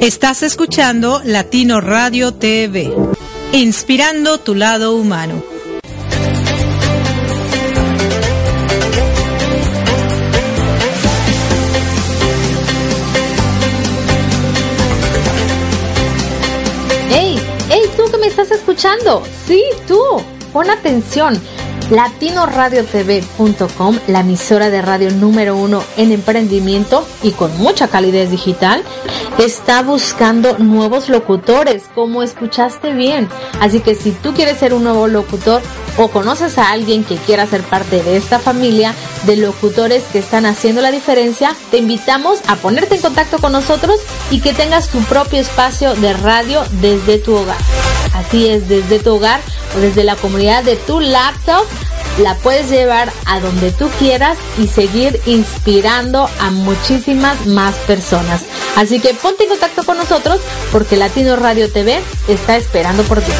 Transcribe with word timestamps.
Estás 0.00 0.42
escuchando 0.42 1.20
Latino 1.26 1.82
Radio 1.82 2.32
TV, 2.32 2.90
inspirando 3.52 4.40
tu 4.40 4.54
lado 4.54 4.94
humano. 4.94 5.42
¡Hey! 17.10 17.38
¡Hey, 17.68 17.82
tú 17.94 18.10
que 18.10 18.16
me 18.16 18.28
estás 18.28 18.50
escuchando! 18.52 19.22
Sí, 19.46 19.62
tú. 19.86 20.00
Pon 20.54 20.70
atención 20.70 21.38
latinoradiotv.com, 21.90 23.98
la 24.06 24.20
emisora 24.20 24.70
de 24.70 24.80
radio 24.80 25.10
número 25.10 25.56
uno 25.56 25.82
en 25.96 26.12
emprendimiento 26.12 27.06
y 27.22 27.32
con 27.32 27.56
mucha 27.58 27.88
calidez 27.88 28.30
digital, 28.30 28.82
está 29.38 29.82
buscando 29.82 30.58
nuevos 30.58 31.08
locutores, 31.08 31.84
como 31.94 32.22
escuchaste 32.22 32.94
bien. 32.94 33.28
Así 33.60 33.80
que 33.80 33.94
si 33.94 34.12
tú 34.12 34.32
quieres 34.34 34.58
ser 34.58 34.72
un 34.72 34.84
nuevo 34.84 35.08
locutor 35.08 35.60
o 35.96 36.08
conoces 36.08 36.58
a 36.58 36.70
alguien 36.70 37.04
que 37.04 37.16
quiera 37.16 37.46
ser 37.46 37.62
parte 37.62 38.02
de 38.02 38.16
esta 38.16 38.38
familia 38.38 38.94
de 39.24 39.36
locutores 39.36 40.02
que 40.12 40.18
están 40.18 40.46
haciendo 40.46 40.80
la 40.80 40.90
diferencia, 40.90 41.54
te 41.70 41.78
invitamos 41.78 42.40
a 42.46 42.56
ponerte 42.56 42.96
en 42.96 43.02
contacto 43.02 43.38
con 43.38 43.52
nosotros 43.52 44.00
y 44.30 44.40
que 44.40 44.54
tengas 44.54 44.88
tu 44.88 45.00
propio 45.04 45.40
espacio 45.40 45.94
de 45.94 46.12
radio 46.12 46.62
desde 46.80 47.18
tu 47.18 47.34
hogar. 47.34 47.58
Así 48.14 48.48
es, 48.48 48.68
desde 48.68 48.98
tu 48.98 49.16
hogar 49.16 49.40
o 49.76 49.80
desde 49.80 50.04
la 50.04 50.16
comunidad 50.16 50.64
de 50.64 50.76
tu 50.76 51.00
laptop 51.00 51.64
la 52.18 52.34
puedes 52.36 52.68
llevar 52.68 53.12
a 53.24 53.40
donde 53.40 53.70
tú 53.70 53.88
quieras 53.98 54.36
y 54.58 54.66
seguir 54.66 55.20
inspirando 55.26 56.28
a 56.40 56.50
muchísimas 56.50 57.46
más 57.46 57.74
personas. 57.86 58.42
Así 58.76 59.00
que 59.00 59.14
ponte 59.14 59.44
en 59.44 59.50
contacto 59.50 59.84
con 59.84 59.96
nosotros 59.96 60.40
porque 60.72 60.96
Latino 60.96 61.36
Radio 61.36 61.70
TV 61.70 62.00
está 62.28 62.56
esperando 62.56 63.02
por 63.04 63.20
ti. 63.20 63.32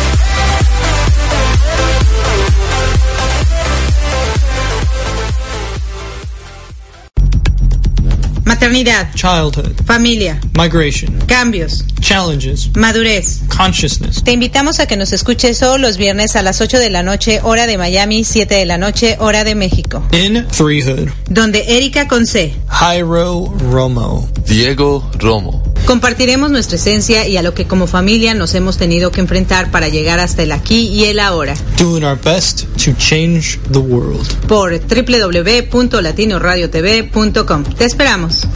Maternidad, 8.61 9.09
childhood, 9.15 9.73
familia, 9.87 10.39
migration, 10.53 11.19
cambios, 11.27 11.83
challenges, 12.03 12.69
madurez. 12.77 13.41
consciousness. 13.49 14.23
Te 14.23 14.33
invitamos 14.33 14.81
a 14.81 14.87
que 14.87 14.99
nos 14.99 15.15
escuches 15.15 15.59
todos 15.59 15.81
los 15.81 15.97
viernes 15.97 16.37
a 16.37 16.43
las 16.43 16.61
8 16.61 16.79
de 16.79 16.91
la 16.91 17.03
noche, 17.03 17.41
hora 17.43 17.67
de 17.67 17.79
Miami, 17.79 18.23
7 18.23 18.55
de 18.55 18.67
la 18.67 18.77
noche, 18.77 19.17
hora 19.19 19.45
de 19.45 19.55
México. 19.55 20.03
In 20.13 20.47
Threehood, 20.49 21.09
Donde 21.31 21.65
Erika 21.75 22.07
Conce 22.07 22.55
Jairo 22.69 23.51
Romo, 23.71 24.29
Diego 24.45 25.11
Romo. 25.19 25.63
Compartiremos 25.87 26.51
nuestra 26.51 26.77
esencia 26.77 27.27
y 27.27 27.37
a 27.37 27.43
lo 27.43 27.55
que 27.55 27.67
como 27.67 27.87
familia 27.87 28.35
nos 28.35 28.55
hemos 28.55 28.77
tenido 28.77 29.11
que 29.11 29.21
enfrentar 29.21 29.71
para 29.71 29.89
llegar 29.89 30.21
hasta 30.21 30.43
el 30.43 30.53
aquí 30.53 30.89
y 30.89 31.05
el 31.05 31.21
ahora. 31.21 31.55
doing 31.77 32.05
our 32.05 32.17
best 32.17 32.65
to 32.85 32.93
change 32.99 33.59
the 33.73 33.79
world. 33.79 34.27
Por 34.47 34.79
www.latinoradiotv.com. 34.79 37.65
Te 37.65 37.85
esperamos. 37.85 38.47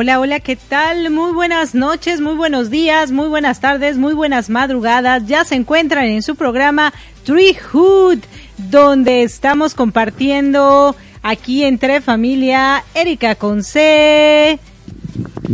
Hola, 0.00 0.20
hola, 0.20 0.38
¿qué 0.38 0.54
tal? 0.54 1.10
Muy 1.10 1.32
buenas 1.32 1.74
noches, 1.74 2.20
muy 2.20 2.34
buenos 2.34 2.70
días, 2.70 3.10
muy 3.10 3.26
buenas 3.26 3.58
tardes, 3.58 3.96
muy 3.96 4.14
buenas 4.14 4.48
madrugadas. 4.48 5.26
Ya 5.26 5.44
se 5.44 5.56
encuentran 5.56 6.04
en 6.04 6.22
su 6.22 6.36
programa 6.36 6.94
Treehood, 7.24 8.18
donde 8.58 9.24
estamos 9.24 9.74
compartiendo 9.74 10.94
aquí 11.24 11.64
entre 11.64 12.00
familia 12.00 12.84
Erika 12.94 13.34
Conce. 13.34 14.60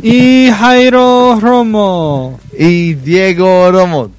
Y 0.02 0.50
Jairo 0.50 1.40
Romo. 1.40 2.38
Y 2.52 2.92
Diego 2.92 3.72
Romo. 3.72 4.10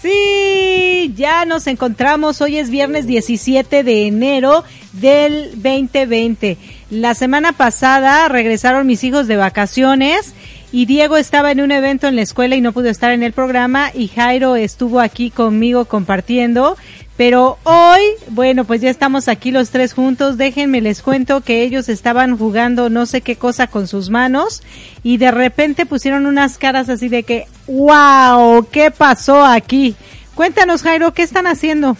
Sí, 0.00 1.12
ya 1.16 1.44
nos 1.46 1.66
encontramos. 1.66 2.40
Hoy 2.40 2.58
es 2.58 2.70
viernes 2.70 3.08
17 3.08 3.82
de 3.82 4.06
enero 4.06 4.62
del 4.92 5.50
2020. 5.56 6.56
La 6.90 7.14
semana 7.14 7.52
pasada 7.52 8.28
regresaron 8.28 8.86
mis 8.86 9.04
hijos 9.04 9.26
de 9.26 9.36
vacaciones 9.36 10.32
y 10.72 10.86
Diego 10.86 11.18
estaba 11.18 11.50
en 11.50 11.60
un 11.60 11.70
evento 11.70 12.08
en 12.08 12.16
la 12.16 12.22
escuela 12.22 12.56
y 12.56 12.62
no 12.62 12.72
pudo 12.72 12.88
estar 12.88 13.12
en 13.12 13.22
el 13.22 13.34
programa 13.34 13.90
y 13.92 14.08
Jairo 14.08 14.56
estuvo 14.56 15.00
aquí 15.00 15.30
conmigo 15.30 15.84
compartiendo. 15.84 16.78
Pero 17.18 17.58
hoy, 17.64 18.00
bueno, 18.30 18.64
pues 18.64 18.80
ya 18.80 18.88
estamos 18.88 19.28
aquí 19.28 19.50
los 19.50 19.68
tres 19.68 19.92
juntos. 19.92 20.38
Déjenme 20.38 20.80
les 20.80 21.02
cuento 21.02 21.42
que 21.42 21.62
ellos 21.62 21.90
estaban 21.90 22.38
jugando 22.38 22.88
no 22.88 23.04
sé 23.04 23.20
qué 23.20 23.36
cosa 23.36 23.66
con 23.66 23.86
sus 23.86 24.08
manos 24.08 24.62
y 25.02 25.18
de 25.18 25.30
repente 25.30 25.84
pusieron 25.84 26.24
unas 26.24 26.56
caras 26.56 26.88
así 26.88 27.08
de 27.08 27.22
que, 27.22 27.46
wow, 27.66 28.66
¿qué 28.70 28.90
pasó 28.90 29.44
aquí? 29.44 29.94
Cuéntanos, 30.34 30.82
Jairo, 30.82 31.12
¿qué 31.12 31.22
están 31.22 31.46
haciendo? 31.48 31.98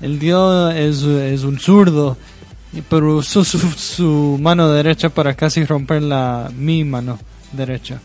El 0.00 0.18
Dios 0.18 0.74
es, 0.74 1.02
es 1.02 1.42
un 1.42 1.58
zurdo, 1.58 2.16
pero 2.82 3.16
usó 3.16 3.44
su, 3.44 3.58
su 3.58 4.38
mano 4.40 4.70
derecha 4.70 5.08
para 5.08 5.34
casi 5.34 5.64
romper 5.64 6.02
la 6.02 6.50
mi 6.56 6.84
mano 6.84 7.18
derecha. 7.52 8.00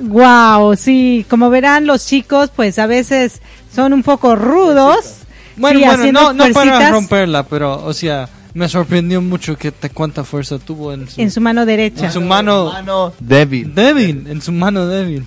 wow, 0.00 0.76
sí, 0.76 1.26
como 1.28 1.50
verán 1.50 1.86
los 1.86 2.06
chicos, 2.06 2.50
pues 2.54 2.78
a 2.78 2.86
veces 2.86 3.40
son 3.74 3.92
un 3.92 4.02
poco 4.02 4.36
rudos. 4.36 5.16
Bueno, 5.56 5.80
sí, 5.80 5.84
bueno, 5.84 6.12
no, 6.12 6.32
no 6.32 6.52
para 6.52 6.90
romperla, 6.90 7.42
pero, 7.44 7.84
o 7.84 7.92
sea, 7.92 8.28
me 8.54 8.68
sorprendió 8.68 9.20
mucho 9.20 9.56
que 9.56 9.70
te, 9.70 9.90
cuánta 9.90 10.24
fuerza 10.24 10.58
tuvo 10.58 10.92
en 10.92 11.08
su, 11.08 11.20
en 11.20 11.30
su 11.30 11.40
mano 11.40 11.66
derecha. 11.66 12.06
en 12.06 12.12
su 12.12 12.20
mano 12.20 12.72
Mano 12.72 13.12
débil. 13.18 13.74
débil, 13.74 14.26
en 14.28 14.40
su 14.42 14.52
mano 14.52 14.86
débil. 14.86 15.24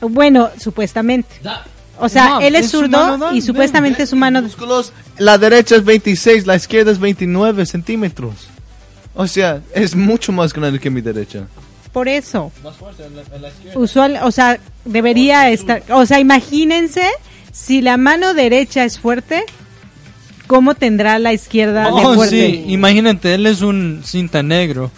Bueno, 0.00 0.50
supuestamente. 0.58 1.28
O 1.98 2.08
sea, 2.08 2.28
No, 2.30 2.40
él 2.40 2.54
es 2.56 2.66
es 2.66 2.70
zurdo 2.72 2.98
mano 3.18 3.32
y 3.32 3.40
supuestamente 3.42 4.06
su 4.06 4.16
mano... 4.16 4.42
Músculos, 4.42 4.92
la 5.18 5.38
derecha 5.38 5.76
es 5.76 5.84
26, 5.84 6.46
la 6.46 6.56
izquierda 6.56 6.92
es 6.92 6.98
29 6.98 7.64
centímetros. 7.66 8.48
O 9.14 9.26
sea, 9.26 9.60
es 9.74 9.94
mucho 9.96 10.30
más 10.32 10.52
grande 10.52 10.78
que 10.78 10.90
mi 10.90 11.00
derecha. 11.00 11.46
Por 11.92 12.08
eso. 12.08 12.52
Usual, 13.74 14.18
o 14.22 14.30
sea, 14.30 14.58
debería 14.84 15.48
estar... 15.50 15.82
O 15.90 16.04
sea, 16.04 16.20
imagínense 16.20 17.02
si 17.52 17.80
la 17.80 17.96
mano 17.96 18.34
derecha 18.34 18.84
es 18.84 18.98
fuerte, 18.98 19.44
¿cómo 20.46 20.74
tendrá 20.74 21.18
la 21.18 21.32
izquierda 21.32 21.84
de 21.84 21.90
Oh, 21.92 22.14
fuerte? 22.14 22.36
sí, 22.50 22.64
imagínate, 22.68 23.34
él 23.34 23.46
es 23.46 23.62
un 23.62 24.02
cinta 24.04 24.42
negro. 24.42 24.90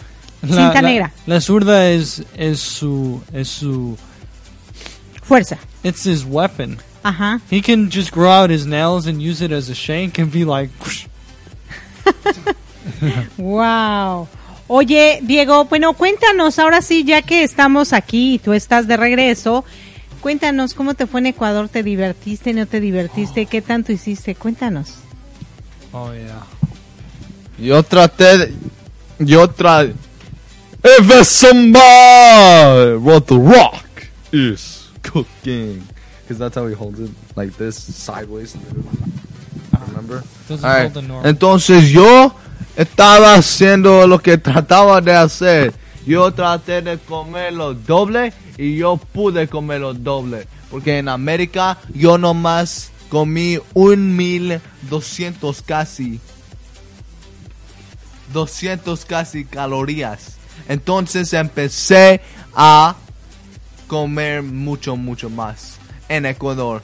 Cinta 0.44 0.82
negra. 0.82 1.12
La 1.26 1.40
zurda 1.40 1.88
es, 1.88 2.24
es 2.36 2.58
su, 2.58 3.20
es 3.32 3.48
su, 3.48 3.96
Fuerza. 5.22 5.58
it's 5.84 6.04
his 6.06 6.24
weapon. 6.24 6.78
Ajá. 7.02 7.40
He 7.50 7.62
can 7.62 7.90
just 7.90 8.12
grow 8.12 8.30
out 8.30 8.50
his 8.50 8.66
nails 8.66 9.06
and 9.06 9.20
use 9.20 9.44
it 9.44 9.52
as 9.52 9.70
a 9.70 9.74
shank 9.74 10.18
and 10.18 10.30
be 10.30 10.44
like, 10.44 10.70
Wow. 13.38 14.28
Oye, 14.66 15.20
Diego, 15.22 15.64
bueno, 15.64 15.94
cuéntanos 15.94 16.58
ahora 16.58 16.82
sí, 16.82 17.04
ya 17.04 17.22
que 17.22 17.42
estamos 17.42 17.92
aquí 17.92 18.34
y 18.34 18.38
tú 18.38 18.52
estás 18.52 18.86
de 18.86 18.96
regreso, 18.96 19.64
Cuéntanos 20.20 20.74
cómo 20.74 20.94
te 20.94 21.06
fue 21.06 21.20
en 21.20 21.26
Ecuador, 21.26 21.68
¿te 21.68 21.82
divertiste, 21.82 22.52
no 22.52 22.66
te 22.66 22.80
divertiste? 22.80 23.46
¿Qué 23.46 23.62
tanto 23.62 23.92
hiciste? 23.92 24.34
Cuéntanos. 24.34 24.94
Oh, 25.92 26.12
yeah. 26.12 26.44
Yo 27.58 27.82
traté 27.82 28.38
de... 28.38 28.54
Yo 29.20 29.48
traté... 29.48 29.94
If 30.84 31.26
somebody 31.26 32.96
what 32.98 33.26
the 33.26 33.36
rock 33.36 33.84
is 34.32 34.88
cooking. 35.02 35.82
Because 36.28 36.40
that's 36.40 36.56
how 36.56 36.66
he 36.66 36.74
holds 36.74 37.00
it, 37.00 37.10
like 37.36 37.56
this, 37.56 37.74
sideways. 37.74 38.54
Remember? 39.88 40.22
Entonces 41.24 41.88
yo 41.88 42.34
estaba 42.76 43.36
haciendo 43.36 44.06
lo 44.06 44.18
que 44.18 44.36
trataba 44.36 45.00
de 45.00 45.14
hacer. 45.14 45.72
Yo 46.04 46.30
traté 46.32 46.82
de 46.82 46.98
comerlo 46.98 47.72
doble 47.72 48.34
y 48.58 48.76
yo 48.76 48.98
pude 48.98 49.48
comerlo 49.48 49.94
doble. 49.94 50.46
Porque 50.70 50.98
en 50.98 51.08
América 51.08 51.78
yo 51.94 52.18
nomás 52.18 52.90
comí 53.08 53.58
un 53.72 54.14
mil 54.14 54.60
doscientos 54.90 55.62
casi. 55.62 56.20
200 58.34 59.02
casi 59.06 59.46
calorías. 59.46 60.36
Entonces 60.68 61.32
empecé 61.32 62.20
a 62.54 62.96
comer 63.86 64.42
mucho, 64.42 64.94
mucho 64.94 65.30
más 65.30 65.77
en 66.08 66.26
Ecuador. 66.26 66.82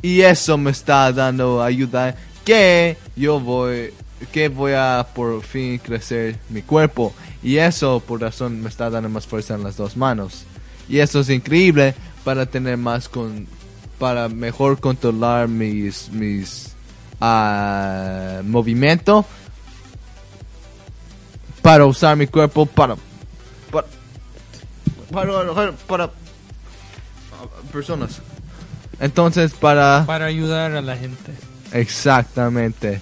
Y 0.00 0.22
eso 0.22 0.58
me 0.58 0.70
está 0.70 1.12
dando 1.12 1.62
ayuda 1.62 2.16
que 2.44 2.96
yo 3.14 3.38
voy, 3.38 3.92
que 4.32 4.48
voy 4.48 4.72
a 4.72 5.06
por 5.14 5.42
fin 5.42 5.78
crecer 5.78 6.38
mi 6.48 6.62
cuerpo. 6.62 7.14
Y 7.42 7.56
eso 7.56 8.00
por 8.00 8.20
razón 8.20 8.60
me 8.60 8.68
está 8.68 8.90
dando 8.90 9.08
más 9.08 9.26
fuerza 9.26 9.54
en 9.54 9.62
las 9.62 9.76
dos 9.76 9.96
manos. 9.96 10.44
Y 10.88 10.98
eso 10.98 11.20
es 11.20 11.30
increíble 11.30 11.94
para 12.24 12.46
tener 12.46 12.76
más 12.76 13.08
con, 13.08 13.46
para 13.98 14.28
mejor 14.28 14.80
controlar 14.80 15.48
mis, 15.48 16.10
mis 16.10 16.74
ah, 17.20 18.40
movimientos 18.44 19.24
para 21.62 21.86
usar 21.86 22.16
mi 22.16 22.26
cuerpo 22.26 22.66
para 22.66 22.96
para 25.86 26.10
personas 27.72 28.20
entonces 29.00 29.52
para 29.52 30.04
Para 30.06 30.26
ayudar 30.26 30.72
a 30.72 30.80
la 30.82 30.96
gente. 30.96 31.32
exactamente 31.72 33.00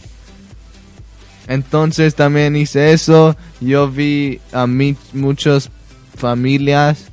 entonces 1.49 2.15
también 2.15 2.57
hice 2.57 2.93
eso 2.93 3.37
yo 3.61 3.91
vi 3.91 4.41
a 4.53 4.67
mí 4.67 4.97
muchas 5.13 5.71
familias 6.17 7.07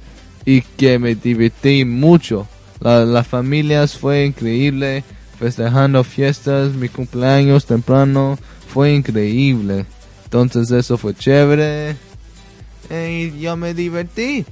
y 0.46 0.62
que 0.62 1.00
me 1.00 1.16
divertí 1.16 1.84
mucho 1.86 2.48
la, 2.80 3.06
las 3.06 3.28
familias 3.28 3.98
fue 3.98 4.26
increíble 4.26 5.04
festejando 5.40 6.04
fiestas 6.04 6.74
mi 6.74 6.90
cumpleaños 6.90 7.66
temprano 7.66 8.38
fue 8.74 8.94
increíble 8.94 9.86
entonces 10.26 10.70
eso 10.72 10.98
fue 10.98 11.16
chévere. 11.16 11.96
Y 12.90 13.40
yo 13.40 13.56
me 13.56 13.74
divertí. 13.74 14.46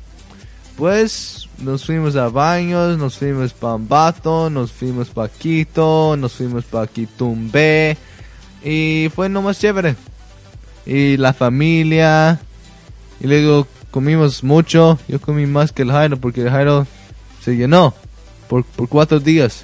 Pues 0.78 1.48
nos 1.60 1.86
fuimos 1.86 2.16
a 2.18 2.28
baños, 2.30 2.98
nos 2.98 3.18
fuimos 3.18 3.54
para 3.54 3.74
Ambato, 3.76 4.50
nos 4.50 4.72
fuimos 4.74 5.10
para 5.10 5.30
Quito, 5.30 6.18
nos 6.18 6.34
fuimos 6.34 6.66
para 6.66 6.88
Quitumbe. 6.88 7.98
Y 8.64 9.10
fue 9.16 9.30
nomás 9.30 9.60
chévere. 9.60 9.96
Y 10.86 11.16
la 11.18 11.34
familia. 11.34 12.42
Y 13.22 13.28
luego 13.28 13.68
comimos 13.92 14.44
mucho. 14.44 15.00
Yo 15.08 15.22
comí 15.22 15.46
más 15.46 15.72
que 15.72 15.84
el 15.84 15.92
Jairo 15.92 16.18
porque 16.18 16.42
el 16.42 16.50
Jairo 16.50 16.86
se 17.42 17.56
llenó 17.56 17.94
por, 18.50 18.66
por 18.66 18.90
cuatro 18.90 19.20
días. 19.22 19.64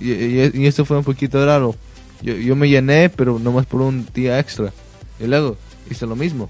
Y, 0.00 0.10
y- 0.12 0.50
y 0.54 0.66
eso 0.66 0.86
fue 0.86 0.96
un 0.96 1.04
poquito 1.04 1.44
raro. 1.44 1.74
Yo, 2.22 2.32
yo 2.34 2.56
me 2.56 2.70
llené, 2.70 3.10
pero 3.10 3.38
nomás 3.38 3.66
por 3.66 3.82
un 3.82 4.06
día 4.14 4.38
extra. 4.38 4.72
Y 5.20 5.26
luego 5.26 5.58
hice 5.90 6.06
lo 6.06 6.16
mismo. 6.16 6.48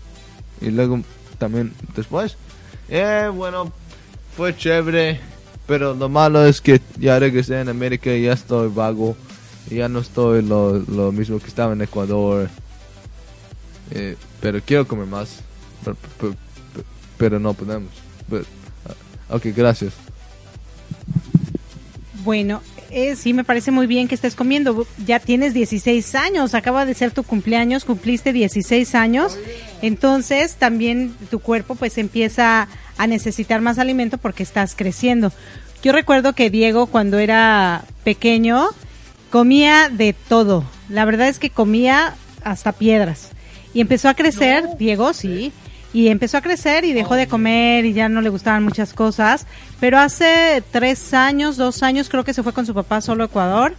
Y 0.61 0.71
luego 0.71 1.01
también 1.39 1.73
después. 1.97 2.37
Eh, 2.89 3.31
bueno, 3.33 3.73
fue 4.37 4.57
chévere. 4.57 5.21
Pero 5.67 5.95
lo 5.95 6.09
malo 6.09 6.45
es 6.47 6.61
que 6.61 6.81
ya 6.99 7.19
regresé 7.19 7.61
en 7.61 7.69
América 7.69 8.13
y 8.15 8.23
ya 8.25 8.33
estoy 8.35 8.69
vago. 8.69 9.17
Ya 9.69 9.89
no 9.89 9.99
estoy 9.99 10.43
lo, 10.43 10.79
lo 10.79 11.11
mismo 11.11 11.41
que 11.41 11.49
estaba 11.49 11.73
en 11.73 11.83
Ecuador. 11.83 12.49
Eh, 13.91 14.17
pero 14.41 14.61
quiero 14.65 14.87
comer 14.87 15.07
más. 15.07 15.41
Pero, 15.85 15.97
pero- 16.21 16.35
pero- 16.73 16.85
pero 17.19 17.41
no 17.41 17.53
podemos. 17.55 17.91
But, 18.29 18.45
ah, 19.29 19.35
ok, 19.35 19.47
gracias. 19.57 19.93
Bueno, 22.27 22.61
eh, 22.91 23.15
sí, 23.15 23.33
me 23.33 23.45
parece 23.45 23.71
muy 23.71 23.87
bien 23.87 24.09
que 24.09 24.17
estés 24.17 24.35
comiendo. 24.35 24.85
Ya 25.07 25.21
tienes 25.21 25.55
16 25.55 26.17
años, 26.17 26.55
acaba 26.55 26.85
de 26.85 26.93
ser 26.93 27.13
tu 27.13 27.23
cumpleaños, 27.23 27.85
cumpliste 27.85 28.33
16 28.33 28.97
años. 28.97 29.39
Entonces 29.81 30.57
también 30.57 31.15
tu 31.31 31.39
cuerpo 31.39 31.77
pues 31.77 31.99
empieza 31.99 32.67
a 32.99 33.07
necesitar 33.07 33.61
más 33.61 33.79
alimento 33.79 34.19
porque 34.19 34.43
estás 34.43 34.75
creciendo. 34.75 35.33
Yo 35.85 35.93
recuerdo 35.93 36.33
que 36.33 36.51
Diego 36.51 36.87
cuando 36.87 37.21
era 37.21 37.85
pequeño 38.03 38.71
comía 39.31 39.89
de 39.89 40.13
todo. 40.13 40.65
La 40.89 41.05
verdad 41.05 41.29
es 41.29 41.39
que 41.39 41.51
comía 41.51 42.17
hasta 42.43 42.73
piedras. 42.73 43.29
Y 43.73 43.81
empezó 43.81 44.09
a 44.09 44.15
crecer, 44.15 44.65
Diego, 44.81 45.13
sí, 45.13 45.53
y 45.97 46.09
empezó 46.09 46.37
a 46.37 46.43
crecer 46.43 46.85
y 46.85 46.93
dejó 46.93 47.15
de 47.15 47.27
comer 47.27 47.87
y 47.87 47.95
ya 47.95 48.11
no 48.11 48.21
le 48.21 48.29
gustaban 48.29 48.63
muchas 48.63 48.93
cosas. 48.93 49.47
Pero 49.81 49.99
hace 49.99 50.63
tres 50.71 51.15
años, 51.15 51.57
dos 51.57 51.83
años, 51.83 52.11
creo 52.11 52.23
que 52.23 52.35
se 52.35 52.43
fue 52.43 52.53
con 52.53 52.67
su 52.67 52.75
papá 52.75 53.01
solo 53.01 53.23
a 53.23 53.27
Ecuador 53.29 53.75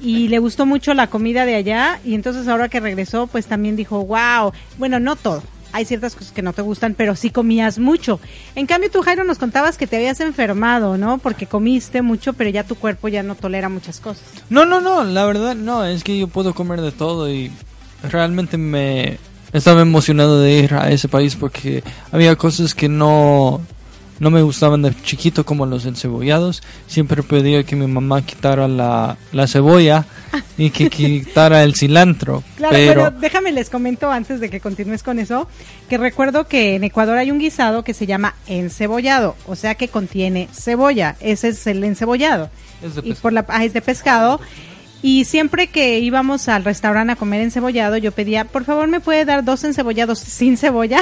y 0.00 0.28
le 0.28 0.38
gustó 0.38 0.64
mucho 0.64 0.94
la 0.94 1.08
comida 1.08 1.44
de 1.44 1.56
allá. 1.56 1.98
Y 2.04 2.14
entonces 2.14 2.46
ahora 2.46 2.68
que 2.68 2.78
regresó, 2.78 3.26
pues 3.26 3.46
también 3.46 3.74
dijo, 3.74 4.04
wow, 4.04 4.52
bueno, 4.78 5.00
no 5.00 5.16
todo. 5.16 5.42
Hay 5.72 5.84
ciertas 5.84 6.14
cosas 6.14 6.30
que 6.30 6.40
no 6.40 6.52
te 6.52 6.62
gustan, 6.62 6.94
pero 6.94 7.16
sí 7.16 7.30
comías 7.30 7.80
mucho. 7.80 8.20
En 8.54 8.66
cambio, 8.66 8.88
tú, 8.88 9.02
Jairo, 9.02 9.24
nos 9.24 9.38
contabas 9.38 9.76
que 9.76 9.88
te 9.88 9.96
habías 9.96 10.20
enfermado, 10.20 10.96
¿no? 10.96 11.18
Porque 11.18 11.48
comiste 11.48 12.00
mucho, 12.00 12.32
pero 12.34 12.48
ya 12.48 12.62
tu 12.62 12.76
cuerpo 12.76 13.08
ya 13.08 13.24
no 13.24 13.34
tolera 13.34 13.68
muchas 13.68 13.98
cosas. 13.98 14.22
No, 14.50 14.66
no, 14.66 14.80
no, 14.80 15.02
la 15.02 15.24
verdad 15.24 15.56
no, 15.56 15.84
es 15.84 16.04
que 16.04 16.16
yo 16.16 16.28
puedo 16.28 16.54
comer 16.54 16.80
de 16.80 16.92
todo 16.92 17.28
y 17.28 17.50
realmente 18.04 18.56
me 18.56 19.18
estaba 19.58 19.82
emocionado 19.82 20.40
de 20.40 20.52
ir 20.52 20.74
a 20.74 20.90
ese 20.90 21.08
país 21.08 21.36
porque 21.36 21.82
había 22.12 22.36
cosas 22.36 22.74
que 22.74 22.88
no, 22.88 23.60
no 24.18 24.30
me 24.30 24.42
gustaban 24.42 24.82
de 24.82 24.94
chiquito 25.02 25.44
como 25.44 25.66
los 25.66 25.84
encebollados. 25.84 26.62
Siempre 26.86 27.22
pedía 27.22 27.64
que 27.64 27.76
mi 27.76 27.86
mamá 27.86 28.22
quitara 28.22 28.68
la, 28.68 29.16
la 29.32 29.46
cebolla 29.46 30.04
y 30.56 30.70
que 30.70 30.90
quitara 30.90 31.62
el 31.62 31.74
cilantro. 31.74 32.42
Claro, 32.56 32.74
pero 32.74 33.10
déjame 33.10 33.52
les 33.52 33.70
comento 33.70 34.10
antes 34.10 34.40
de 34.40 34.50
que 34.50 34.60
continúes 34.60 35.02
con 35.02 35.18
eso, 35.18 35.48
que 35.88 35.98
recuerdo 35.98 36.46
que 36.46 36.76
en 36.76 36.84
Ecuador 36.84 37.18
hay 37.18 37.30
un 37.30 37.38
guisado 37.38 37.84
que 37.84 37.94
se 37.94 38.06
llama 38.06 38.34
encebollado, 38.46 39.36
o 39.46 39.56
sea 39.56 39.74
que 39.74 39.88
contiene 39.88 40.48
cebolla, 40.52 41.16
ese 41.20 41.48
es 41.48 41.66
el 41.66 41.84
encebollado. 41.84 42.50
Es 42.82 42.94
de 42.94 43.02
y 43.04 43.14
por 43.14 43.32
la 43.32 43.44
ah, 43.48 43.64
es 43.64 43.72
de 43.72 43.82
pescado. 43.82 44.40
Y 45.06 45.24
siempre 45.24 45.68
que 45.68 46.00
íbamos 46.00 46.48
al 46.48 46.64
restaurante 46.64 47.12
a 47.12 47.16
comer 47.16 47.40
encebollado, 47.40 47.96
yo 47.96 48.10
pedía, 48.10 48.44
por 48.44 48.64
favor, 48.64 48.88
¿me 48.88 48.98
puede 48.98 49.24
dar 49.24 49.44
dos 49.44 49.62
encebollados 49.62 50.18
sin 50.18 50.56
cebolla? 50.56 50.98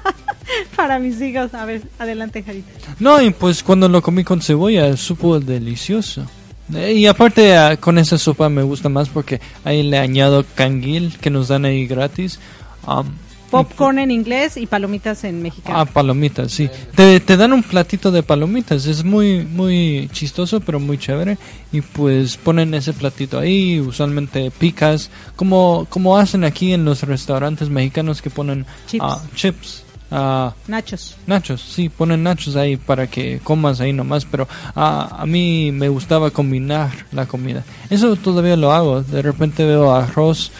Para 0.76 0.98
mis 0.98 1.22
hijos. 1.22 1.54
A 1.54 1.64
ver, 1.64 1.82
adelante, 2.00 2.42
Jarita. 2.42 2.68
No, 2.98 3.22
y 3.22 3.30
pues 3.30 3.62
cuando 3.62 3.88
lo 3.88 4.02
comí 4.02 4.24
con 4.24 4.42
cebolla 4.42 4.96
supo 4.96 5.38
delicioso. 5.38 6.26
Eh, 6.74 6.94
Y 6.94 7.06
aparte 7.06 7.56
ah, 7.56 7.76
con 7.76 7.98
esa 7.98 8.18
sopa 8.18 8.48
me 8.48 8.64
gusta 8.64 8.88
más 8.88 9.08
porque 9.08 9.40
ahí 9.62 9.84
le 9.84 9.98
añado 9.98 10.44
canguil 10.56 11.16
que 11.20 11.30
nos 11.30 11.46
dan 11.46 11.64
ahí 11.64 11.86
gratis. 11.86 12.40
Am, 12.88 13.06
Popcorn 13.50 13.98
en 13.98 14.10
inglés 14.10 14.56
y 14.56 14.66
palomitas 14.66 15.24
en 15.24 15.42
mexicano. 15.42 15.78
Ah, 15.78 15.84
palomitas, 15.86 16.52
sí. 16.52 16.68
Te, 16.94 17.20
te 17.20 17.36
dan 17.36 17.52
un 17.52 17.62
platito 17.62 18.10
de 18.10 18.22
palomitas, 18.22 18.86
es 18.86 19.04
muy 19.04 19.44
muy 19.44 20.08
chistoso, 20.12 20.60
pero 20.60 20.78
muy 20.80 20.98
chévere. 20.98 21.38
Y 21.72 21.80
pues 21.80 22.36
ponen 22.36 22.74
ese 22.74 22.92
platito 22.92 23.38
ahí, 23.38 23.80
usualmente 23.80 24.50
picas, 24.50 25.10
como 25.36 25.86
como 25.88 26.16
hacen 26.18 26.44
aquí 26.44 26.72
en 26.72 26.84
los 26.84 27.02
restaurantes 27.02 27.68
mexicanos 27.70 28.20
que 28.22 28.30
ponen 28.30 28.66
Chips. 28.86 29.04
ah, 29.04 29.22
chips. 29.34 29.82
ah, 30.10 30.54
Nachos. 30.66 31.16
Nachos, 31.26 31.60
sí, 31.60 31.88
ponen 31.88 32.22
nachos 32.22 32.56
ahí 32.56 32.76
para 32.76 33.06
que 33.06 33.40
comas 33.44 33.80
ahí 33.80 33.92
nomás, 33.92 34.24
pero 34.24 34.46
ah, 34.74 35.16
a 35.20 35.26
mí 35.26 35.70
me 35.72 35.88
gustaba 35.88 36.30
combinar 36.30 36.90
la 37.12 37.26
comida. 37.26 37.64
Eso 37.90 38.16
todavía 38.16 38.56
lo 38.56 38.72
hago, 38.72 39.02
de 39.02 39.22
repente 39.22 39.64
veo 39.64 39.92
arroz, 39.94 40.50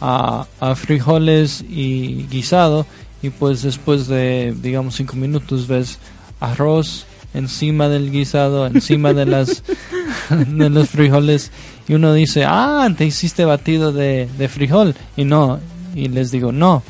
a, 0.00 0.46
a 0.60 0.74
frijoles 0.74 1.64
y 1.68 2.26
guisado 2.30 2.86
y 3.22 3.30
pues 3.30 3.62
después 3.62 4.06
de 4.06 4.54
digamos 4.62 4.96
cinco 4.96 5.16
minutos 5.16 5.66
ves 5.66 5.98
arroz 6.40 7.06
encima 7.34 7.88
del 7.88 8.10
guisado, 8.10 8.66
encima 8.66 9.12
de 9.12 9.26
las 9.26 9.62
de 10.30 10.70
los 10.70 10.88
frijoles 10.88 11.50
y 11.88 11.94
uno 11.94 12.12
dice, 12.12 12.44
ah, 12.46 12.88
te 12.96 13.06
hiciste 13.06 13.44
batido 13.44 13.92
de, 13.92 14.28
de 14.38 14.48
frijol 14.48 14.94
y 15.16 15.24
no, 15.24 15.58
y 15.94 16.08
les 16.08 16.30
digo, 16.30 16.52
no, 16.52 16.82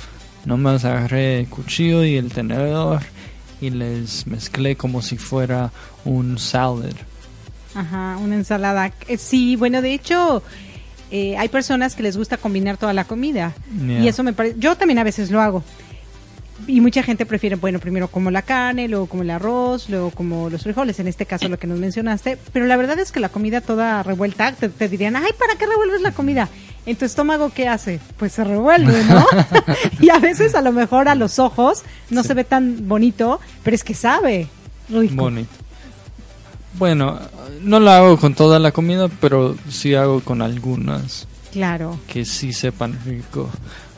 nomás 0.44 0.84
agarré 0.84 1.40
el 1.40 1.48
cuchillo 1.48 2.04
y 2.04 2.16
el 2.16 2.32
tenedor 2.32 3.00
y 3.60 3.70
les 3.70 4.26
mezclé 4.26 4.76
como 4.76 5.02
si 5.02 5.16
fuera 5.16 5.70
un 6.04 6.38
salad. 6.38 6.94
Ajá, 7.74 8.16
una 8.18 8.36
ensalada. 8.36 8.92
Eh, 9.06 9.18
Sí, 9.18 9.56
bueno, 9.56 9.82
de 9.82 9.94
hecho, 9.94 10.42
eh, 11.10 11.36
hay 11.36 11.48
personas 11.48 11.94
que 11.94 12.02
les 12.02 12.16
gusta 12.16 12.36
combinar 12.36 12.76
toda 12.76 12.92
la 12.92 13.04
comida. 13.04 13.54
Yeah. 13.86 14.00
Y 14.00 14.08
eso 14.08 14.22
me 14.22 14.32
parece. 14.32 14.56
Yo 14.58 14.76
también 14.76 14.98
a 14.98 15.04
veces 15.04 15.30
lo 15.30 15.40
hago. 15.40 15.62
Y 16.66 16.80
mucha 16.80 17.02
gente 17.02 17.24
prefiere, 17.24 17.56
bueno, 17.56 17.78
primero 17.78 18.08
como 18.08 18.30
la 18.30 18.42
carne, 18.42 18.88
luego 18.88 19.06
como 19.06 19.22
el 19.22 19.30
arroz, 19.30 19.88
luego 19.88 20.10
como 20.10 20.50
los 20.50 20.64
frijoles, 20.64 20.98
en 20.98 21.06
este 21.06 21.24
caso 21.24 21.48
lo 21.48 21.58
que 21.58 21.66
nos 21.66 21.78
mencionaste. 21.78 22.36
Pero 22.52 22.66
la 22.66 22.76
verdad 22.76 22.98
es 22.98 23.12
que 23.12 23.20
la 23.20 23.28
comida 23.28 23.60
toda 23.60 24.02
revuelta, 24.02 24.52
te, 24.52 24.68
te 24.68 24.88
dirían, 24.88 25.16
ay, 25.16 25.30
¿para 25.38 25.54
qué 25.56 25.66
revuelves 25.66 26.02
la 26.02 26.12
comida? 26.12 26.48
En 26.84 26.96
tu 26.96 27.04
estómago, 27.04 27.52
¿qué 27.54 27.68
hace? 27.68 28.00
Pues 28.18 28.32
se 28.32 28.44
revuelve, 28.44 29.04
¿no? 29.04 29.24
y 30.00 30.10
a 30.10 30.18
veces 30.18 30.54
a 30.54 30.60
lo 30.60 30.72
mejor 30.72 31.08
a 31.08 31.14
los 31.14 31.38
ojos 31.38 31.84
no 32.10 32.24
se 32.24 32.34
ve 32.34 32.44
tan 32.44 32.88
bonito, 32.88 33.40
pero 33.62 33.74
es 33.74 33.84
que 33.84 33.94
sabe. 33.94 34.48
rico. 34.90 35.14
Bonito. 35.14 35.67
Bueno, 36.74 37.18
no 37.62 37.80
lo 37.80 37.90
hago 37.90 38.18
con 38.18 38.34
toda 38.34 38.58
la 38.58 38.72
comida, 38.72 39.08
pero 39.20 39.56
sí 39.68 39.94
hago 39.94 40.20
con 40.20 40.42
algunas 40.42 41.26
Claro. 41.52 41.98
que 42.06 42.24
sí 42.24 42.52
sepan 42.52 42.98
rico. 43.04 43.48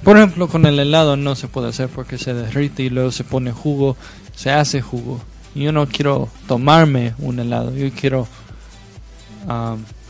Por 0.04 0.16
ejemplo, 0.16 0.48
con 0.48 0.64
el 0.66 0.78
helado 0.78 1.16
no 1.16 1.34
se 1.34 1.48
puede 1.48 1.68
hacer 1.68 1.88
porque 1.88 2.16
se 2.16 2.32
derrite 2.32 2.84
y 2.84 2.90
luego 2.90 3.10
se 3.10 3.24
pone 3.24 3.52
jugo, 3.52 3.96
se 4.34 4.50
hace 4.50 4.80
jugo. 4.80 5.20
Y 5.54 5.64
yo 5.64 5.72
no 5.72 5.86
quiero 5.88 6.28
tomarme 6.46 7.14
un 7.18 7.40
helado, 7.40 7.74
yo 7.76 7.90
quiero... 7.92 8.26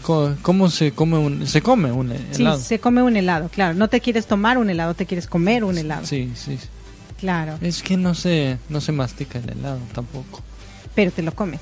co- 0.03 0.35
¿Cómo 0.43 0.69
se 0.71 0.93
come 0.93 1.19
un, 1.19 1.47
se 1.47 1.63
come 1.63 1.91
un 1.93 2.11
Sí, 2.33 2.43
helado? 2.43 2.61
se 2.61 2.79
come 2.79 3.03
un 3.03 3.17
helado, 3.17 3.49
claro. 3.49 3.75
No 3.75 3.89
te 3.89 4.01
quieres 4.01 4.27
tomar 4.27 4.59
un 4.59 4.71
helado, 4.71 4.95
te 4.95 5.07
quieres 5.07 5.27
comer 5.27 5.65
un 5.65 5.79
helado. 5.79 6.07
Sí, 6.07 6.31
sí. 6.35 6.57
sí. 6.59 6.69
Claro. 7.19 7.59
Es 7.61 7.83
que 7.83 7.97
no 7.97 8.15
se, 8.15 8.59
no 8.69 8.81
se 8.81 8.93
mastica 8.93 9.39
el 9.39 9.51
helado 9.51 9.79
tampoco. 9.95 10.41
Pero 10.95 11.11
te 11.11 11.23
lo 11.23 11.33
comes. 11.35 11.61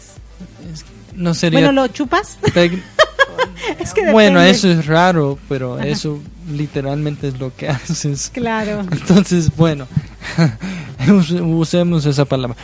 No 1.14 1.34
sería... 1.34 1.60
Bueno, 1.60 1.72
¿lo 1.82 1.88
chupas? 1.88 2.38
tec- 2.54 2.80
es 3.80 3.92
que 3.92 4.12
bueno, 4.12 4.40
eso 4.40 4.68
es 4.70 4.86
raro, 4.86 5.38
pero 5.48 5.74
Ajá. 5.76 5.86
eso 5.86 6.20
literalmente 6.52 7.28
es 7.28 7.38
lo 7.38 7.54
que 7.54 7.68
haces. 7.68 8.30
Claro. 8.32 8.80
Entonces, 8.90 9.54
bueno, 9.56 9.86
us- 11.12 11.30
usemos 11.32 12.06
esa 12.06 12.24
palabra. 12.24 12.56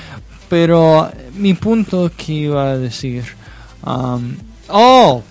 Pero 0.48 1.08
eh, 1.08 1.30
mi 1.34 1.54
punto 1.54 2.10
que 2.16 2.32
iba 2.32 2.70
a 2.70 2.78
decir, 2.78 3.24
um, 3.84 4.34
oh, 4.68 5.22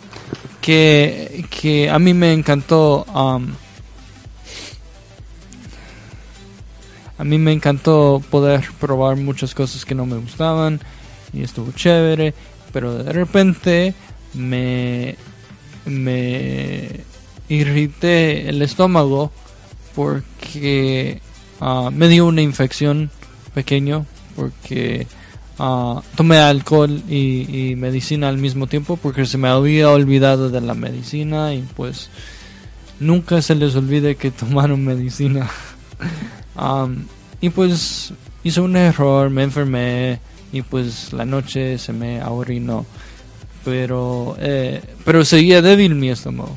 que, 0.60 1.46
que 1.50 1.90
a 1.90 2.00
mí 2.00 2.14
me 2.14 2.34
encantó, 2.34 3.04
um, 3.06 3.48
a 7.18 7.24
mí 7.24 7.38
me 7.38 7.54
encantó 7.54 8.22
poder 8.30 8.66
probar 8.80 9.16
muchas 9.18 9.54
cosas 9.54 9.86
que 9.86 9.96
no 9.96 10.06
me 10.06 10.18
gustaban 10.18 10.80
y 11.34 11.42
estuvo 11.42 11.72
chévere, 11.72 12.34
pero 12.72 13.04
de 13.04 13.12
repente 13.12 13.94
me, 14.34 15.16
me 15.86 17.02
irrité 17.50 18.50
el 18.50 18.62
estómago 18.62 19.32
porque 19.96 21.22
ah, 21.60 21.90
me 21.92 22.08
dio 22.08 22.26
una 22.26 22.42
infección 22.42 23.10
pequeño 23.54 24.06
porque 24.36 25.08
ah, 25.60 26.02
tomé 26.16 26.38
alcohol 26.38 27.02
y, 27.10 27.76
medicina 27.78 28.30
al 28.30 28.38
mismo 28.38 28.68
tiempo 28.68 28.98
porque 28.98 29.26
se 29.26 29.38
me 29.38 29.48
había 29.48 29.90
olvidado 29.90 30.50
de 30.50 30.62
la 30.62 30.74
medicina 30.74 31.54
y 31.54 31.64
pues 31.76 32.10
nunca 33.00 33.42
se 33.42 33.56
les 33.56 33.76
olvide 33.76 34.16
que 34.16 34.32
tomaron 34.32 34.84
medicina. 34.86 35.50
Y 37.42 37.50
pues 37.50 38.14
hice 38.46 38.62
un 38.62 38.78
error 38.78 39.30
me 39.30 39.44
enfermé 39.44 40.20
y 40.54 40.62
pues 40.62 41.12
la 41.12 41.26
noche 41.26 41.78
se 41.78 41.92
me 41.92 42.22
ahorrinó 42.22 42.86
pero 43.66 44.38
eh, 44.40 44.82
pero 45.04 45.26
seguía 45.26 45.62
débil 45.62 45.96
mi 45.96 46.10
estómago 46.10 46.56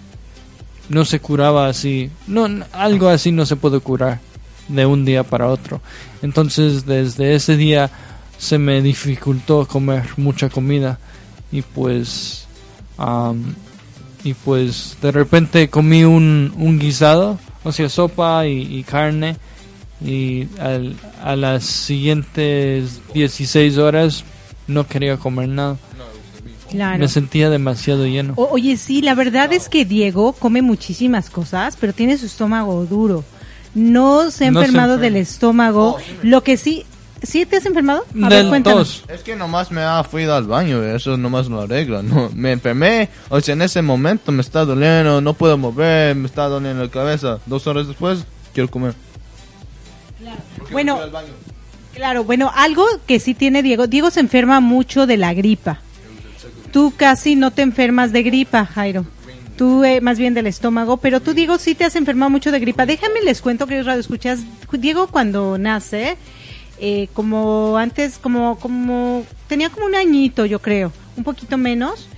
no 0.88 1.04
se 1.04 1.20
curaba 1.20 1.68
así. 1.68 2.10
No, 2.26 2.46
algo 2.72 3.08
así 3.08 3.32
no 3.32 3.46
se 3.46 3.56
puede 3.56 3.80
curar 3.80 4.20
de 4.68 4.86
un 4.86 5.04
día 5.04 5.22
para 5.22 5.48
otro. 5.48 5.80
Entonces, 6.22 6.86
desde 6.86 7.34
ese 7.34 7.56
día 7.56 7.90
se 8.38 8.58
me 8.58 8.82
dificultó 8.82 9.66
comer 9.66 10.04
mucha 10.16 10.48
comida 10.50 10.98
y 11.50 11.62
pues 11.62 12.46
y 14.24 14.34
pues 14.34 14.96
de 15.00 15.12
repente 15.12 15.68
comí 15.68 16.04
un, 16.04 16.52
un 16.56 16.78
guisado, 16.78 17.38
o 17.62 17.72
sea, 17.72 17.88
sopa 17.88 18.46
y 18.46 18.82
carne 18.84 19.36
y 20.04 20.46
al- 20.60 20.96
a 21.22 21.36
las 21.36 21.64
siguientes 21.64 23.00
16 23.14 23.78
horas 23.78 24.24
no 24.66 24.86
quería 24.86 25.16
comer 25.16 25.48
nada. 25.48 25.76
Claro. 26.70 26.98
Me 26.98 27.08
sentía 27.08 27.48
demasiado 27.48 28.06
lleno. 28.06 28.32
O- 28.36 28.48
oye, 28.50 28.76
sí, 28.76 29.00
la 29.00 29.14
verdad 29.14 29.52
es 29.52 29.68
que 29.68 29.84
Diego 29.84 30.32
come 30.32 30.62
muchísimas 30.62 31.30
cosas, 31.30 31.76
pero 31.80 31.92
tiene 31.92 32.18
su 32.18 32.26
estómago 32.26 32.84
duro. 32.86 33.24
No 33.74 34.30
se 34.30 34.46
ha 34.46 34.50
No 34.50 34.60
se 34.60 34.66
enfermado 34.66 34.94
enferma. 34.94 35.02
del 35.02 35.16
estómago. 35.16 35.96
Lo 36.22 36.42
que 36.42 36.56
sí, 36.56 36.84
¿sí 37.22 37.46
te 37.46 37.56
has 37.58 37.66
enfermado? 37.66 38.04
A 38.22 38.28
ver, 38.28 38.46
Del 38.46 38.62
tos. 38.64 39.04
Es 39.08 39.20
que 39.22 39.36
nomás 39.36 39.70
me 39.70 39.82
ha 39.82 40.02
fui 40.02 40.24
al 40.24 40.46
baño, 40.46 40.82
eso 40.82 41.16
nomás 41.16 41.46
lo 41.48 41.60
arregla, 41.60 42.02
no, 42.02 42.30
me 42.34 42.52
enfermé, 42.52 43.10
o 43.28 43.40
sea, 43.40 43.52
en 43.54 43.62
ese 43.62 43.80
momento 43.82 44.32
me 44.32 44.40
está 44.42 44.64
doliendo, 44.64 45.20
no 45.20 45.34
puedo 45.34 45.56
mover, 45.56 46.16
me 46.16 46.26
está 46.26 46.48
doliendo 46.48 46.82
la 46.82 46.90
cabeza, 46.90 47.38
dos 47.46 47.66
horas 47.66 47.86
después 47.86 48.24
quiero 48.52 48.68
comer. 48.70 48.94
Me 50.20 50.30
Bueno, 50.70 50.96
fui 50.96 51.04
al 51.04 51.10
baño. 51.10 51.32
Claro, 51.94 52.24
bueno, 52.24 52.50
algo 52.54 52.84
que 53.06 53.20
sí 53.20 53.34
tiene 53.34 53.62
Diego. 53.62 53.86
Diego 53.86 54.10
se 54.10 54.20
enferma 54.20 54.60
mucho 54.60 55.06
de 55.06 55.16
la 55.16 55.32
gripa. 55.32 55.80
Tú 56.72 56.92
casi 56.94 57.36
no 57.36 57.52
te 57.52 57.62
enfermas 57.62 58.12
de 58.12 58.22
gripa, 58.22 58.66
Jairo. 58.66 59.06
Tú 59.56 59.82
eh, 59.82 60.02
más 60.02 60.18
bien 60.18 60.34
del 60.34 60.46
estómago, 60.46 60.98
pero 60.98 61.20
tú, 61.20 61.32
Diego, 61.32 61.56
sí 61.56 61.74
te 61.74 61.84
has 61.84 61.96
enfermado 61.96 62.28
mucho 62.28 62.52
de 62.52 62.60
gripa. 62.60 62.84
Déjame 62.84 63.22
les 63.22 63.40
cuento 63.40 63.66
que 63.66 63.82
radio 63.82 64.00
escuchas. 64.00 64.40
Diego 64.72 65.06
cuando 65.06 65.56
nace, 65.56 66.18
eh, 66.78 67.08
como 67.14 67.78
antes, 67.78 68.18
como, 68.18 68.58
como, 68.58 69.24
tenía 69.48 69.70
como 69.70 69.86
un 69.86 69.94
añito, 69.94 70.44
yo 70.44 70.60
creo, 70.60 70.92
un 71.16 71.24
poquito 71.24 71.56
menos, 71.56 72.08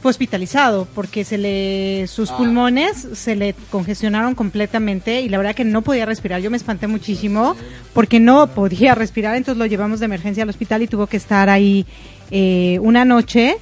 fue 0.00 0.10
hospitalizado 0.10 0.88
porque 0.94 1.24
se 1.24 1.36
le, 1.36 2.06
sus 2.06 2.30
pulmones 2.30 3.08
se 3.12 3.36
le 3.36 3.54
congestionaron 3.70 4.34
completamente 4.34 5.20
y 5.20 5.28
la 5.28 5.36
verdad 5.36 5.54
que 5.54 5.64
no 5.64 5.82
podía 5.82 6.06
respirar. 6.06 6.40
Yo 6.40 6.50
me 6.50 6.56
espanté 6.56 6.86
muchísimo 6.86 7.54
porque 7.92 8.18
no 8.18 8.46
podía 8.48 8.94
respirar, 8.94 9.36
entonces 9.36 9.58
lo 9.58 9.66
llevamos 9.66 10.00
de 10.00 10.06
emergencia 10.06 10.42
al 10.42 10.48
hospital 10.48 10.82
y 10.82 10.86
tuvo 10.86 11.06
que 11.06 11.18
estar 11.18 11.50
ahí 11.50 11.84
eh, 12.30 12.78
una 12.80 13.04
noche 13.04 13.56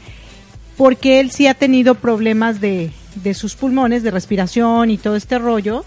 porque 0.77 1.19
él 1.19 1.33
sí 1.33 1.49
ha 1.49 1.55
tenido 1.55 1.97
problemas 1.97 2.61
de, 2.61 2.93
de 3.17 3.35
sus 3.35 3.57
pulmones, 3.57 4.05
de 4.05 4.13
respiración 4.13 4.91
y 4.91 4.99
todo 4.99 5.17
este 5.17 5.39
rollo. 5.39 5.85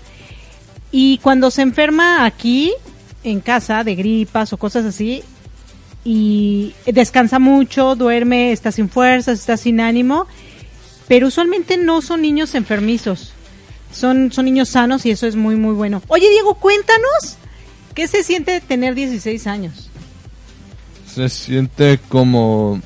Y 0.92 1.20
cuando 1.20 1.50
se 1.50 1.62
enferma 1.62 2.26
aquí, 2.26 2.74
en 3.24 3.40
casa, 3.40 3.86
de 3.86 3.96
gripas 3.96 4.52
o 4.52 4.58
cosas 4.58 4.84
así, 4.84 5.24
y 6.04 6.74
descansa 6.86 7.40
mucho, 7.40 7.96
duerme, 7.96 8.52
está 8.52 8.72
sin 8.72 8.90
fuerzas, 8.90 9.40
está 9.40 9.58
sin 9.58 9.80
ánimo, 9.80 10.28
pero 11.08 11.28
usualmente 11.28 11.78
no 11.78 12.02
son 12.02 12.22
niños 12.22 12.56
enfermizos, 12.56 13.34
son, 13.92 14.32
son 14.32 14.46
niños 14.46 14.70
sanos 14.70 15.06
y 15.06 15.12
eso 15.12 15.28
es 15.28 15.36
muy, 15.36 15.56
muy 15.56 15.74
bueno. 15.74 16.02
Oye, 16.08 16.30
Diego, 16.30 16.56
cuéntanos, 16.56 17.38
¿qué 17.94 18.08
se 18.08 18.24
siente 18.24 18.62
tener 18.62 18.96
16 18.96 19.48
años? 19.48 19.90
Se 21.14 21.30
siente 21.30 22.00
como, 22.10 22.82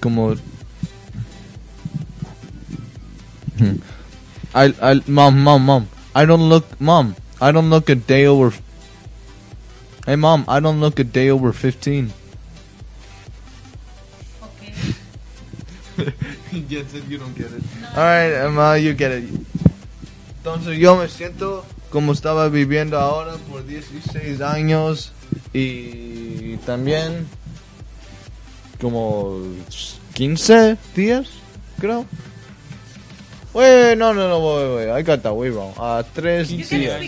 como... 0.00 0.34
Mom, 5.06 5.42
mom, 5.42 5.64
mom, 5.64 5.86
I 6.14 6.26
don't 6.26 6.48
look, 6.48 6.66
mom, 6.78 7.14
I 7.40 7.52
don't 7.52 7.70
look 7.70 7.90
a 7.90 7.94
day 7.94 8.26
over... 8.26 8.52
Hey 10.04 10.16
mom, 10.16 10.44
I 10.48 10.60
don't 10.60 10.80
look 10.80 10.98
a 10.98 11.04
day 11.04 11.30
over 11.30 11.52
15. 11.52 12.12
He 16.50 16.60
gets 16.60 16.94
it, 16.94 17.04
you 17.08 17.18
don't 17.18 17.36
get 17.36 17.46
it. 17.46 17.62
Alright, 17.96 18.32
Emma, 18.32 18.78
you 18.78 18.94
get 18.94 19.12
it. 19.12 19.24
Entonces 20.38 20.78
yo 20.78 20.96
me 20.96 21.08
siento 21.08 21.64
como 21.90 22.12
estaba 22.12 22.48
viviendo 22.48 22.98
ahora 22.98 23.36
por 23.50 23.64
16 23.64 24.40
años 24.40 25.12
y 25.52 26.56
también 26.66 27.26
como 28.80 29.40
15 30.14 30.76
días, 30.96 31.28
creo. 31.78 32.06
Wait, 33.54 33.98
no, 33.98 34.14
no, 34.14 34.28
no, 34.28 34.38
wait, 34.38 34.88
wait, 34.88 34.98
I 34.98 35.02
got 35.02 35.22
that 35.22 35.34
way 35.34 35.50
wrong. 35.50 35.74
Uh, 35.76 36.02
tres 36.14 36.48
días. 36.48 37.00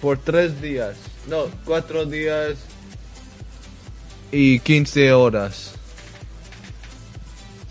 Por 0.00 0.18
tres 0.18 0.60
días. 0.60 0.96
No, 1.28 1.46
cuatro 1.64 2.04
días 2.04 2.58
y 4.32 4.58
15 4.58 5.12
horas. 5.12 5.75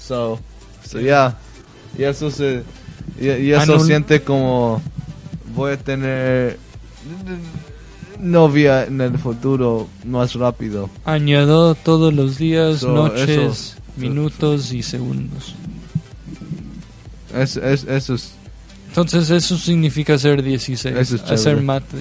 So, 0.08 0.40
so 0.88 1.00
yeah. 1.00 1.38
Y 1.98 2.04
eso 2.04 2.30
se, 2.30 2.64
y, 3.20 3.28
y 3.28 3.52
eso 3.54 3.78
Anul- 3.78 3.86
siente 3.86 4.22
como 4.22 4.82
voy 5.56 5.72
a 5.74 5.78
tener 5.78 6.60
no 8.20 8.50
vi 8.50 8.68
a- 8.68 8.86
en 8.86 9.02
el 9.02 9.18
futuro 9.18 9.88
más 10.06 10.34
rápido. 10.36 10.90
Añado 11.06 11.76
todos 11.76 12.14
los 12.14 12.38
días, 12.38 12.80
So, 12.80 12.92
noches, 12.94 13.30
eso- 13.30 13.76
minutos 13.98 14.72
y 14.72 14.84
segundos. 14.84 15.56
Es, 17.34 17.58
es, 17.58 17.84
eso 17.84 18.14
es... 18.16 18.32
Entonces 18.90 19.30
eso 19.30 19.58
significa 19.58 20.18
ser 20.18 20.42
16, 20.42 20.96
Eso 20.96 21.16
es 21.16 21.24
hacer 21.24 21.62
mate. 21.62 21.98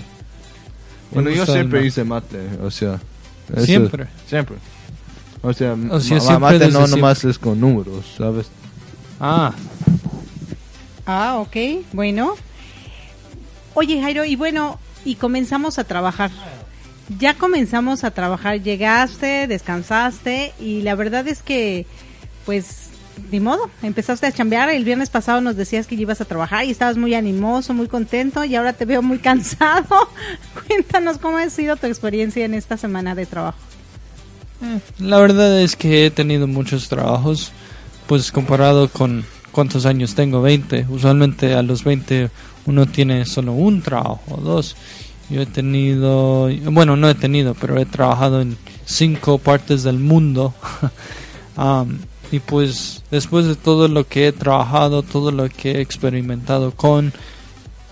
Bueno, 1.10 1.30
yo 1.30 1.44
siempre 1.44 1.80
mate. 1.80 1.86
hice 1.88 2.04
mate, 2.04 2.38
o 2.62 2.70
sea... 2.70 3.00
eso- 3.56 3.66
Siempre. 3.66 4.06
Siempre. 4.28 4.56
O 5.44 5.52
sea, 5.52 5.74
O 5.90 6.00
sea, 6.00 6.16
ma- 6.16 6.20
siempre 6.20 6.38
mate 6.38 6.58
desde 6.58 6.72
no 6.72 6.86
nomás 6.86 7.24
es 7.24 7.38
con 7.38 7.60
números, 7.60 8.04
¿sabes? 8.18 8.46
Ah, 9.20 9.52
Ah, 11.06 11.36
ok, 11.38 11.56
bueno. 11.92 12.34
Oye, 13.74 14.00
Jairo, 14.00 14.24
y 14.24 14.36
bueno, 14.36 14.78
y 15.04 15.16
comenzamos 15.16 15.78
a 15.78 15.84
trabajar. 15.84 16.30
Ya 17.18 17.34
comenzamos 17.34 18.04
a 18.04 18.10
trabajar, 18.12 18.62
llegaste, 18.62 19.46
descansaste 19.46 20.54
y 20.58 20.80
la 20.80 20.94
verdad 20.94 21.28
es 21.28 21.42
que, 21.42 21.84
pues, 22.46 22.88
ni 23.30 23.38
modo, 23.40 23.68
empezaste 23.82 24.26
a 24.26 24.32
chambear. 24.32 24.70
El 24.70 24.84
viernes 24.84 25.10
pasado 25.10 25.42
nos 25.42 25.56
decías 25.56 25.86
que 25.86 25.96
ya 25.96 26.02
ibas 26.02 26.22
a 26.22 26.24
trabajar 26.24 26.64
y 26.64 26.70
estabas 26.70 26.96
muy 26.96 27.14
animoso, 27.14 27.74
muy 27.74 27.86
contento 27.88 28.42
y 28.44 28.56
ahora 28.56 28.72
te 28.72 28.86
veo 28.86 29.02
muy 29.02 29.18
cansado. 29.28 30.08
Cuéntanos 30.66 31.18
cómo 31.18 31.36
ha 31.36 31.50
sido 31.50 31.76
tu 31.76 31.86
experiencia 31.86 32.46
en 32.46 32.54
esta 32.54 32.78
semana 32.78 33.14
de 33.14 33.26
trabajo. 33.26 33.58
Eh, 34.62 34.80
la 34.98 35.18
verdad 35.18 35.60
es 35.60 35.76
que 35.76 36.06
he 36.06 36.10
tenido 36.10 36.46
muchos 36.46 36.88
trabajos, 36.88 37.52
pues 38.06 38.32
comparado 38.32 38.88
con 38.88 39.24
cuántos 39.52 39.86
años 39.86 40.14
tengo, 40.14 40.42
20. 40.42 40.86
Usualmente 40.88 41.54
a 41.54 41.62
los 41.62 41.84
20 41.84 42.30
uno 42.66 42.86
tiene 42.86 43.24
solo 43.26 43.52
un 43.52 43.82
trabajo 43.82 44.22
o 44.30 44.36
dos. 44.38 44.76
Yo 45.30 45.40
he 45.40 45.46
tenido, 45.46 46.50
bueno, 46.70 46.96
no 46.96 47.08
he 47.08 47.14
tenido, 47.14 47.54
pero 47.54 47.78
he 47.78 47.86
trabajado 47.86 48.42
en 48.42 48.58
cinco 48.84 49.38
partes 49.38 49.82
del 49.82 49.98
mundo. 49.98 50.54
Am, 51.56 51.98
y 52.30 52.40
pues 52.40 53.02
después 53.10 53.46
de 53.46 53.54
todo 53.54 53.88
lo 53.88 54.06
que 54.06 54.28
he 54.28 54.32
trabajado, 54.32 55.02
todo 55.02 55.30
lo 55.30 55.48
que 55.48 55.72
he 55.72 55.80
experimentado 55.80 56.72
con, 56.72 57.12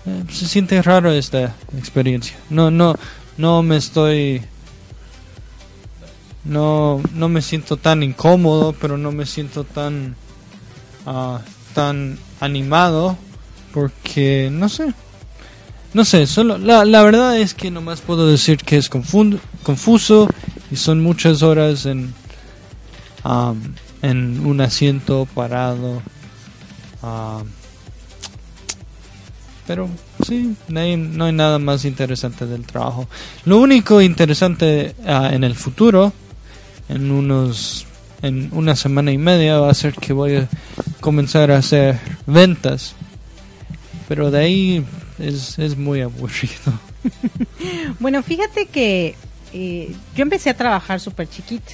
eh, 0.05 0.23
se 0.29 0.47
siente 0.47 0.81
raro 0.81 1.11
esta 1.11 1.55
experiencia. 1.77 2.35
No, 2.49 2.69
no, 2.69 2.95
no 3.37 3.63
me 3.63 3.77
estoy, 3.77 4.41
no, 6.45 7.01
no 7.13 7.29
me 7.29 7.41
siento 7.41 7.77
tan 7.77 8.03
incómodo, 8.03 8.73
pero 8.73 8.97
no 8.97 9.11
me 9.11 9.25
siento 9.25 9.63
tan, 9.63 10.15
ah, 11.05 11.41
tan 11.73 12.17
animado, 12.39 13.17
porque 13.73 14.49
no 14.51 14.69
sé, 14.69 14.93
no 15.93 16.05
sé, 16.05 16.27
solo 16.27 16.57
la, 16.57 16.85
la 16.85 17.03
verdad 17.03 17.37
es 17.37 17.53
que 17.53 17.71
nomás 17.71 18.01
puedo 18.01 18.27
decir 18.27 18.57
que 18.57 18.77
es 18.77 18.89
confuso 18.89 20.27
y 20.71 20.75
son 20.75 21.01
muchas 21.01 21.43
horas 21.43 21.85
en, 21.85 22.13
am, 23.23 23.75
en 24.01 24.45
un 24.45 24.59
asiento 24.59 25.27
parado. 25.33 26.01
pero 29.65 29.87
sí, 30.27 30.55
no 30.67 30.79
hay, 30.79 30.97
no 30.97 31.25
hay 31.25 31.31
nada 31.31 31.57
más 31.59 31.85
interesante 31.85 32.45
del 32.45 32.65
trabajo. 32.65 33.07
Lo 33.45 33.59
único 33.59 34.01
interesante 34.01 34.95
ah, 35.05 35.29
en 35.31 35.43
el 35.43 35.55
futuro, 35.55 36.11
en 36.89 37.11
unos, 37.11 37.85
en 38.21 38.49
una 38.51 38.75
semana 38.75 39.11
y 39.11 39.17
media, 39.17 39.59
va 39.59 39.69
a 39.69 39.73
ser 39.73 39.93
que 39.93 40.13
voy 40.13 40.35
a 40.35 40.49
comenzar 40.99 41.51
a 41.51 41.57
hacer 41.57 41.99
ventas. 42.25 42.95
Pero 44.07 44.31
de 44.31 44.39
ahí 44.39 44.85
es, 45.19 45.59
es 45.59 45.77
muy 45.77 46.01
aburrido. 46.01 46.73
Bueno, 47.99 48.23
fíjate 48.23 48.65
que 48.67 49.15
eh, 49.53 49.93
yo 50.15 50.23
empecé 50.23 50.49
a 50.49 50.57
trabajar 50.57 50.99
súper 50.99 51.29
chiquita. 51.29 51.73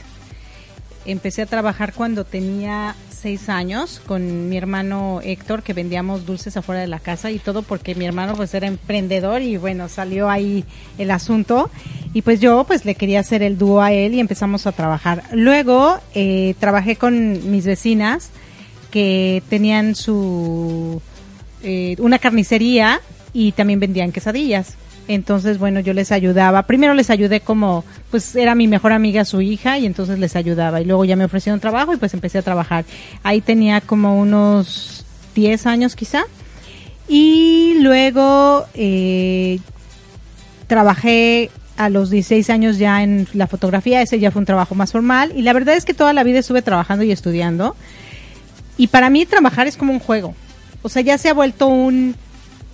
Empecé 1.05 1.43
a 1.43 1.45
trabajar 1.45 1.93
cuando 1.93 2.25
tenía 2.25 2.95
seis 3.19 3.49
años 3.49 4.01
con 4.05 4.49
mi 4.49 4.57
hermano 4.57 5.19
Héctor, 5.23 5.61
que 5.61 5.73
vendíamos 5.73 6.25
dulces 6.25 6.55
afuera 6.57 6.81
de 6.81 6.87
la 6.87 6.99
casa 6.99 7.31
y 7.31 7.39
todo 7.39 7.61
porque 7.61 7.95
mi 7.95 8.05
hermano 8.05 8.35
pues 8.35 8.53
era 8.53 8.67
emprendedor 8.67 9.41
y 9.41 9.57
bueno, 9.57 9.89
salió 9.89 10.29
ahí 10.29 10.63
el 10.97 11.11
asunto. 11.11 11.69
Y 12.13 12.21
pues 12.21 12.39
yo 12.39 12.63
pues 12.63 12.85
le 12.85 12.95
quería 12.95 13.19
hacer 13.19 13.43
el 13.43 13.57
dúo 13.57 13.81
a 13.81 13.91
él 13.91 14.13
y 14.13 14.19
empezamos 14.19 14.65
a 14.67 14.71
trabajar. 14.71 15.23
Luego 15.31 15.99
eh, 16.15 16.55
trabajé 16.59 16.95
con 16.95 17.51
mis 17.51 17.65
vecinas 17.65 18.29
que 18.89 19.43
tenían 19.49 19.95
su 19.95 21.01
eh, 21.61 21.95
una 21.99 22.19
carnicería 22.19 23.01
y 23.33 23.51
también 23.51 23.79
vendían 23.79 24.11
quesadillas. 24.11 24.75
Entonces, 25.09 25.57
bueno, 25.57 25.79
yo 25.79 25.93
les 25.93 26.11
ayudaba. 26.11 26.67
Primero 26.67 26.93
les 26.93 27.09
ayudé 27.09 27.39
como, 27.39 27.83
pues 28.11 28.35
era 28.35 28.53
mi 28.53 28.67
mejor 28.67 28.93
amiga 28.93 29.25
su 29.25 29.41
hija 29.41 29.79
y 29.79 29.87
entonces 29.87 30.19
les 30.19 30.35
ayudaba. 30.35 30.81
Y 30.81 30.85
luego 30.85 31.03
ya 31.03 31.15
me 31.15 31.25
ofrecieron 31.25 31.59
trabajo 31.59 31.91
y 31.95 31.97
pues 31.97 32.13
empecé 32.13 32.37
a 32.37 32.43
trabajar. 32.43 32.85
Ahí 33.23 33.41
tenía 33.41 33.81
como 33.81 34.19
unos 34.19 35.03
10 35.33 35.65
años 35.65 35.95
quizá. 35.95 36.25
Y 37.07 37.79
luego 37.79 38.67
eh, 38.75 39.59
trabajé 40.67 41.49
a 41.75 41.89
los 41.89 42.11
16 42.11 42.47
años 42.51 42.77
ya 42.77 43.01
en 43.01 43.27
la 43.33 43.47
fotografía. 43.47 44.03
Ese 44.03 44.19
ya 44.19 44.29
fue 44.29 44.41
un 44.41 44.45
trabajo 44.45 44.75
más 44.75 44.91
formal. 44.91 45.33
Y 45.35 45.41
la 45.41 45.53
verdad 45.53 45.75
es 45.75 45.85
que 45.85 45.95
toda 45.95 46.13
la 46.13 46.23
vida 46.23 46.37
estuve 46.37 46.61
trabajando 46.61 47.03
y 47.03 47.11
estudiando. 47.11 47.75
Y 48.77 48.87
para 48.87 49.09
mí 49.09 49.25
trabajar 49.25 49.65
es 49.65 49.75
como 49.75 49.91
un 49.91 49.99
juego. 49.99 50.35
O 50.83 50.89
sea, 50.89 51.01
ya 51.01 51.17
se 51.17 51.29
ha 51.29 51.33
vuelto 51.33 51.65
un, 51.65 52.15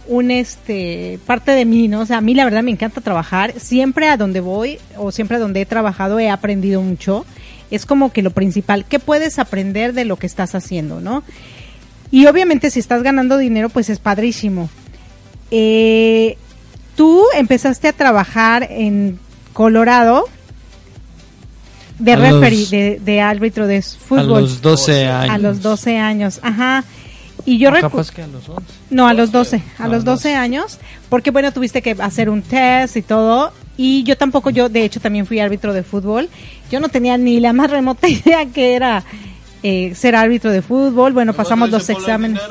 un 0.07 0.31
este, 0.31 1.19
parte 1.25 1.51
de 1.51 1.65
mí, 1.65 1.87
¿no? 1.87 2.01
O 2.01 2.05
sea, 2.05 2.17
a 2.17 2.21
mí 2.21 2.33
la 2.33 2.45
verdad 2.45 2.63
me 2.63 2.71
encanta 2.71 3.01
trabajar. 3.01 3.53
Siempre 3.59 4.07
a 4.09 4.17
donde 4.17 4.39
voy 4.39 4.77
o 4.97 5.11
siempre 5.11 5.37
a 5.37 5.39
donde 5.39 5.61
he 5.61 5.65
trabajado 5.65 6.19
he 6.19 6.29
aprendido 6.29 6.81
mucho. 6.81 7.25
Es 7.71 7.85
como 7.85 8.11
que 8.13 8.21
lo 8.21 8.31
principal, 8.31 8.85
¿qué 8.85 8.99
puedes 8.99 9.39
aprender 9.39 9.93
de 9.93 10.05
lo 10.05 10.17
que 10.17 10.27
estás 10.27 10.53
haciendo, 10.55 11.01
no? 11.01 11.23
Y 12.11 12.27
obviamente 12.27 12.69
si 12.69 12.79
estás 12.79 13.01
ganando 13.03 13.37
dinero, 13.37 13.69
pues 13.69 13.89
es 13.89 13.99
padrísimo. 13.99 14.69
Eh, 15.51 16.37
tú 16.95 17.23
empezaste 17.35 17.87
a 17.87 17.93
trabajar 17.93 18.67
en 18.69 19.19
Colorado 19.53 20.25
de 21.99 22.13
A 22.13 22.17
los- 22.17 22.41
referee, 22.41 22.65
de, 22.67 22.99
de 22.99 23.21
árbitro 23.21 23.67
de 23.67 23.81
fútbol. 23.81 24.37
A 24.37 24.41
los 24.41 24.61
12 24.61 25.05
años. 25.07 25.33
A 25.33 25.37
los 25.37 25.61
12 25.61 25.97
años, 25.97 26.39
ajá. 26.43 26.83
Y 27.45 27.57
yo 27.59 27.69
O 27.69 27.73
recu- 27.73 27.81
capaz 27.81 28.11
que 28.11 28.23
a 28.23 28.27
los 28.27 28.49
11. 28.49 28.63
no, 28.89 29.07
a 29.07 29.13
los 29.13 29.31
12, 29.31 29.61
a 29.77 29.87
los 29.87 30.03
12 30.03 30.33
años, 30.35 30.79
porque 31.09 31.29
bueno, 31.31 31.51
tuviste 31.51 31.81
que 31.81 31.91
hacer 31.99 32.29
un 32.29 32.41
test 32.41 32.97
y 32.97 33.01
todo, 33.03 33.51
y 33.77 34.03
yo 34.03 34.17
tampoco, 34.17 34.49
yo 34.49 34.67
de 34.69 34.83
hecho 34.83 34.99
también 34.99 35.25
fui 35.27 35.39
árbitro 35.39 35.71
de 35.73 35.83
fútbol, 35.83 36.29
yo 36.71 36.79
no 36.79 36.89
tenía 36.89 37.17
ni 37.17 37.39
la 37.39 37.53
más 37.53 37.69
remota 37.69 38.07
idea 38.09 38.45
que 38.47 38.73
era 38.75 39.03
eh, 39.63 39.93
ser 39.95 40.15
árbitro 40.15 40.49
de 40.51 40.61
fútbol, 40.63 41.13
bueno, 41.13 41.33
pasamos 41.33 41.69
los 41.69 41.87
exámenes, 41.89 42.41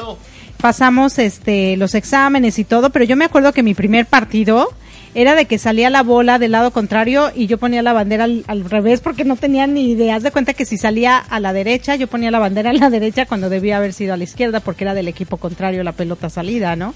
pasamos 0.60 1.18
este 1.18 1.76
los 1.76 1.94
exámenes 1.94 2.58
y 2.58 2.64
todo, 2.64 2.90
pero 2.90 3.04
yo 3.04 3.16
me 3.16 3.24
acuerdo 3.24 3.52
que 3.52 3.62
mi 3.62 3.74
primer 3.74 4.06
partido 4.06 4.68
era 5.14 5.34
de 5.36 5.46
que 5.46 5.58
salía 5.58 5.90
la 5.90 6.02
bola 6.02 6.38
del 6.38 6.52
lado 6.52 6.72
contrario 6.72 7.30
y 7.34 7.46
yo 7.46 7.58
ponía 7.58 7.82
la 7.82 7.92
bandera 7.92 8.24
al, 8.24 8.44
al 8.48 8.68
revés 8.68 9.00
porque 9.00 9.24
no 9.24 9.36
tenía 9.36 9.66
ni 9.66 9.92
idea. 9.92 10.16
Haz 10.16 10.24
de 10.24 10.32
cuenta 10.32 10.54
que 10.54 10.64
si 10.64 10.76
salía 10.76 11.18
a 11.18 11.38
la 11.38 11.52
derecha, 11.52 11.94
yo 11.94 12.08
ponía 12.08 12.32
la 12.32 12.40
bandera 12.40 12.70
a 12.70 12.72
la 12.74 12.90
derecha 12.90 13.26
cuando 13.26 13.48
debía 13.48 13.76
haber 13.76 13.92
sido 13.92 14.14
a 14.14 14.16
la 14.16 14.24
izquierda 14.24 14.60
porque 14.60 14.84
era 14.84 14.94
del 14.94 15.08
equipo 15.08 15.36
contrario 15.36 15.84
la 15.84 15.92
pelota 15.92 16.28
salida, 16.30 16.74
¿no? 16.74 16.94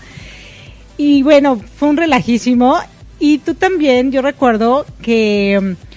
Y 0.96 1.22
bueno, 1.22 1.60
fue 1.76 1.88
un 1.88 1.96
relajísimo. 1.96 2.76
Y 3.20 3.38
tú 3.38 3.54
también, 3.54 4.10
yo 4.10 4.20
recuerdo 4.20 4.84
que 5.00 5.58
mm, 5.60 5.88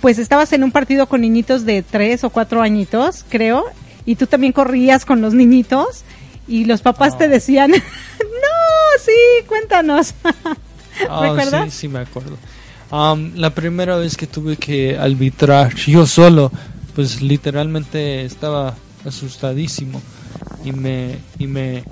pues 0.00 0.18
estabas 0.18 0.52
en 0.54 0.64
un 0.64 0.72
partido 0.72 1.06
con 1.06 1.20
niñitos 1.20 1.64
de 1.66 1.82
tres 1.82 2.24
o 2.24 2.30
cuatro 2.30 2.62
añitos, 2.62 3.24
creo, 3.28 3.64
y 4.06 4.16
tú 4.16 4.26
también 4.26 4.52
corrías 4.52 5.04
con 5.04 5.20
los 5.20 5.34
niñitos 5.34 6.04
y 6.48 6.64
los 6.64 6.80
papás 6.80 7.16
te 7.18 7.28
decían, 7.28 7.70
no, 7.70 7.78
sí, 8.98 9.46
cuéntanos. 9.46 10.14
¿Recuerdas? 11.00 11.72
Sí, 11.72 11.80
sí, 11.80 11.88
me 11.88 12.00
acuerdo. 12.00 12.36
Am, 12.90 13.32
la 13.36 13.54
primera 13.54 13.96
vez 13.96 14.16
que 14.16 14.26
tuve 14.26 14.56
que 14.56 14.98
arbitrar 14.98 15.74
yo 15.76 16.06
solo, 16.06 16.50
pues 16.94 17.22
literalmente 17.22 18.24
estaba 18.24 18.74
asustadísimo 19.04 20.02
y 20.64 20.72
me 20.72 21.18
y 21.38 21.46
me 21.46 21.84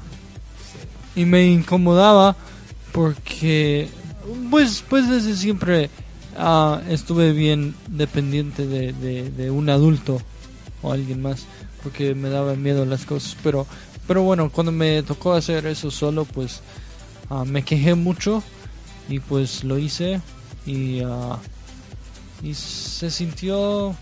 y 1.15 1.25
me 1.25 1.47
incomodaba 1.47 2.37
porque 2.93 3.89
pues 4.51 4.85
pues 4.89 5.09
desde 5.09 5.37
siempre 5.37 5.91
ah, 6.37 6.81
estuve 6.89 7.33
bien 7.33 7.75
dependiente 7.89 8.67
de, 8.67 8.93
de, 8.93 9.31
de 9.31 9.51
un 9.51 9.71
adulto 9.71 10.21
o 10.83 10.93
alguien 10.93 11.23
más 11.23 11.47
porque 11.83 12.15
me 12.15 12.29
daban 12.29 12.63
miedo 12.63 12.85
las 12.85 13.05
cosas 13.05 13.37
pero 13.43 13.67
pero 14.07 14.23
bueno 14.23 14.51
cuando 14.51 14.73
me 14.73 15.03
tocó 15.03 15.33
hacer 15.33 15.67
eso 15.67 15.91
solo 15.91 16.25
pues 16.25 16.61
ah, 17.31 17.45
me 17.45 17.63
quejé 17.63 17.95
mucho 17.95 18.43
y 19.09 19.21
pues 19.21 19.65
lo 19.65 19.79
hice 19.79 20.21
y 20.67 21.01
ah, 21.05 21.39
y 22.43 22.55
se 22.55 23.11
sintió 23.11 23.95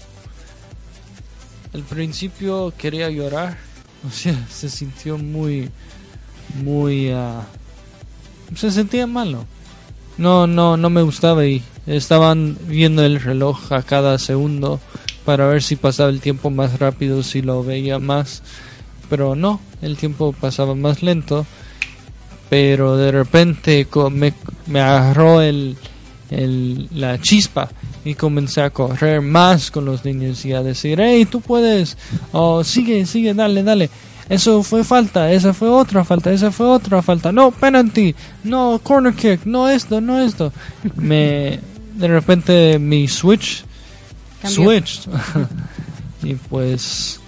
al 1.73 1.83
principio 1.83 2.73
quería 2.77 3.09
llorar 3.11 3.57
o 4.07 4.11
sea 4.11 4.47
se 4.49 4.69
sintió 4.69 5.19
muy 5.19 5.71
muy 6.63 7.11
ah, 7.11 7.47
se 8.55 8.71
sentía 8.71 9.07
malo. 9.07 9.45
No, 10.19 10.47
no, 10.47 10.77
no 10.77 10.89
me 10.89 11.03
gustaba 11.03 11.45
y 11.47 11.63
estaban 11.87 12.57
viendo 12.67 13.05
el 13.05 13.21
reloj 13.21 13.73
a 13.73 13.83
cada 13.83 14.19
segundo 14.19 14.81
para 15.25 15.47
ver 15.47 15.63
si 15.63 15.77
pasaba 15.77 16.09
el 16.11 16.21
tiempo 16.21 16.51
más 16.51 16.79
rápido, 16.79 17.23
si 17.23 17.43
lo 17.43 17.63
veía 17.65 17.99
más, 17.99 18.43
pero 19.11 19.35
no, 19.35 19.61
el 19.83 19.97
tiempo 19.97 20.33
pasaba 20.33 20.75
más 20.75 21.03
lento, 21.03 21.45
pero 22.49 22.97
de 22.97 23.11
repente 23.11 23.87
me, 24.11 24.33
me 24.67 24.81
agarró 24.81 25.41
el, 25.41 25.77
el, 26.31 26.89
la 26.93 27.21
chispa 27.21 27.69
y 28.05 28.15
comencé 28.15 28.63
a 28.63 28.71
correr 28.71 29.21
más 29.21 29.71
con 29.71 29.85
los 29.85 30.05
niños 30.05 30.45
y 30.45 30.53
a 30.53 30.63
decir, 30.63 31.01
hey, 31.01 31.27
tú 31.27 31.41
puedes, 31.41 31.97
oh, 32.33 32.63
sigue, 32.63 33.05
sigue, 33.07 33.35
dale, 33.35 33.63
dale. 33.63 33.91
Eso 34.29 34.63
fue 34.65 34.83
falta, 34.83 35.31
esa 35.31 35.55
fue 35.55 35.69
otra 35.69 36.05
falta, 36.05 36.33
esa 36.33 36.51
fue 36.51 36.67
otra 36.67 37.01
falta. 37.01 37.31
No, 37.31 37.53
penalty, 37.53 38.15
no, 38.43 38.81
corner 38.83 39.15
kick, 39.15 39.45
no 39.45 39.69
esto, 39.69 40.01
no 40.01 40.21
esto. 40.21 40.53
Me, 40.97 41.61
de 41.95 42.09
repente 42.09 42.79
mi 42.79 43.07
switch, 43.07 43.65
Cambió. 44.43 44.65
switch. 44.65 45.09
y 46.23 46.35
pues 46.35 47.21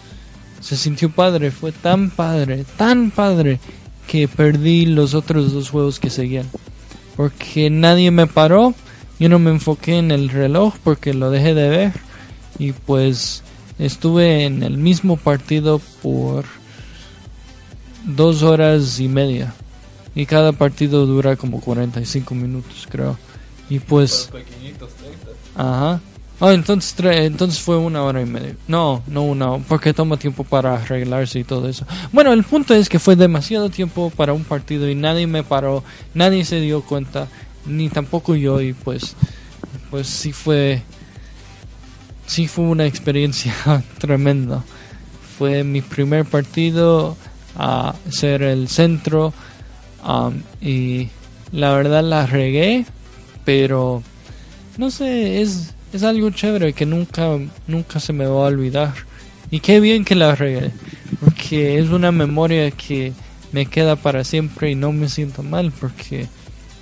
se 0.60 0.76
sintió 0.76 1.10
padre, 1.10 1.50
fue 1.50 1.72
tan 1.72 2.10
padre, 2.10 2.64
tan 2.76 3.10
padre 3.10 3.60
que 4.08 4.26
perdí 4.26 4.86
los 4.86 5.14
otros 5.14 5.52
dos 5.52 5.70
juegos 5.70 6.00
que 6.00 6.10
seguían. 6.10 6.46
Porque 7.16 7.70
nadie 7.70 8.10
me 8.10 8.26
paró, 8.26 8.74
yo 9.20 9.28
no 9.28 9.38
me 9.38 9.50
enfoqué 9.50 9.98
en 9.98 10.10
el 10.10 10.30
reloj 10.30 10.74
porque 10.82 11.14
lo 11.14 11.30
dejé 11.30 11.54
de 11.54 11.68
ver. 11.68 11.92
Y 12.58 12.72
pues 12.72 13.44
estuve 13.78 14.46
en 14.46 14.64
el 14.64 14.78
mismo 14.78 15.16
partido 15.16 15.80
por 16.02 16.46
dos 18.04 18.42
horas 18.42 18.98
y 18.98 19.08
media. 19.08 19.54
Y 20.14 20.26
cada 20.26 20.52
partido 20.52 21.06
dura 21.06 21.36
como 21.36 21.60
45 21.60 22.34
minutos, 22.34 22.88
creo. 22.90 23.16
Y 23.68 23.78
pues... 23.78 24.30
Ajá. 25.54 26.00
Oh, 26.40 26.52
entonces, 26.52 26.94
entonces 27.00 27.60
fue 27.60 27.76
una 27.76 28.02
hora 28.02 28.20
y 28.22 28.26
media. 28.26 28.54
No, 28.68 29.02
no 29.08 29.22
una 29.22 29.58
porque 29.58 29.92
toma 29.92 30.16
tiempo 30.16 30.44
para 30.44 30.74
arreglarse 30.76 31.40
y 31.40 31.44
todo 31.44 31.68
eso. 31.68 31.84
Bueno, 32.12 32.32
el 32.32 32.44
punto 32.44 32.74
es 32.74 32.88
que 32.88 33.00
fue 33.00 33.16
demasiado 33.16 33.70
tiempo 33.70 34.10
para 34.10 34.32
un 34.32 34.44
partido 34.44 34.88
y 34.88 34.94
nadie 34.94 35.26
me 35.26 35.42
paró, 35.42 35.82
nadie 36.14 36.44
se 36.44 36.60
dio 36.60 36.82
cuenta, 36.82 37.26
ni 37.66 37.88
tampoco 37.88 38.36
yo 38.36 38.60
y 38.60 38.72
pues, 38.72 39.16
pues 39.90 40.06
sí 40.06 40.32
fue, 40.32 40.82
sí 42.26 42.46
fue 42.46 42.66
una 42.66 42.86
experiencia 42.86 43.54
tremenda. 43.98 44.62
Fue 45.38 45.64
mi 45.64 45.82
primer 45.82 46.24
partido 46.24 47.16
a 47.56 47.96
ser 48.10 48.42
el 48.42 48.68
centro 48.68 49.32
um, 50.06 50.34
y 50.60 51.08
la 51.50 51.72
verdad 51.72 52.04
la 52.04 52.26
regué, 52.26 52.86
pero 53.44 54.02
no 54.76 54.90
sé, 54.90 55.42
es, 55.42 55.74
es 55.92 56.02
algo 56.02 56.30
chévere 56.30 56.72
que 56.72 56.86
nunca, 56.86 57.38
nunca 57.66 58.00
se 58.00 58.12
me 58.12 58.26
va 58.26 58.44
a 58.44 58.48
olvidar. 58.48 58.94
Y 59.50 59.60
qué 59.60 59.80
bien 59.80 60.04
que 60.04 60.14
la 60.14 60.34
regué, 60.34 60.70
porque 61.20 61.78
es 61.78 61.88
una 61.88 62.12
memoria 62.12 62.70
que 62.70 63.12
me 63.52 63.66
queda 63.66 63.96
para 63.96 64.24
siempre 64.24 64.70
y 64.70 64.74
no 64.74 64.92
me 64.92 65.08
siento 65.08 65.42
mal 65.42 65.72
porque 65.72 66.26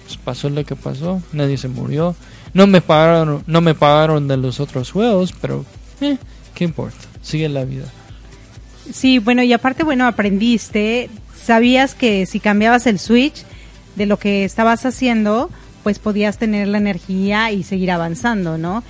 pues, 0.04 0.16
pasó 0.16 0.50
lo 0.50 0.64
que 0.64 0.74
pasó, 0.74 1.22
nadie 1.32 1.58
se 1.58 1.68
murió, 1.68 2.16
no 2.54 2.66
me 2.66 2.80
pagaron, 2.80 3.44
no 3.46 3.60
me 3.60 3.74
pagaron 3.74 4.26
de 4.26 4.36
los 4.36 4.58
otros 4.58 4.90
juegos, 4.90 5.32
pero 5.40 5.64
eh, 6.00 6.16
qué 6.54 6.64
importa, 6.64 7.06
sigue 7.22 7.48
la 7.48 7.64
vida. 7.64 7.84
Sí, 8.92 9.18
bueno, 9.18 9.42
y 9.42 9.52
aparte, 9.52 9.84
bueno, 9.84 10.06
aprendiste, 10.06 11.10
sabías 11.44 11.94
que 11.94 12.26
si 12.26 12.40
cambiabas 12.40 12.86
el 12.86 12.98
switch 12.98 13.44
de 13.96 14.06
lo 14.06 14.18
que 14.18 14.44
estabas 14.44 14.86
haciendo, 14.86 15.50
pues 15.86 16.00
podías 16.00 16.36
tener 16.36 16.66
la 16.66 16.78
energía 16.78 17.52
y 17.52 17.62
seguir 17.62 17.92
avanzando, 17.92 18.58
¿no? 18.58 18.82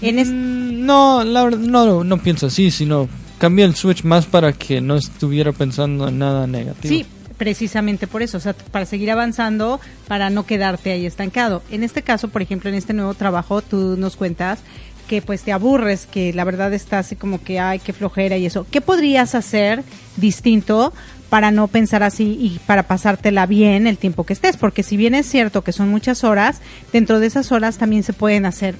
En 0.00 0.18
es- 0.18 0.30
Mm, 0.30 0.86
no, 0.86 1.22
la 1.22 1.44
verdad, 1.44 1.58
no, 1.58 2.04
no 2.04 2.16
pienso 2.22 2.46
así, 2.46 2.70
sino 2.70 3.06
cambié 3.36 3.66
el 3.66 3.74
switch 3.74 4.02
más 4.02 4.24
para 4.24 4.54
que 4.54 4.80
no 4.80 4.96
estuviera 4.96 5.52
pensando 5.52 6.08
en 6.08 6.18
nada 6.18 6.46
negativo. 6.46 6.88
Sí, 6.94 7.04
precisamente 7.36 8.06
por 8.06 8.22
eso, 8.22 8.38
o 8.38 8.40
sea, 8.40 8.54
para 8.54 8.86
seguir 8.86 9.10
avanzando, 9.10 9.78
para 10.06 10.30
no 10.30 10.46
quedarte 10.46 10.90
ahí 10.90 11.04
estancado. 11.04 11.62
En 11.70 11.82
este 11.82 12.00
caso, 12.00 12.28
por 12.28 12.40
ejemplo, 12.40 12.70
en 12.70 12.76
este 12.76 12.94
nuevo 12.94 13.12
trabajo, 13.12 13.60
tú 13.60 13.96
nos 13.98 14.16
cuentas 14.16 14.60
que 15.06 15.20
pues 15.20 15.42
te 15.42 15.52
aburres, 15.52 16.06
que 16.06 16.32
la 16.32 16.44
verdad 16.44 16.72
está 16.72 17.00
así 17.00 17.14
como 17.14 17.42
que, 17.42 17.60
ay, 17.60 17.78
qué 17.78 17.92
flojera 17.92 18.38
y 18.38 18.46
eso. 18.46 18.66
¿Qué 18.70 18.80
podrías 18.80 19.34
hacer 19.34 19.84
distinto 20.16 20.94
para 21.28 21.50
no 21.50 21.68
pensar 21.68 22.02
así 22.02 22.38
y 22.40 22.58
para 22.66 22.84
pasártela 22.84 23.46
bien 23.46 23.86
el 23.86 23.98
tiempo 23.98 24.24
que 24.24 24.32
estés? 24.32 24.56
Porque 24.56 24.82
si 24.82 24.96
bien 24.96 25.14
es 25.14 25.26
cierto 25.26 25.62
que 25.62 25.72
son 25.72 25.88
muchas 25.88 26.24
horas, 26.24 26.60
dentro 26.92 27.20
de 27.20 27.26
esas 27.26 27.52
horas 27.52 27.78
también 27.78 28.02
se 28.02 28.12
pueden 28.12 28.46
hacer 28.46 28.76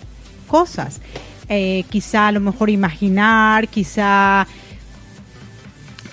cosas. 0.46 1.00
Eh, 1.48 1.84
quizá 1.90 2.28
a 2.28 2.32
lo 2.32 2.40
mejor 2.40 2.70
imaginar, 2.70 3.68
quizá 3.68 4.46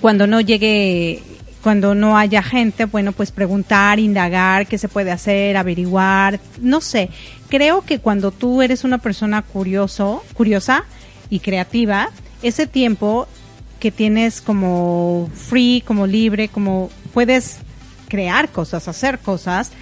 cuando 0.00 0.26
no 0.26 0.40
llegue, 0.40 1.22
cuando 1.62 1.94
no 1.94 2.16
haya 2.16 2.42
gente, 2.42 2.84
bueno, 2.84 3.12
pues 3.12 3.32
preguntar, 3.32 3.98
indagar 3.98 4.66
qué 4.66 4.78
se 4.78 4.88
puede 4.88 5.10
hacer, 5.10 5.56
averiguar, 5.56 6.40
no 6.60 6.80
sé. 6.80 7.10
Creo 7.48 7.82
que 7.82 7.98
cuando 7.98 8.30
tú 8.30 8.62
eres 8.62 8.84
una 8.84 8.98
persona 8.98 9.42
curioso, 9.42 10.24
curiosa 10.34 10.84
y 11.28 11.40
creativa, 11.40 12.10
ese 12.42 12.66
tiempo 12.66 13.26
que 13.78 13.90
tienes 13.90 14.40
como 14.40 15.28
free, 15.34 15.82
como 15.86 16.06
libre, 16.06 16.48
como 16.48 16.90
puedes 17.12 17.58
crear 18.08 18.50
cosas, 18.50 18.88
hacer 18.88 19.18
cosas 19.18 19.72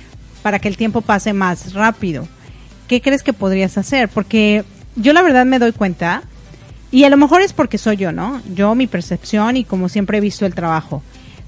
para 0.42 0.58
que 0.58 0.68
el 0.68 0.76
tiempo 0.76 1.00
pase 1.00 1.32
más 1.32 1.72
rápido. 1.72 2.26
¿Qué 2.88 3.00
crees 3.00 3.22
que 3.22 3.32
podrías 3.32 3.78
hacer? 3.78 4.08
Porque 4.08 4.64
yo 4.96 5.12
la 5.12 5.22
verdad 5.22 5.46
me 5.46 5.58
doy 5.58 5.72
cuenta 5.72 6.22
y 6.90 7.04
a 7.04 7.10
lo 7.10 7.16
mejor 7.16 7.42
es 7.42 7.52
porque 7.52 7.78
soy 7.78 7.96
yo, 7.96 8.12
¿no? 8.12 8.40
Yo, 8.54 8.74
mi 8.74 8.86
percepción 8.86 9.56
y 9.56 9.64
como 9.64 9.88
siempre 9.88 10.18
he 10.18 10.20
visto 10.20 10.46
el 10.46 10.54
trabajo. 10.54 11.02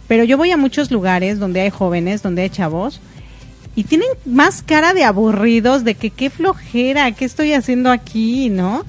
Pero 0.08 0.24
yo 0.24 0.36
voy 0.36 0.50
a 0.50 0.56
muchos 0.56 0.90
lugares 0.90 1.38
donde 1.38 1.60
hay 1.60 1.70
jóvenes, 1.70 2.22
donde 2.22 2.42
hay 2.42 2.50
chavos, 2.50 3.00
y 3.74 3.84
tienen 3.84 4.08
más 4.24 4.62
cara 4.62 4.94
de 4.94 5.04
aburridos, 5.04 5.84
de 5.84 5.94
que 5.94 6.10
qué 6.10 6.30
flojera, 6.30 7.12
qué 7.12 7.24
estoy 7.24 7.52
haciendo 7.52 7.90
aquí, 7.90 8.48
¿no? 8.48 8.84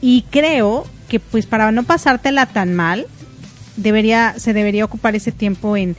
Y 0.00 0.22
creo 0.30 0.86
que 1.10 1.20
pues 1.20 1.44
para 1.44 1.72
no 1.72 1.82
pasártela 1.82 2.46
tan 2.46 2.72
mal, 2.74 3.06
debería, 3.76 4.34
se 4.38 4.54
debería 4.54 4.84
ocupar 4.84 5.16
ese 5.16 5.32
tiempo 5.32 5.76
en 5.76 5.96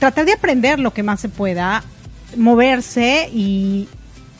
tratar 0.00 0.24
de 0.24 0.32
aprender 0.32 0.80
lo 0.80 0.92
que 0.92 1.02
más 1.02 1.20
se 1.20 1.28
pueda, 1.28 1.84
moverse 2.36 3.28
y, 3.32 3.86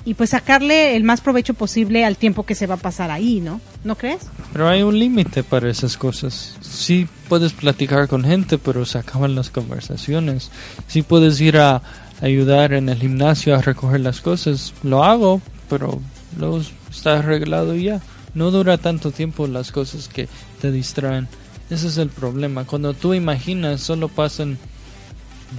y 0.06 0.14
pues 0.14 0.30
sacarle 0.30 0.96
el 0.96 1.04
más 1.04 1.20
provecho 1.20 1.52
posible 1.52 2.04
al 2.04 2.16
tiempo 2.16 2.44
que 2.44 2.54
se 2.54 2.66
va 2.66 2.76
a 2.76 2.78
pasar 2.78 3.10
ahí, 3.10 3.40
¿no? 3.40 3.60
¿No 3.84 3.96
crees? 3.96 4.22
Pero 4.52 4.68
hay 4.68 4.82
un 4.82 4.98
límite 4.98 5.42
para 5.42 5.70
esas 5.70 5.98
cosas. 5.98 6.56
Sí 6.62 7.06
puedes 7.28 7.52
platicar 7.52 8.08
con 8.08 8.24
gente, 8.24 8.56
pero 8.56 8.86
se 8.86 8.98
acaban 8.98 9.34
las 9.34 9.50
conversaciones. 9.50 10.50
Sí 10.88 11.02
puedes 11.02 11.40
ir 11.40 11.58
a 11.58 11.82
ayudar 12.22 12.72
en 12.72 12.88
el 12.88 12.98
gimnasio 12.98 13.54
a 13.54 13.60
recoger 13.60 14.00
las 14.00 14.22
cosas. 14.22 14.72
Lo 14.82 15.04
hago, 15.04 15.42
pero 15.68 16.00
luego 16.38 16.62
está 16.90 17.18
arreglado 17.18 17.74
ya. 17.74 18.00
No 18.36 18.50
dura 18.50 18.76
tanto 18.76 19.12
tiempo 19.12 19.46
las 19.46 19.72
cosas 19.72 20.08
que 20.08 20.28
te 20.60 20.70
distraen. 20.70 21.26
Ese 21.70 21.86
es 21.86 21.96
el 21.96 22.10
problema. 22.10 22.64
Cuando 22.64 22.92
tú 22.92 23.14
imaginas, 23.14 23.80
solo 23.80 24.08
pasan 24.08 24.58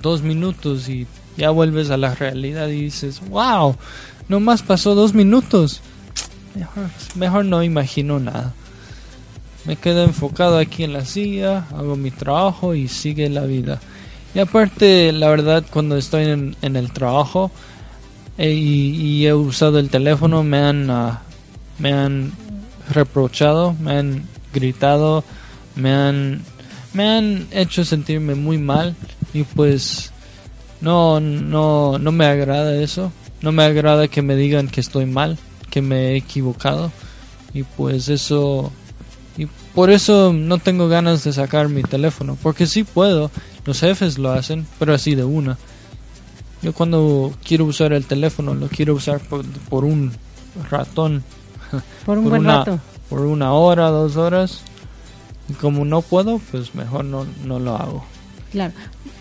dos 0.03 0.21
minutos 0.21 0.87
y 0.87 1.07
ya 1.37 1.49
vuelves 1.49 1.89
a 1.89 1.97
la 1.97 2.13
realidad 2.13 2.67
y 2.67 2.83
dices, 2.83 3.19
wow, 3.29 3.75
nomás 4.29 4.61
pasó 4.61 4.93
dos 4.93 5.15
minutos. 5.15 5.81
Mejor, 6.53 6.89
mejor 7.15 7.45
no 7.45 7.63
imagino 7.63 8.19
nada. 8.19 8.53
Me 9.65 9.75
quedo 9.75 10.03
enfocado 10.03 10.59
aquí 10.59 10.83
en 10.83 10.93
la 10.93 11.03
silla, 11.03 11.65
hago 11.75 11.95
mi 11.95 12.11
trabajo 12.11 12.75
y 12.75 12.87
sigue 12.87 13.27
la 13.27 13.45
vida. 13.45 13.79
Y 14.35 14.39
aparte, 14.39 15.11
la 15.13 15.29
verdad, 15.29 15.65
cuando 15.71 15.97
estoy 15.97 16.25
en, 16.25 16.55
el 16.61 16.91
trabajo 16.91 17.49
eh, 18.37 18.53
y, 18.53 18.91
y 18.91 19.25
he 19.25 19.33
usado 19.33 19.79
el 19.79 19.89
teléfono, 19.89 20.43
me 20.43 20.59
han, 20.59 20.91
ah, 20.91 21.23
me 21.79 21.91
han 21.91 22.31
reprochado, 22.89 23.73
me 23.79 23.97
han 23.97 24.23
gritado, 24.53 25.23
me 25.75 25.93
han, 25.93 26.41
me 26.93 27.09
han 27.09 27.47
hecho 27.51 27.85
sentirme 27.85 28.35
muy 28.35 28.57
mal 28.57 28.95
y 29.33 29.43
pues 29.43 30.11
no, 30.81 31.19
no, 31.19 31.97
no 31.99 32.11
me 32.11 32.25
agrada 32.25 32.75
eso. 32.75 33.11
No 33.41 33.51
me 33.51 33.63
agrada 33.63 34.07
que 34.07 34.23
me 34.23 34.35
digan 34.35 34.67
que 34.67 34.81
estoy 34.81 35.05
mal, 35.05 35.37
que 35.69 35.81
me 35.81 36.11
he 36.11 36.15
equivocado 36.15 36.91
y 37.53 37.63
pues 37.63 38.09
eso 38.09 38.71
y 39.37 39.47
por 39.73 39.89
eso 39.89 40.33
no 40.33 40.57
tengo 40.57 40.87
ganas 40.87 41.23
de 41.23 41.33
sacar 41.33 41.69
mi 41.69 41.83
teléfono 41.83 42.37
porque 42.41 42.67
sí 42.67 42.83
puedo 42.83 43.31
los 43.65 43.79
jefes 43.79 44.17
lo 44.17 44.31
hacen 44.31 44.67
pero 44.79 44.93
así 44.93 45.15
de 45.15 45.23
una 45.23 45.57
yo 46.61 46.73
cuando 46.73 47.33
quiero 47.43 47.65
usar 47.65 47.93
el 47.93 48.05
teléfono 48.05 48.53
lo 48.53 48.67
quiero 48.67 48.95
usar 48.95 49.19
por, 49.21 49.45
por 49.69 49.85
un 49.85 50.11
ratón 50.69 51.23
Por 52.05 52.17
un 52.17 52.23
Por 52.25 52.31
buen 52.31 52.41
una- 52.43 52.57
rato. 52.59 52.79
por 53.09 53.21
una 53.21 53.53
hora 53.53 53.89
dos 53.89 54.15
horas 54.17 54.61
y 55.49 55.53
como 55.53 55.85
no 55.85 56.01
puedo 56.01 56.39
pues 56.51 56.75
mejor 56.75 57.05
no, 57.05 57.25
no 57.45 57.59
lo 57.59 57.75
hago 57.75 58.03
Claro. 58.51 58.73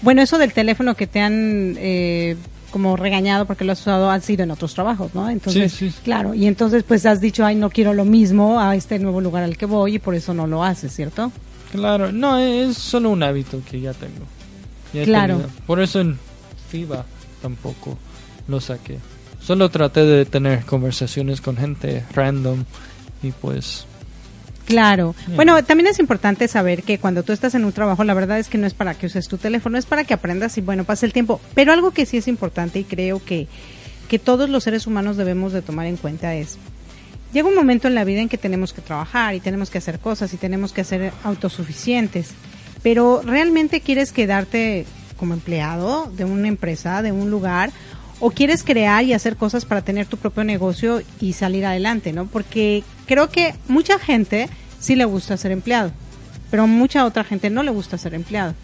Bueno, 0.03 0.23
eso 0.23 0.39
del 0.39 0.53
teléfono 0.53 0.95
que 0.95 1.07
te 1.09 1.21
han 1.21 1.75
eh, 1.79 2.37
como 2.71 2.97
regañado 2.97 3.45
porque 3.45 3.65
lo 3.65 3.73
has 3.73 3.81
usado, 3.81 4.09
han 4.11 4.23
sido 4.23 4.45
en 4.45 4.51
otros 4.53 4.73
trabajos, 4.75 5.15
¿no? 5.15 5.29
Entonces, 5.29 5.73
Sí, 5.73 5.91
sí. 5.91 5.97
claro, 6.05 6.33
y 6.35 6.47
entonces 6.47 6.85
pues 6.85 7.07
has 7.07 7.21
dicho, 7.21 7.45
ay, 7.45 7.57
no 7.57 7.71
quiero 7.71 7.93
lo 7.93 8.05
mismo 8.05 8.61
a 8.61 8.77
este 8.77 8.99
nuevo 9.01 9.21
lugar 9.21 9.43
al 9.43 9.57
que 9.57 9.67
voy 9.67 9.97
y 9.97 9.99
por 9.99 10.15
eso 10.15 10.33
no 10.33 10.47
lo 10.47 10.63
haces, 10.63 10.93
¿cierto? 10.95 11.33
Claro, 11.73 12.13
no, 12.13 12.39
es 12.39 12.77
solo 12.79 13.11
un 13.11 13.23
hábito 13.25 13.61
que 13.69 13.81
ya 13.81 13.93
tengo. 13.95 14.25
Ya 14.95 15.03
Claro. 15.05 15.41
Por 15.67 15.81
eso 15.81 16.01
en 16.01 16.19
FIBA 16.71 17.05
tampoco 17.43 17.99
lo 18.47 18.61
saqué. 18.61 18.99
Solo 19.47 19.69
traté 19.69 20.05
de 20.05 20.25
tener 20.25 20.65
conversaciones 20.65 21.41
con 21.41 21.57
gente 21.57 22.05
random 22.13 22.65
y 23.23 23.31
pues 23.31 23.87
Claro. 24.67 25.15
Bueno, 25.37 25.63
también 25.63 25.87
es 25.87 26.01
importante 26.01 26.49
saber 26.49 26.83
que 26.83 26.99
cuando 26.99 27.23
tú 27.23 27.33
estás 27.33 27.55
en 27.55 27.65
un 27.65 27.71
trabajo, 27.71 28.03
la 28.03 28.15
verdad 28.15 28.41
es 28.41 28.49
que 28.49 28.59
no 28.59 28.67
es 28.67 28.75
para 28.75 28.95
que 28.95 29.07
uses 29.07 29.29
tu 29.29 29.39
teléfono, 29.39 29.79
es 29.79 29.87
para 29.87 30.03
que 30.03 30.15
aprendas 30.15 30.59
y 30.59 30.61
bueno, 30.61 30.83
pase 30.83 31.07
el 31.07 31.13
tiempo. 31.13 31.41
Pero 31.55 31.73
algo 31.73 31.93
que 31.93 32.07
sí 32.07 32.17
es 32.17 32.27
importante 32.27 32.81
y 32.81 32.85
creo 32.85 33.25
que, 33.25 33.47
que 34.09 34.19
todos 34.19 34.51
los 34.51 34.65
seres 34.65 34.89
humanos 34.89 35.17
debemos 35.17 35.53
de 35.53 35.63
tomar 35.63 35.87
en 35.87 35.97
cuenta 35.97 36.35
es, 36.35 36.59
llega 37.33 37.49
un 37.49 37.55
momento 37.55 37.87
en 37.87 37.95
la 37.95 38.03
vida 38.03 38.21
en 38.21 38.29
que 38.29 38.39
tenemos 38.39 38.73
que 38.73 38.83
trabajar 38.83 39.37
y 39.37 39.41
tenemos 39.41 39.71
que 39.71 39.79
hacer 39.79 40.01
cosas 40.01 40.35
y 40.35 40.37
tenemos 40.37 40.73
que 40.73 40.83
ser 40.83 41.13
autosuficientes. 41.23 42.31
Pero 42.83 43.23
¿realmente 43.25 43.81
quieres 43.81 44.11
quedarte 44.11 44.87
como 45.17 45.35
empleado 45.35 46.11
de 46.17 46.25
una 46.25 46.49
empresa, 46.49 47.03
de 47.03 47.13
un 47.13 47.31
lugar? 47.31 47.71
¿O 48.19 48.31
quieres 48.31 48.63
crear 48.63 49.05
y 49.05 49.13
hacer 49.13 49.37
cosas 49.37 49.65
para 49.65 49.83
tener 49.83 50.07
tu 50.07 50.17
propio 50.17 50.45
negocio 50.45 51.03
y 51.21 51.35
salir 51.35 51.67
adelante, 51.67 52.13
no? 52.13 52.27
Porque 52.27 52.83
creo 53.07 53.31
que 53.31 53.55
mucha 53.69 53.99
gente 53.99 54.49
sí 54.81 54.97
le 54.97 55.05
gusta 55.05 55.37
ser 55.37 55.53
empleado, 55.53 55.93
pero 56.51 56.67
mucha 56.67 57.05
otra 57.05 57.25
gente 57.25 57.51
no 57.51 57.63
le 57.63 57.71
gusta 57.71 57.99
ser 57.99 58.15
empleado. 58.15 58.55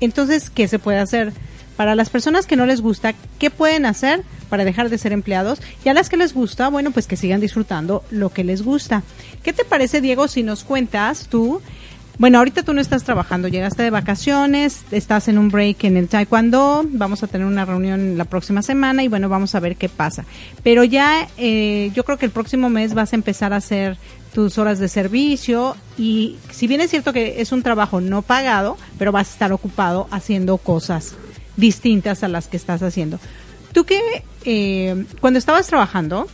Entonces, 0.00 0.50
¿qué 0.50 0.68
se 0.68 0.78
puede 0.78 0.98
hacer? 0.98 1.32
Para 1.76 1.96
las 1.96 2.10
personas 2.10 2.46
que 2.46 2.54
no 2.54 2.66
les 2.66 2.80
gusta, 2.80 3.14
¿qué 3.40 3.50
pueden 3.50 3.84
hacer 3.84 4.22
para 4.48 4.64
dejar 4.64 4.90
de 4.90 4.98
ser 4.98 5.12
empleados? 5.12 5.60
Y 5.84 5.88
a 5.88 5.94
las 5.94 6.08
que 6.08 6.16
les 6.16 6.32
gusta, 6.32 6.68
bueno, 6.68 6.92
pues 6.92 7.08
que 7.08 7.16
sigan 7.16 7.40
disfrutando 7.40 8.04
lo 8.10 8.30
que 8.30 8.44
les 8.44 8.62
gusta. 8.62 9.02
¿Qué 9.42 9.52
te 9.52 9.64
parece, 9.64 10.00
Diego, 10.00 10.28
si 10.28 10.44
nos 10.44 10.62
cuentas 10.62 11.26
tú? 11.28 11.60
Bueno, 12.16 12.38
ahorita 12.38 12.62
tú 12.62 12.72
no 12.72 12.80
estás 12.80 13.02
trabajando, 13.02 13.48
llegaste 13.48 13.82
de 13.82 13.90
vacaciones, 13.90 14.84
estás 14.92 15.26
en 15.26 15.36
un 15.36 15.50
break 15.50 15.82
en 15.82 15.96
el 15.96 16.08
taekwondo, 16.08 16.84
vamos 16.88 17.24
a 17.24 17.26
tener 17.26 17.44
una 17.44 17.64
reunión 17.64 18.16
la 18.16 18.24
próxima 18.24 18.62
semana 18.62 19.02
y 19.02 19.08
bueno, 19.08 19.28
vamos 19.28 19.56
a 19.56 19.60
ver 19.60 19.74
qué 19.74 19.88
pasa. 19.88 20.24
Pero 20.62 20.84
ya 20.84 21.28
eh, 21.38 21.90
yo 21.92 22.04
creo 22.04 22.16
que 22.16 22.26
el 22.26 22.30
próximo 22.30 22.70
mes 22.70 22.94
vas 22.94 23.12
a 23.12 23.16
empezar 23.16 23.52
a 23.52 23.56
hacer 23.56 23.98
tus 24.32 24.58
horas 24.58 24.78
de 24.78 24.88
servicio 24.88 25.76
y 25.98 26.36
si 26.52 26.68
bien 26.68 26.80
es 26.80 26.90
cierto 26.90 27.12
que 27.12 27.40
es 27.40 27.50
un 27.50 27.64
trabajo 27.64 28.00
no 28.00 28.22
pagado, 28.22 28.76
pero 28.96 29.10
vas 29.10 29.30
a 29.30 29.32
estar 29.32 29.52
ocupado 29.52 30.06
haciendo 30.12 30.58
cosas 30.58 31.16
distintas 31.56 32.22
a 32.22 32.28
las 32.28 32.46
que 32.46 32.56
estás 32.56 32.82
haciendo. 32.82 33.18
Tú 33.72 33.84
que 33.84 34.22
eh, 34.44 35.04
cuando 35.20 35.40
estabas 35.40 35.66
trabajando, 35.66 36.28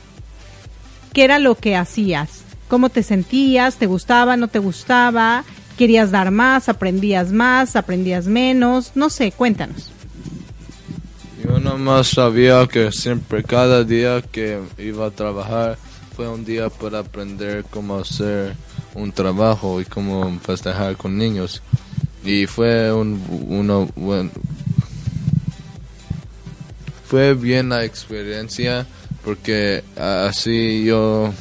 ¿qué 1.15 1.25
era 1.25 1.39
lo 1.39 1.55
que 1.55 1.75
hacías? 1.75 2.43
¿Cómo 2.69 2.91
te 2.91 3.03
sentías? 3.03 3.77
¿Te 3.77 3.87
gustaba? 3.87 4.37
¿No 4.37 4.49
te 4.49 4.59
gustaba? 4.59 5.43
¿Querías 5.81 6.11
dar 6.11 6.31
más? 6.31 6.69
¿Aprendías 6.69 7.33
más? 7.33 7.75
¿Aprendías 7.75 8.27
menos? 8.27 8.93
No 8.95 9.09
sé, 9.09 9.33
cuéntanos. 9.33 9.91
Yo 11.43 11.59
nomás 11.59 12.09
sabía 12.09 12.67
que 12.67 12.93
siempre, 12.93 13.43
cada 13.43 13.83
día 13.83 14.21
que 14.21 14.61
iba 14.77 15.07
a 15.07 15.11
trabajar, 15.11 15.79
fue 16.15 16.29
un 16.29 16.45
día 16.45 16.69
para 16.69 16.99
aprender 16.99 17.65
cómo 17.71 17.97
hacer 17.97 18.57
un 18.95 19.11
trabajo 19.11 19.81
y 19.81 19.87
cómo 19.87 20.39
festejar 20.41 20.99
con 20.99 21.17
niños. 21.17 21.63
Y 22.27 22.45
fue 22.45 22.93
un, 22.93 23.19
uno 23.49 23.89
buen, 23.97 24.31
fue 27.07 27.33
bien 27.33 27.71
la 27.71 27.87
experiencia 27.87 28.87
porque 29.25 29.83
así 29.97 30.85
yo 30.85 31.33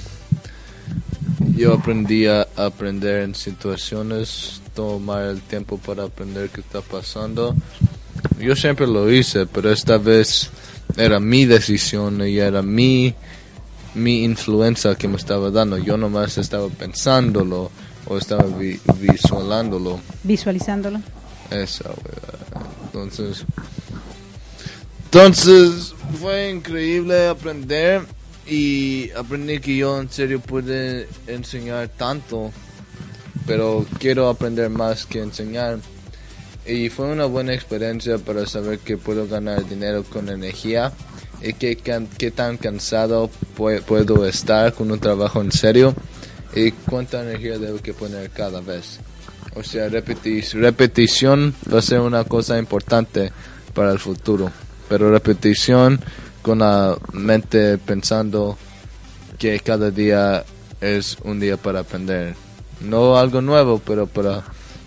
yo 1.59 1.73
aprendí 1.73 2.25
a 2.25 2.47
aprender 2.55 3.23
en 3.23 3.35
situaciones, 3.35 4.61
tomar 4.73 5.23
el 5.25 5.41
tiempo 5.41 5.77
para 5.77 6.03
aprender 6.03 6.49
qué 6.49 6.61
está 6.61 6.81
pasando. 6.81 7.53
Yo 8.39 8.55
siempre 8.55 8.87
lo 8.87 9.11
hice, 9.11 9.45
pero 9.45 9.71
esta 9.71 9.97
vez 9.97 10.49
era 10.97 11.19
mi 11.19 11.45
decisión 11.45 12.25
y 12.27 12.37
era 12.37 12.61
mi, 12.61 13.13
mi 13.93 14.23
influencia 14.23 14.95
que 14.95 15.07
me 15.07 15.17
estaba 15.17 15.51
dando. 15.51 15.77
Yo 15.77 15.97
nomás 15.97 16.37
estaba 16.37 16.67
pensándolo 16.69 17.69
o 18.07 18.17
estaba 18.17 18.45
vi- 18.45 18.79
visualizándolo. 18.99 19.99
Visualizándolo. 20.23 21.01
Esa. 21.51 21.89
Entonces, 22.85 23.43
entonces 25.05 25.93
fue 26.19 26.49
increíble 26.51 27.27
aprender 27.27 28.03
y 28.49 29.11
aprendí 29.11 29.59
que 29.59 29.77
yo 29.77 29.99
en 29.99 30.09
serio 30.09 30.39
pude 30.39 31.07
enseñar 31.27 31.89
tanto, 31.89 32.51
pero 33.45 33.85
quiero 33.99 34.27
aprender 34.29 34.69
más 34.69 35.05
que 35.05 35.19
enseñar. 35.21 35.79
Y 36.65 36.89
fue 36.89 37.05
una 37.07 37.25
buena 37.25 37.53
experiencia 37.53 38.17
para 38.17 38.45
saber 38.45 38.79
que 38.79 38.97
puedo 38.97 39.27
ganar 39.27 39.67
dinero 39.67 40.03
con 40.03 40.29
energía 40.29 40.91
y 41.41 41.53
que, 41.53 41.77
can- 41.77 42.07
qué 42.17 42.31
tan 42.31 42.57
cansado 42.57 43.29
pue- 43.57 43.81
puedo 43.81 44.25
estar 44.27 44.73
con 44.73 44.91
un 44.91 44.99
trabajo 44.99 45.41
en 45.41 45.51
serio 45.51 45.95
y 46.55 46.71
cuánta 46.71 47.21
energía 47.23 47.57
debo 47.57 47.79
que 47.79 47.93
poner 47.93 48.29
cada 48.31 48.61
vez. 48.61 48.99
O 49.55 49.63
sea, 49.63 49.87
repeti- 49.89 50.43
repetición 50.53 51.55
va 51.73 51.79
a 51.79 51.83
ser 51.83 52.01
una 52.01 52.23
cosa 52.23 52.59
importante 52.59 53.31
para 53.73 53.91
el 53.91 53.99
futuro. 53.99 54.51
Pero 54.89 55.11
repetición 55.11 55.99
con 56.41 56.59
la 56.59 56.97
mente 57.13 57.77
pensando 57.77 58.57
que 59.37 59.59
cada 59.59 59.91
día 59.91 60.43
es 60.81 61.17
un 61.23 61.39
día 61.39 61.57
para 61.57 61.81
aprender. 61.81 62.35
No 62.81 63.17
algo 63.17 63.41
nuevo, 63.41 63.79
pero 63.79 64.07
para 64.07 64.43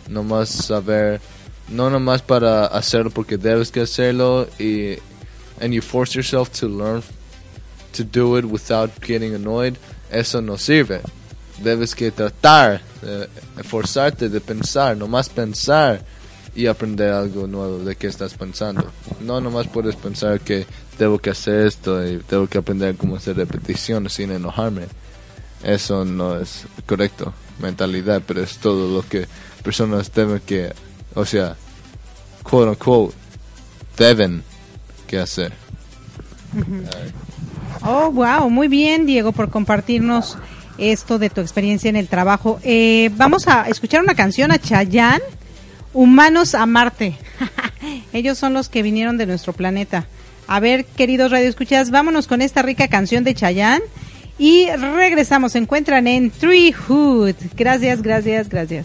nomás 0.08 0.48
saber, 0.48 1.20
no 1.68 1.90
nomás 1.90 2.22
para 2.22 2.66
hacerlo 2.66 3.10
porque 3.10 3.36
debes 3.36 3.70
que 3.70 3.80
hacerlo 3.80 4.48
y 4.58 4.98
and 5.60 5.72
you 5.72 5.80
force 5.80 6.14
yourself 6.14 6.50
to 6.50 6.68
learn 6.68 7.02
to 7.92 8.04
do 8.04 8.36
it 8.38 8.44
without 8.44 8.90
getting 9.00 9.34
annoyed, 9.34 9.76
eso 10.10 10.40
no 10.40 10.56
sirve. 10.56 11.00
Debes 11.62 11.94
que 11.94 12.10
tratar, 12.10 12.80
de 13.02 13.62
forzarte 13.62 14.28
de 14.28 14.40
pensar, 14.40 14.96
nomás 14.96 15.28
pensar 15.28 16.04
y 16.54 16.66
aprender 16.66 17.12
algo 17.12 17.46
nuevo 17.46 17.78
de 17.78 17.94
qué 17.96 18.08
estás 18.08 18.34
pensando. 18.34 18.84
No 19.20 19.40
nomás 19.40 19.68
puedes 19.68 19.94
pensar 19.96 20.40
que 20.40 20.66
debo 21.02 21.18
que 21.18 21.30
hacer 21.30 21.66
esto 21.66 22.06
y 22.06 22.18
tengo 22.18 22.46
que 22.46 22.58
aprender 22.58 22.96
cómo 22.96 23.16
hacer 23.16 23.36
repeticiones 23.36 24.12
sin 24.12 24.30
enojarme. 24.30 24.82
Eso 25.64 26.04
no 26.04 26.38
es 26.38 26.64
correcto, 26.86 27.32
mentalidad, 27.60 28.22
pero 28.26 28.40
es 28.40 28.58
todo 28.58 28.94
lo 28.94 29.08
que 29.08 29.26
personas 29.64 30.12
deben 30.12 30.40
que, 30.40 30.72
o 31.14 31.24
sea, 31.24 31.56
quote 32.44 32.70
unquote, 32.70 33.14
deben 33.96 34.44
que 35.08 35.18
hacer. 35.18 35.52
Oh, 37.82 38.12
wow, 38.12 38.48
muy 38.48 38.68
bien, 38.68 39.04
Diego, 39.04 39.32
por 39.32 39.50
compartirnos 39.50 40.38
esto 40.78 41.18
de 41.18 41.30
tu 41.30 41.40
experiencia 41.40 41.90
en 41.90 41.96
el 41.96 42.06
trabajo. 42.06 42.60
Eh, 42.62 43.10
vamos 43.16 43.48
a 43.48 43.68
escuchar 43.68 44.02
una 44.02 44.14
canción 44.14 44.52
a 44.52 44.58
Chayanne, 44.58 45.22
Humanos 45.92 46.54
a 46.54 46.64
Marte. 46.66 47.16
Ellos 48.12 48.38
son 48.38 48.52
los 48.52 48.68
que 48.68 48.82
vinieron 48.82 49.18
de 49.18 49.26
nuestro 49.26 49.52
planeta. 49.52 50.06
A 50.52 50.60
ver, 50.60 50.84
queridos 50.84 51.30
radioescuchas, 51.30 51.90
vámonos 51.90 52.26
con 52.26 52.42
esta 52.42 52.60
rica 52.60 52.86
canción 52.86 53.24
de 53.24 53.32
Chayanne 53.32 53.86
y 54.38 54.68
regresamos. 54.70 55.52
Se 55.52 55.58
encuentran 55.58 56.06
en 56.06 56.30
Treehood. 56.30 57.36
Gracias, 57.56 58.02
gracias, 58.02 58.50
gracias. 58.50 58.84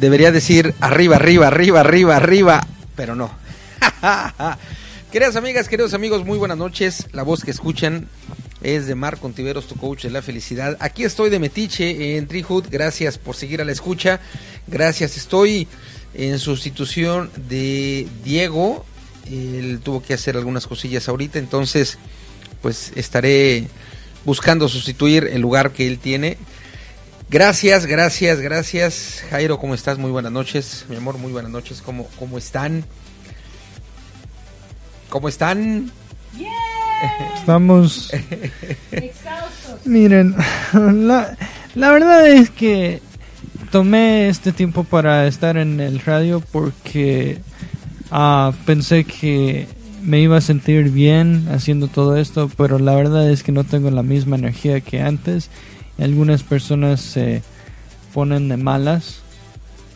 Debería 0.00 0.32
decir 0.32 0.74
arriba, 0.80 1.16
arriba, 1.16 1.48
arriba, 1.48 1.80
arriba, 1.80 2.16
arriba, 2.16 2.66
pero 2.96 3.14
no. 3.14 3.30
Queridas 5.12 5.36
amigas, 5.36 5.68
queridos 5.68 5.92
amigos, 5.92 6.24
muy 6.24 6.38
buenas 6.38 6.56
noches. 6.56 7.06
La 7.12 7.22
voz 7.22 7.44
que 7.44 7.50
escuchan 7.50 8.08
es 8.62 8.86
de 8.86 8.94
Marco 8.94 9.20
Contiveros, 9.20 9.66
tu 9.66 9.76
coach 9.76 10.04
de 10.04 10.10
la 10.10 10.22
felicidad. 10.22 10.78
Aquí 10.80 11.04
estoy 11.04 11.28
de 11.28 11.38
Metiche 11.38 12.16
en 12.16 12.26
Treehood. 12.26 12.68
Gracias 12.70 13.18
por 13.18 13.36
seguir 13.36 13.60
a 13.60 13.66
la 13.66 13.72
escucha. 13.72 14.20
Gracias. 14.66 15.18
Estoy 15.18 15.68
en 16.14 16.38
sustitución 16.38 17.30
de 17.50 18.08
Diego. 18.24 18.86
Él 19.30 19.80
tuvo 19.82 20.02
que 20.02 20.14
hacer 20.14 20.34
algunas 20.34 20.66
cosillas 20.66 21.10
ahorita, 21.10 21.38
entonces 21.38 21.98
pues 22.62 22.92
estaré 22.96 23.68
buscando 24.24 24.66
sustituir 24.66 25.28
el 25.30 25.42
lugar 25.42 25.72
que 25.72 25.86
él 25.86 25.98
tiene. 25.98 26.38
Gracias, 27.30 27.86
gracias, 27.86 28.40
gracias. 28.40 29.22
Jairo, 29.30 29.60
¿cómo 29.60 29.74
estás? 29.74 29.98
Muy 29.98 30.10
buenas 30.10 30.32
noches. 30.32 30.84
Mi 30.88 30.96
amor, 30.96 31.16
muy 31.16 31.30
buenas 31.30 31.52
noches. 31.52 31.80
¿Cómo, 31.80 32.08
cómo 32.18 32.38
están? 32.38 32.84
¿Cómo 35.08 35.28
están? 35.28 35.92
Estamos... 37.36 38.10
Miren, 39.84 40.34
la, 40.72 41.36
la 41.76 41.90
verdad 41.92 42.26
es 42.26 42.50
que 42.50 43.00
tomé 43.70 44.28
este 44.28 44.50
tiempo 44.50 44.82
para 44.82 45.28
estar 45.28 45.56
en 45.56 45.78
el 45.78 46.00
radio 46.00 46.42
porque 46.50 47.38
ah, 48.10 48.52
pensé 48.66 49.04
que 49.04 49.68
me 50.02 50.18
iba 50.18 50.36
a 50.36 50.40
sentir 50.40 50.90
bien 50.90 51.46
haciendo 51.52 51.86
todo 51.86 52.16
esto, 52.16 52.50
pero 52.56 52.80
la 52.80 52.96
verdad 52.96 53.30
es 53.30 53.44
que 53.44 53.52
no 53.52 53.62
tengo 53.62 53.88
la 53.92 54.02
misma 54.02 54.34
energía 54.34 54.80
que 54.80 55.00
antes. 55.00 55.48
Algunas 56.00 56.42
personas 56.42 57.00
se 57.00 57.42
ponen 58.14 58.48
de 58.48 58.56
malas 58.56 59.20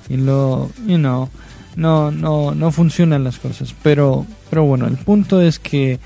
y 0.08 0.16
lo, 0.16 0.70
you 0.86 0.96
know, 0.98 1.28
no, 1.76 2.10
no, 2.10 2.54
no 2.54 2.70
funcionan 2.70 3.24
las 3.24 3.38
cosas. 3.38 3.74
Pero, 3.82 4.26
pero 4.50 4.64
bueno, 4.64 4.86
el 4.86 4.96
punto 4.96 5.40
es 5.40 5.58
que 5.58 5.98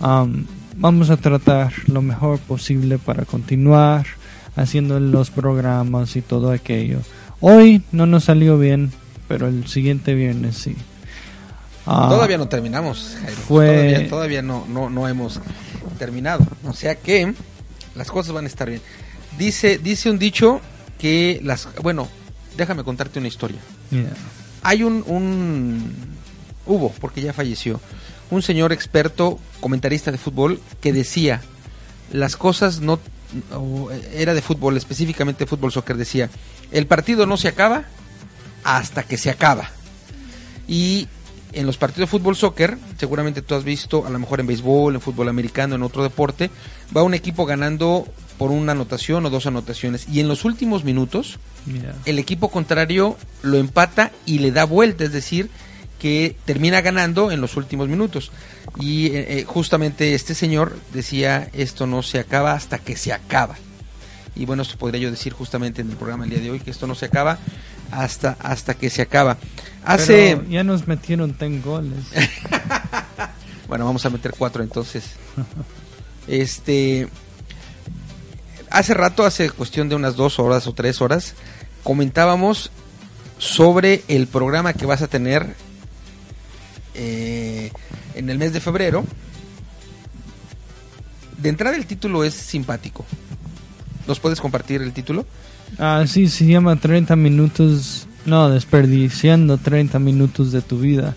um, 0.00 0.44
vamos 0.76 1.10
a 1.10 1.16
tratar 1.16 1.72
lo 1.86 2.02
mejor 2.02 2.38
posible 2.40 2.98
para 2.98 3.24
continuar 3.24 4.06
haciendo 4.56 5.00
los 5.00 5.30
programas 5.30 6.14
y 6.16 6.22
todo 6.22 6.50
aquello. 6.50 6.98
Hoy 7.40 7.82
no 7.92 8.04
nos 8.06 8.24
salió 8.24 8.58
bien, 8.58 8.92
pero 9.26 9.48
el 9.48 9.66
siguiente 9.66 10.14
viernes 10.14 10.56
sí. 10.56 10.76
Ah, 11.86 12.08
Todavía 12.10 12.36
no 12.38 12.46
terminamos, 12.46 13.16
Jairo. 13.22 13.40
Fue- 13.40 13.66
Todavía, 13.66 14.08
todavía 14.10 14.42
no, 14.42 14.66
no, 14.68 14.90
no 14.90 15.08
hemos 15.08 15.40
terminado. 15.98 16.46
O 16.66 16.72
sea 16.74 16.94
que 16.96 17.32
las 17.94 18.10
cosas 18.10 18.32
van 18.34 18.44
a 18.44 18.48
estar 18.48 18.68
bien. 18.68 18.82
Dice, 19.40 19.78
dice 19.78 20.10
un 20.10 20.18
dicho 20.18 20.60
que 20.98 21.40
las... 21.42 21.66
Bueno, 21.82 22.08
déjame 22.58 22.84
contarte 22.84 23.18
una 23.18 23.28
historia. 23.28 23.58
yeah. 23.90 24.12
Hay 24.60 24.82
un, 24.82 25.02
un... 25.06 25.94
Hubo, 26.66 26.92
porque 27.00 27.22
ya 27.22 27.32
falleció, 27.32 27.80
un 28.30 28.42
señor 28.42 28.70
experto, 28.70 29.38
comentarista 29.62 30.12
de 30.12 30.18
fútbol, 30.18 30.60
que 30.82 30.92
decía, 30.92 31.40
las 32.12 32.36
cosas 32.36 32.80
no... 32.80 33.00
Era 34.12 34.34
de 34.34 34.42
fútbol, 34.42 34.76
específicamente 34.76 35.46
fútbol 35.46 35.72
soccer, 35.72 35.96
decía, 35.96 36.28
el 36.70 36.86
partido 36.86 37.24
no 37.24 37.38
se 37.38 37.48
acaba 37.48 37.84
hasta 38.62 39.04
que 39.04 39.16
se 39.16 39.30
acaba. 39.30 39.70
Y 40.68 41.08
en 41.54 41.64
los 41.64 41.78
partidos 41.78 42.10
de 42.10 42.18
fútbol 42.18 42.36
soccer, 42.36 42.76
seguramente 42.98 43.40
tú 43.40 43.54
has 43.54 43.64
visto, 43.64 44.04
a 44.04 44.10
lo 44.10 44.18
mejor 44.18 44.40
en 44.40 44.48
béisbol, 44.48 44.96
en 44.96 45.00
fútbol 45.00 45.30
americano, 45.30 45.76
en 45.76 45.82
otro 45.82 46.02
deporte, 46.02 46.50
va 46.94 47.02
un 47.02 47.14
equipo 47.14 47.46
ganando 47.46 48.06
por 48.40 48.52
una 48.52 48.72
anotación 48.72 49.26
o 49.26 49.28
dos 49.28 49.44
anotaciones. 49.44 50.08
Y 50.08 50.20
en 50.20 50.26
los 50.26 50.46
últimos 50.46 50.82
minutos, 50.82 51.38
el 52.06 52.18
equipo 52.18 52.50
contrario 52.50 53.18
lo 53.42 53.58
empata 53.58 54.12
y 54.24 54.38
le 54.38 54.50
da 54.50 54.64
vuelta, 54.64 55.04
es 55.04 55.12
decir, 55.12 55.50
que 55.98 56.34
termina 56.46 56.80
ganando 56.80 57.32
en 57.32 57.42
los 57.42 57.58
últimos 57.58 57.88
minutos. 57.88 58.32
Y 58.78 59.08
eh, 59.08 59.40
eh, 59.40 59.44
justamente 59.46 60.14
este 60.14 60.34
señor 60.34 60.74
decía, 60.94 61.50
esto 61.52 61.86
no 61.86 62.02
se 62.02 62.18
acaba 62.18 62.54
hasta 62.54 62.78
que 62.78 62.96
se 62.96 63.12
acaba. 63.12 63.56
Y 64.34 64.46
bueno, 64.46 64.62
esto 64.62 64.78
podría 64.78 65.02
yo 65.02 65.10
decir 65.10 65.34
justamente 65.34 65.82
en 65.82 65.90
el 65.90 65.96
programa 65.98 66.24
el 66.24 66.30
día 66.30 66.40
de 66.40 66.50
hoy, 66.50 66.60
que 66.60 66.70
esto 66.70 66.86
no 66.86 66.94
se 66.94 67.04
acaba 67.04 67.38
hasta, 67.90 68.38
hasta 68.40 68.72
que 68.72 68.88
se 68.88 69.02
acaba. 69.02 69.36
Hace... 69.84 70.38
Pero 70.38 70.48
ya 70.48 70.64
nos 70.64 70.88
metieron 70.88 71.36
10 71.38 71.62
goles. 71.62 72.04
Bueno, 73.68 73.84
vamos 73.84 74.04
a 74.04 74.10
meter 74.10 74.34
cuatro 74.36 74.64
entonces. 74.64 75.04
Este. 76.26 77.08
Hace 78.70 78.94
rato, 78.94 79.24
hace 79.24 79.50
cuestión 79.50 79.88
de 79.88 79.96
unas 79.96 80.14
dos 80.14 80.38
horas 80.38 80.66
o 80.68 80.72
tres 80.72 81.00
horas, 81.00 81.34
comentábamos 81.82 82.70
sobre 83.38 84.04
el 84.06 84.28
programa 84.28 84.74
que 84.74 84.86
vas 84.86 85.02
a 85.02 85.08
tener 85.08 85.54
eh, 86.94 87.72
en 88.14 88.30
el 88.30 88.38
mes 88.38 88.52
de 88.52 88.60
febrero. 88.60 89.04
De 91.38 91.48
entrada, 91.48 91.76
el 91.76 91.86
título 91.86 92.22
es 92.22 92.34
simpático. 92.34 93.04
¿Nos 94.06 94.20
puedes 94.20 94.40
compartir 94.40 94.82
el 94.82 94.92
título? 94.92 95.26
Ah, 95.78 96.04
sí, 96.06 96.28
se 96.28 96.46
llama 96.46 96.76
30 96.76 97.16
minutos. 97.16 98.06
No, 98.26 98.50
desperdiciando 98.50 99.58
30 99.58 99.98
minutos 99.98 100.52
de 100.52 100.62
tu 100.62 100.78
vida. 100.78 101.16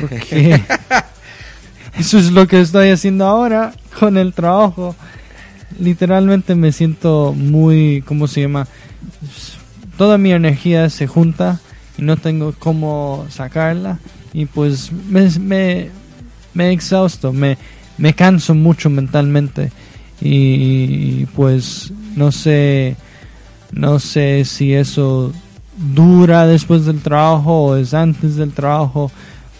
Porque 0.00 0.62
eso 1.98 2.18
es 2.18 2.32
lo 2.32 2.46
que 2.46 2.60
estoy 2.60 2.90
haciendo 2.90 3.26
ahora 3.26 3.72
con 3.98 4.18
el 4.18 4.32
trabajo. 4.32 4.96
Literalmente 5.78 6.54
me 6.54 6.72
siento 6.72 7.34
muy, 7.36 8.02
¿cómo 8.06 8.26
se 8.26 8.42
llama? 8.42 8.66
Toda 9.96 10.18
mi 10.18 10.32
energía 10.32 10.88
se 10.90 11.06
junta 11.06 11.60
y 11.98 12.02
no 12.02 12.16
tengo 12.16 12.54
cómo 12.58 13.26
sacarla. 13.30 13.98
Y 14.32 14.46
pues 14.46 14.90
me, 14.92 15.28
me, 15.38 15.90
me 16.54 16.72
exhausto, 16.72 17.32
me, 17.32 17.58
me 17.98 18.14
canso 18.14 18.54
mucho 18.54 18.90
mentalmente. 18.90 19.72
Y 20.20 21.26
pues 21.26 21.92
no 22.16 22.30
sé, 22.32 22.96
no 23.72 23.98
sé 23.98 24.44
si 24.44 24.72
eso 24.72 25.32
dura 25.94 26.46
después 26.46 26.84
del 26.84 27.00
trabajo 27.00 27.64
o 27.64 27.76
es 27.76 27.94
antes 27.94 28.36
del 28.36 28.52
trabajo, 28.52 29.10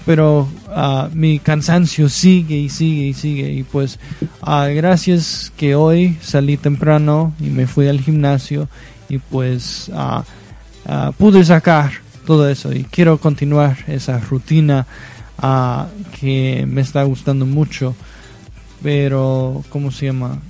pero 0.05 0.49
ah, 0.69 1.09
mi 1.13 1.39
cansancio 1.39 2.09
sigue 2.09 2.57
y 2.57 2.69
sigue 2.69 3.07
y 3.07 3.15
sigue. 3.15 3.51
Y 3.53 3.63
pues 3.63 3.99
ah, 4.43 4.67
gracias 4.69 5.53
que 5.57 5.75
hoy 5.75 6.19
salí 6.23 6.57
temprano 6.57 7.35
y 7.41 7.45
me 7.45 7.67
fui 7.67 7.89
al 7.89 8.01
gimnasio 8.01 8.69
y 9.09 9.19
pues 9.19 9.91
ah, 9.95 10.25
pude 11.19 11.45
sacar 11.45 11.93
todo 12.27 12.49
eso 12.49 12.73
y 12.73 12.85
quiero 12.85 13.19
continuar 13.19 13.79
esa 13.87 14.19
rutina 14.19 14.87
que 16.21 16.65
me 16.69 16.81
está 16.81 17.03
gustando 17.03 17.47
mucho. 17.47 17.95
Pero, 18.83 19.63
¿cómo 19.69 19.93
se 19.93 20.07
llama? 20.07 20.41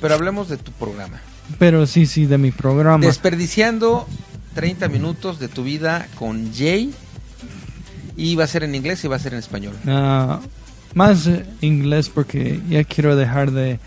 Pero 0.00 0.14
hablemos 0.14 0.48
de 0.48 0.56
tu 0.56 0.72
programa. 0.72 1.20
Pero 1.58 1.86
sí, 1.86 2.06
sí, 2.06 2.26
de 2.26 2.38
mi 2.38 2.50
programa. 2.50 3.04
Desperdiciando 3.04 4.06
30 4.54 4.88
minutos 4.88 5.38
de 5.38 5.48
tu 5.48 5.62
vida 5.62 6.08
con 6.14 6.52
Jay. 6.54 6.94
Y 8.16 8.36
va 8.36 8.44
a 8.44 8.46
ser 8.46 8.64
en 8.64 8.74
inglés 8.74 9.04
y 9.04 9.08
va 9.08 9.16
a 9.16 9.18
ser 9.18 9.32
en 9.32 9.38
español. 9.38 9.74
Ah, 9.86 10.40
más 10.94 11.28
inglés 11.60 12.08
porque 12.08 12.60
ya 12.68 12.84
quiero 12.84 13.14
dejar 13.16 13.52
de, 13.52 13.78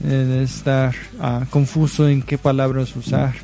de- 0.00 0.42
estar 0.42 0.94
ah, 1.20 1.46
confuso 1.50 2.08
en 2.08 2.22
qué 2.22 2.36
palabras 2.38 2.94
usar. 2.96 3.34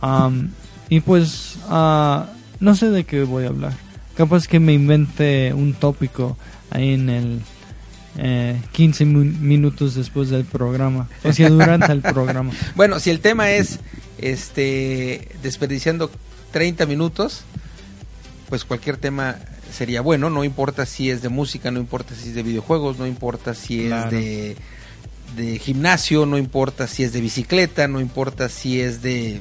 Am, 0.00 0.50
y 0.88 1.00
pues 1.00 1.56
ah, 1.68 2.26
no 2.60 2.74
sé 2.74 2.90
de 2.90 3.04
qué 3.04 3.22
voy 3.24 3.44
a 3.44 3.48
hablar. 3.48 3.72
Capaz 4.16 4.46
que 4.46 4.60
me 4.60 4.72
invente 4.74 5.52
un 5.54 5.72
tópico 5.74 6.36
ahí 6.70 6.94
en 6.94 7.08
el 7.08 7.40
eh, 8.18 8.60
15 8.72 9.04
mi- 9.06 9.24
minutos 9.24 9.94
después 9.94 10.28
del 10.28 10.44
programa. 10.44 11.08
O 11.24 11.32
sea, 11.32 11.48
durante 11.48 11.92
el 11.92 12.02
programa. 12.02 12.52
Bueno, 12.74 12.98
si 13.00 13.08
el 13.10 13.20
tema 13.20 13.50
es 13.52 13.78
este 14.18 15.28
desperdiciando 15.42 16.10
30 16.52 16.84
minutos, 16.86 17.42
pues 18.48 18.64
cualquier 18.64 18.96
tema 18.98 19.36
sería 19.72 20.00
bueno, 20.00 20.30
no 20.30 20.44
importa 20.44 20.86
si 20.86 21.10
es 21.10 21.22
de 21.22 21.28
música, 21.28 21.70
no 21.70 21.80
importa 21.80 22.14
si 22.14 22.28
es 22.30 22.34
de 22.34 22.42
videojuegos, 22.42 22.98
no 22.98 23.06
importa 23.06 23.54
si 23.54 23.86
es 23.86 24.10
de, 24.10 24.56
de 25.36 25.58
gimnasio, 25.58 26.26
no 26.26 26.38
importa 26.38 26.86
si 26.86 27.02
es 27.04 27.12
de 27.12 27.20
bicicleta, 27.20 27.88
no 27.88 28.00
importa 28.00 28.48
si 28.48 28.80
es 28.80 29.02
de, 29.02 29.40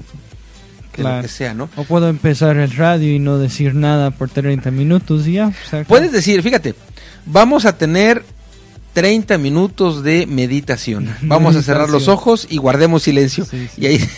Claro. 0.91 1.17
lo 1.17 1.21
que 1.21 1.27
sea, 1.29 1.53
¿no? 1.53 1.69
O 1.77 1.85
puedo 1.85 2.09
empezar 2.09 2.57
el 2.57 2.69
radio 2.71 3.13
y 3.13 3.19
no 3.19 3.37
decir 3.37 3.75
nada 3.75 4.11
por 4.11 4.29
30 4.29 4.71
minutos 4.71 5.25
y 5.25 5.33
ya. 5.33 5.47
o 5.47 5.69
sea, 5.69 5.83
Puedes 5.85 6.11
decir, 6.11 6.43
fíjate, 6.43 6.75
vamos 7.25 7.63
a 7.65 7.77
tener 7.77 8.25
30 8.93 9.37
minutos 9.37 10.03
de 10.03 10.27
meditación. 10.27 11.15
Vamos 11.21 11.55
a 11.55 11.61
cerrar 11.61 11.89
los 11.89 12.09
ojos 12.09 12.45
y 12.49 12.57
guardemos 12.57 13.03
silencio. 13.03 13.45
Sí, 13.45 13.69
sí. 13.73 13.81
Y 13.83 13.85
ahí 13.85 14.09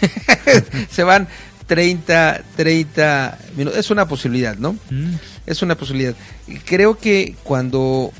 se 0.90 1.04
van 1.04 1.28
30, 1.68 2.44
30 2.56 3.38
minutos. 3.56 3.80
Es 3.80 3.90
una 3.92 4.08
posibilidad, 4.08 4.56
¿no? 4.58 4.74
Mm, 4.90 5.14
Es 5.46 5.62
una 5.62 5.76
posibilidad. 5.76 6.16
Creo 6.66 6.98
que 6.98 7.36
cuando 7.44 8.12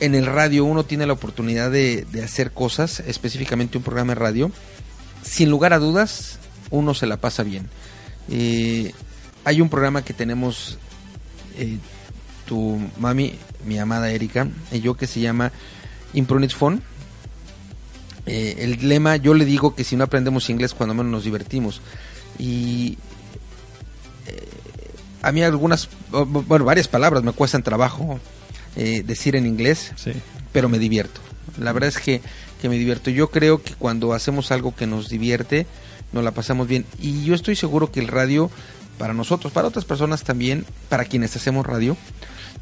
en 0.00 0.14
el 0.14 0.26
radio 0.26 0.64
uno 0.64 0.84
tiene 0.84 1.06
la 1.06 1.12
oportunidad 1.12 1.70
de, 1.70 2.04
de 2.10 2.22
hacer 2.24 2.50
cosas, 2.52 3.00
específicamente 3.00 3.78
un 3.78 3.84
programa 3.84 4.14
de 4.14 4.20
radio, 4.20 4.52
sin 5.22 5.50
lugar 5.50 5.72
a 5.72 5.78
dudas, 5.78 6.38
uno 6.70 6.94
se 6.94 7.06
la 7.06 7.18
pasa 7.18 7.42
bien. 7.44 7.68
Eh, 8.30 8.92
hay 9.44 9.60
un 9.60 9.68
programa 9.68 10.02
que 10.02 10.12
tenemos 10.14 10.78
eh, 11.58 11.78
tu 12.46 12.80
mami, 12.98 13.34
mi 13.66 13.78
amada 13.78 14.10
Erika, 14.10 14.48
y 14.72 14.80
yo 14.80 14.94
que 14.94 15.06
se 15.06 15.20
llama 15.20 15.52
Impronit 16.14 16.52
Phone. 16.52 16.82
Eh, 18.26 18.56
el 18.58 18.88
lema, 18.88 19.16
yo 19.16 19.34
le 19.34 19.44
digo 19.44 19.74
que 19.74 19.84
si 19.84 19.96
no 19.96 20.04
aprendemos 20.04 20.48
inglés, 20.50 20.74
cuando 20.74 20.94
menos 20.94 21.10
nos 21.12 21.24
divertimos. 21.24 21.80
Y 22.42 22.98
eh, 24.26 24.48
a 25.22 25.30
mí 25.30 25.44
algunas, 25.44 25.88
bueno, 26.10 26.64
varias 26.64 26.88
palabras 26.88 27.22
me 27.22 27.30
cuestan 27.30 27.62
trabajo 27.62 28.18
eh, 28.74 29.04
decir 29.06 29.36
en 29.36 29.46
inglés, 29.46 29.92
sí. 29.94 30.10
pero 30.50 30.68
me 30.68 30.80
divierto. 30.80 31.20
La 31.56 31.72
verdad 31.72 31.90
es 31.90 31.98
que, 31.98 32.20
que 32.60 32.68
me 32.68 32.76
divierto. 32.76 33.10
Yo 33.10 33.30
creo 33.30 33.62
que 33.62 33.74
cuando 33.74 34.12
hacemos 34.12 34.50
algo 34.50 34.74
que 34.74 34.88
nos 34.88 35.08
divierte, 35.08 35.68
nos 36.10 36.24
la 36.24 36.32
pasamos 36.32 36.66
bien. 36.66 36.84
Y 36.98 37.22
yo 37.22 37.36
estoy 37.36 37.54
seguro 37.54 37.92
que 37.92 38.00
el 38.00 38.08
radio, 38.08 38.50
para 38.98 39.14
nosotros, 39.14 39.52
para 39.52 39.68
otras 39.68 39.84
personas 39.84 40.24
también, 40.24 40.66
para 40.88 41.04
quienes 41.04 41.36
hacemos 41.36 41.64
radio, 41.64 41.96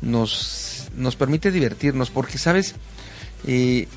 nos, 0.02 0.88
nos 0.94 1.16
permite 1.16 1.50
divertirnos. 1.50 2.10
Porque, 2.10 2.36
¿sabes? 2.36 2.74
Eh, 3.46 3.88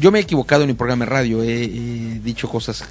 yo 0.00 0.10
me 0.10 0.18
he 0.18 0.22
equivocado 0.22 0.62
en 0.62 0.68
mi 0.70 0.74
programa 0.74 1.04
de 1.04 1.10
radio, 1.12 1.44
he, 1.44 1.62
he 1.62 2.20
dicho 2.20 2.48
cosas, 2.48 2.84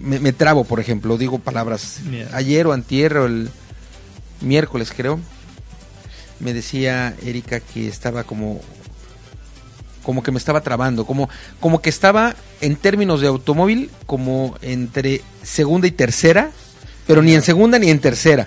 me, 0.00 0.18
me 0.18 0.32
trabo, 0.32 0.64
por 0.64 0.80
ejemplo, 0.80 1.16
digo 1.16 1.38
palabras. 1.38 2.00
Yeah. 2.10 2.28
Ayer 2.32 2.66
o 2.66 2.72
antier 2.72 3.16
o 3.16 3.26
el 3.26 3.50
miércoles, 4.40 4.92
creo, 4.96 5.20
me 6.40 6.52
decía 6.52 7.14
Erika 7.22 7.60
que 7.60 7.88
estaba 7.88 8.24
como 8.24 8.60
como 10.02 10.22
que 10.22 10.30
me 10.30 10.38
estaba 10.38 10.60
trabando, 10.60 11.06
como 11.06 11.30
como 11.60 11.80
que 11.80 11.88
estaba 11.88 12.34
en 12.60 12.76
términos 12.76 13.20
de 13.20 13.28
automóvil 13.28 13.90
como 14.06 14.54
entre 14.60 15.22
segunda 15.42 15.86
y 15.86 15.92
tercera, 15.92 16.50
pero 17.06 17.22
ni 17.22 17.34
en 17.34 17.42
segunda 17.42 17.78
ni 17.78 17.90
en 17.90 18.00
tercera. 18.00 18.46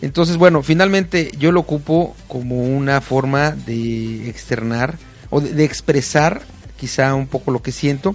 Entonces, 0.00 0.36
bueno, 0.36 0.62
finalmente 0.62 1.32
yo 1.38 1.50
lo 1.50 1.60
ocupo 1.60 2.14
como 2.28 2.62
una 2.62 3.00
forma 3.00 3.50
de 3.50 4.28
externar 4.28 4.96
o 5.30 5.40
de, 5.40 5.54
de 5.54 5.64
expresar 5.64 6.42
quizá 6.78 7.14
un 7.14 7.26
poco 7.26 7.50
lo 7.50 7.62
que 7.62 7.72
siento, 7.72 8.14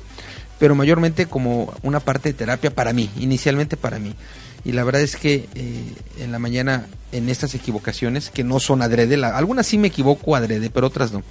pero 0.64 0.76
mayormente 0.76 1.26
como 1.26 1.74
una 1.84 2.00
parte 2.00 2.30
de 2.30 2.34
terapia 2.36 2.74
para 2.74 2.94
mí, 2.94 3.10
inicialmente 3.20 3.76
para 3.76 4.00
mí. 4.00 4.16
Y 4.64 4.72
la 4.72 4.86
verdad 4.86 5.02
es 5.02 5.18
que 5.18 5.50
eh, 5.56 5.94
en 6.22 6.32
la 6.32 6.40
mañana, 6.40 6.88
en 7.12 7.28
estas 7.28 7.54
equivocaciones, 7.54 8.30
que 8.30 8.46
no 8.46 8.62
son 8.62 8.82
adrede, 8.82 9.18
la- 9.18 9.36
algunas 9.38 9.68
sí 9.68 9.78
me 9.78 9.90
equivoco 9.90 10.38
adrede, 10.38 10.70
pero 10.70 10.88
otras 10.88 11.12
no. 11.12 11.22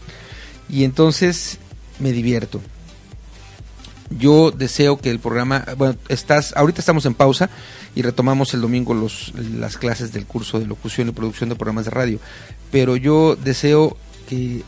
Y 0.68 0.84
entonces 0.84 1.56
me 1.98 2.12
divierto. 2.12 2.60
Yo 4.10 4.50
deseo 4.50 4.98
que 4.98 5.08
el 5.08 5.18
programa, 5.18 5.64
bueno, 5.78 5.96
estás, 6.10 6.52
ahorita 6.54 6.80
estamos 6.80 7.06
en 7.06 7.14
pausa 7.14 7.48
y 7.94 8.02
retomamos 8.02 8.52
el 8.52 8.60
domingo 8.60 8.92
los, 8.92 9.32
las 9.34 9.78
clases 9.78 10.12
del 10.12 10.26
curso 10.26 10.60
de 10.60 10.66
locución 10.66 11.08
y 11.08 11.12
producción 11.12 11.48
de 11.48 11.56
programas 11.56 11.86
de 11.86 11.90
radio. 11.92 12.18
Pero 12.70 12.96
yo 12.96 13.34
deseo 13.34 13.96
que 14.28 14.62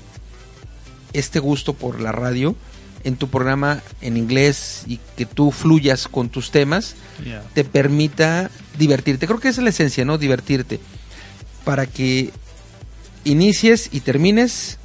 este 1.13 1.39
gusto 1.39 1.75
por 1.75 2.01
la 2.01 2.13
radio 2.13 2.57
en 3.05 3.17
tu 3.17 3.29
programa 3.29 3.83
en 4.01 4.17
inglés 4.17 4.85
y 4.87 4.99
que 5.17 5.27
tú 5.27 5.51
fluyas 5.51 6.09
con 6.09 6.29
tus 6.29 6.51
temas 6.51 6.97
Yeah. 7.25 7.43
te 7.55 7.63
permita 7.63 8.51
divertirte. 8.77 9.27
Creo 9.29 9.39
que 9.39 9.49
esa 9.49 9.61
es 9.61 9.65
la 9.65 9.71
esencia, 9.71 10.05
¿no? 10.05 10.19
Divertirte. 10.19 10.81
Para 11.65 11.87
que 11.87 12.31
inicies 13.25 13.89
y 13.93 14.01
termines 14.01 14.79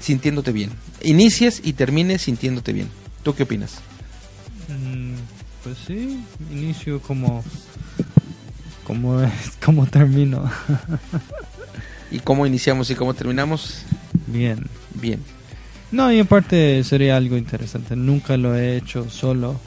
sintiéndote 0.00 0.52
bien. 0.52 0.70
Inicies 1.02 1.60
y 1.62 1.74
termines 1.74 2.22
sintiéndote 2.22 2.72
bien. 2.72 2.88
¿Tú 3.22 3.34
qué 3.34 3.42
opinas? 3.42 3.74
Mm, 4.68 5.14
pues 5.62 5.76
sí, 5.86 6.18
inicio 6.50 7.00
como 7.02 7.44
como 8.84 9.20
es, 9.20 9.32
como 9.64 9.84
termino. 9.86 10.50
¿Y 12.10 12.20
cómo 12.20 12.46
iniciamos 12.46 12.88
y 12.90 12.94
cómo 12.94 13.12
terminamos? 13.14 13.82
Bien. 14.26 14.66
Bien. 14.94 15.22
No, 15.92 16.12
y 16.12 16.20
aparte 16.20 16.82
sería 16.84 17.16
algo 17.16 17.36
interesante. 17.36 17.96
Nunca 17.96 18.36
lo 18.36 18.54
he 18.56 18.76
hecho 18.76 19.08
solo, 19.08 19.60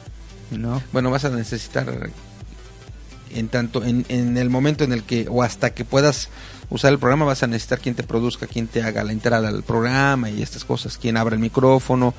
¿no? 0.51 0.81
Bueno, 0.91 1.11
vas 1.11 1.25
a 1.25 1.29
necesitar 1.29 2.11
en 3.31 3.47
tanto 3.47 3.83
en, 3.83 4.05
en 4.09 4.37
el 4.37 4.49
momento 4.49 4.83
en 4.83 4.91
el 4.91 5.03
que 5.03 5.27
o 5.29 5.43
hasta 5.43 5.73
que 5.73 5.85
puedas 5.85 6.29
usar 6.69 6.91
el 6.91 6.99
programa 6.99 7.25
vas 7.25 7.43
a 7.43 7.47
necesitar 7.47 7.79
quien 7.79 7.95
te 7.95 8.03
produzca, 8.03 8.47
quien 8.47 8.67
te 8.67 8.83
haga 8.83 9.03
la 9.03 9.11
entrada 9.11 9.49
al 9.49 9.63
programa 9.63 10.29
y 10.29 10.41
estas 10.41 10.65
cosas, 10.65 10.97
quien 10.97 11.17
abra 11.17 11.35
el 11.35 11.41
micrófono, 11.41 12.13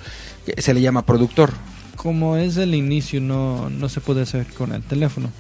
que 0.45 0.61
se 0.61 0.75
le 0.75 0.81
llama 0.81 1.07
productor. 1.07 1.53
Como 1.97 2.37
es 2.37 2.57
el 2.57 2.75
inicio, 2.75 3.21
no, 3.21 3.69
no 3.71 3.89
se 3.89 4.01
puede 4.01 4.23
hacer 4.23 4.47
con 4.47 4.73
el 4.73 4.83
teléfono. 4.83 5.31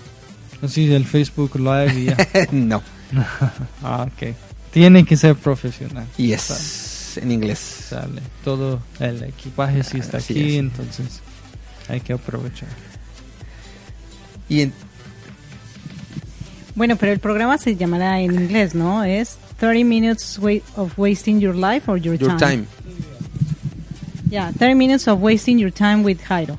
Así 0.62 0.92
el 0.92 1.06
Facebook 1.06 1.56
Live 1.56 1.94
y 1.94 2.04
ya. 2.06 2.16
no. 2.52 2.82
ah, 3.82 4.06
ok. 4.06 4.34
Tiene 4.70 5.04
que 5.04 5.16
ser 5.16 5.34
profesional. 5.34 6.06
Y 6.16 6.32
es 7.10 7.16
en 7.18 7.30
inglés. 7.32 7.58
Sale. 7.58 8.20
Todo 8.44 8.80
el 8.98 9.22
equipaje 9.24 9.82
sí 9.84 9.98
está 9.98 10.18
Así 10.18 10.32
aquí, 10.32 10.52
es. 10.54 10.58
entonces 10.60 11.20
hay 11.88 12.00
que 12.00 12.12
aprovechar. 12.12 12.68
Y 14.48 14.62
en- 14.62 14.72
Bueno, 16.74 16.96
pero 16.96 17.12
el 17.12 17.18
programa 17.18 17.58
se 17.58 17.76
llamará 17.76 18.20
en 18.20 18.32
inglés, 18.34 18.74
¿no? 18.74 19.04
Es 19.04 19.38
30 19.58 19.84
minutes 19.86 20.38
of 20.76 20.98
wasting 20.98 21.40
your 21.40 21.54
life 21.54 21.90
or 21.90 21.98
your, 22.00 22.16
your 22.16 22.36
time. 22.36 22.64
Ya, 24.30 24.52
30 24.52 24.74
minutes 24.76 25.08
of 25.08 25.20
wasting 25.20 25.58
your 25.58 25.72
time 25.72 25.96
with 26.04 26.18
Jairo. 26.26 26.58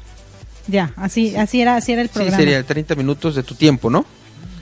Ya, 0.68 0.94
así 0.96 1.36
así 1.36 1.62
era 1.62 1.76
así 1.78 1.94
era 1.94 2.02
el 2.02 2.10
Sí, 2.10 2.14
programa. 2.14 2.38
sería 2.38 2.64
30 2.64 2.96
minutos 2.96 3.36
de 3.36 3.44
tu 3.44 3.56
tiempo, 3.56 3.90
¿no? 3.90 4.06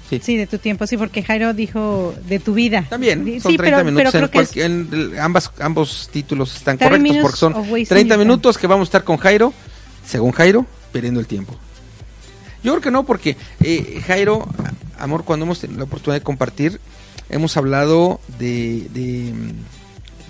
Sí. 0.10 0.20
Sí, 0.24 0.38
de 0.38 0.48
tu 0.48 0.58
tiempo, 0.58 0.88
sí, 0.88 0.98
porque 0.98 1.22
Jairo 1.24 1.54
dijo 1.54 2.16
de 2.28 2.40
tu 2.40 2.54
vida. 2.56 2.86
También, 2.90 3.40
son 3.42 3.52
sí, 3.52 3.58
30 3.58 3.78
pero, 3.84 3.86
minutos. 3.86 4.30
pero 4.32 4.66
en 4.66 5.12
es- 5.14 5.20
ambas, 5.20 5.52
ambos 5.60 6.10
títulos 6.12 6.56
están 6.56 6.78
30 6.80 6.98
correctos 6.98 7.22
porque 7.22 7.38
son 7.38 7.54
of 7.54 7.68
wasting 7.70 7.86
30 7.88 7.98
your 8.02 8.08
time. 8.18 8.26
minutos 8.26 8.58
que 8.58 8.68
vamos 8.68 8.88
a 8.88 8.90
estar 8.90 9.04
con 9.04 9.18
Jairo, 9.18 9.54
según 10.06 10.32
Jairo, 10.32 10.66
perdiendo 10.92 11.20
el 11.20 11.28
tiempo. 11.28 11.56
Yo 12.64 12.72
creo 12.74 12.82
que 12.82 12.92
no, 12.92 13.06
porque 13.06 13.38
eh, 13.62 14.02
Jairo, 14.06 14.48
amor, 14.98 15.24
cuando 15.24 15.46
hemos 15.46 15.60
tenido 15.60 15.78
la 15.80 15.86
oportunidad 15.86 16.20
de 16.20 16.24
compartir, 16.24 16.82
hemos 17.30 17.56
hablado 17.56 18.20
de, 18.40 18.88
de, 18.94 19.32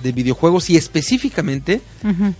de 0.03 0.11
videojuegos 0.11 0.69
y 0.69 0.75
específicamente 0.77 1.81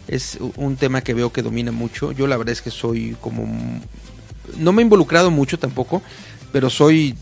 es 0.07 0.37
un 0.57 0.75
tema 0.75 1.01
que 1.01 1.13
veo 1.13 1.31
que 1.31 1.41
domina 1.41 1.71
mucho. 1.71 2.11
Yo 2.11 2.27
la 2.27 2.35
verdad 2.37 2.51
es 2.51 2.61
que 2.61 2.69
soy 2.71 3.15
como... 3.21 3.47
No 4.57 4.73
me 4.73 4.81
he 4.81 4.83
involucrado 4.83 5.31
mucho 5.31 5.57
tampoco, 5.57 6.01
pero 6.51 6.69
soy 6.69 7.15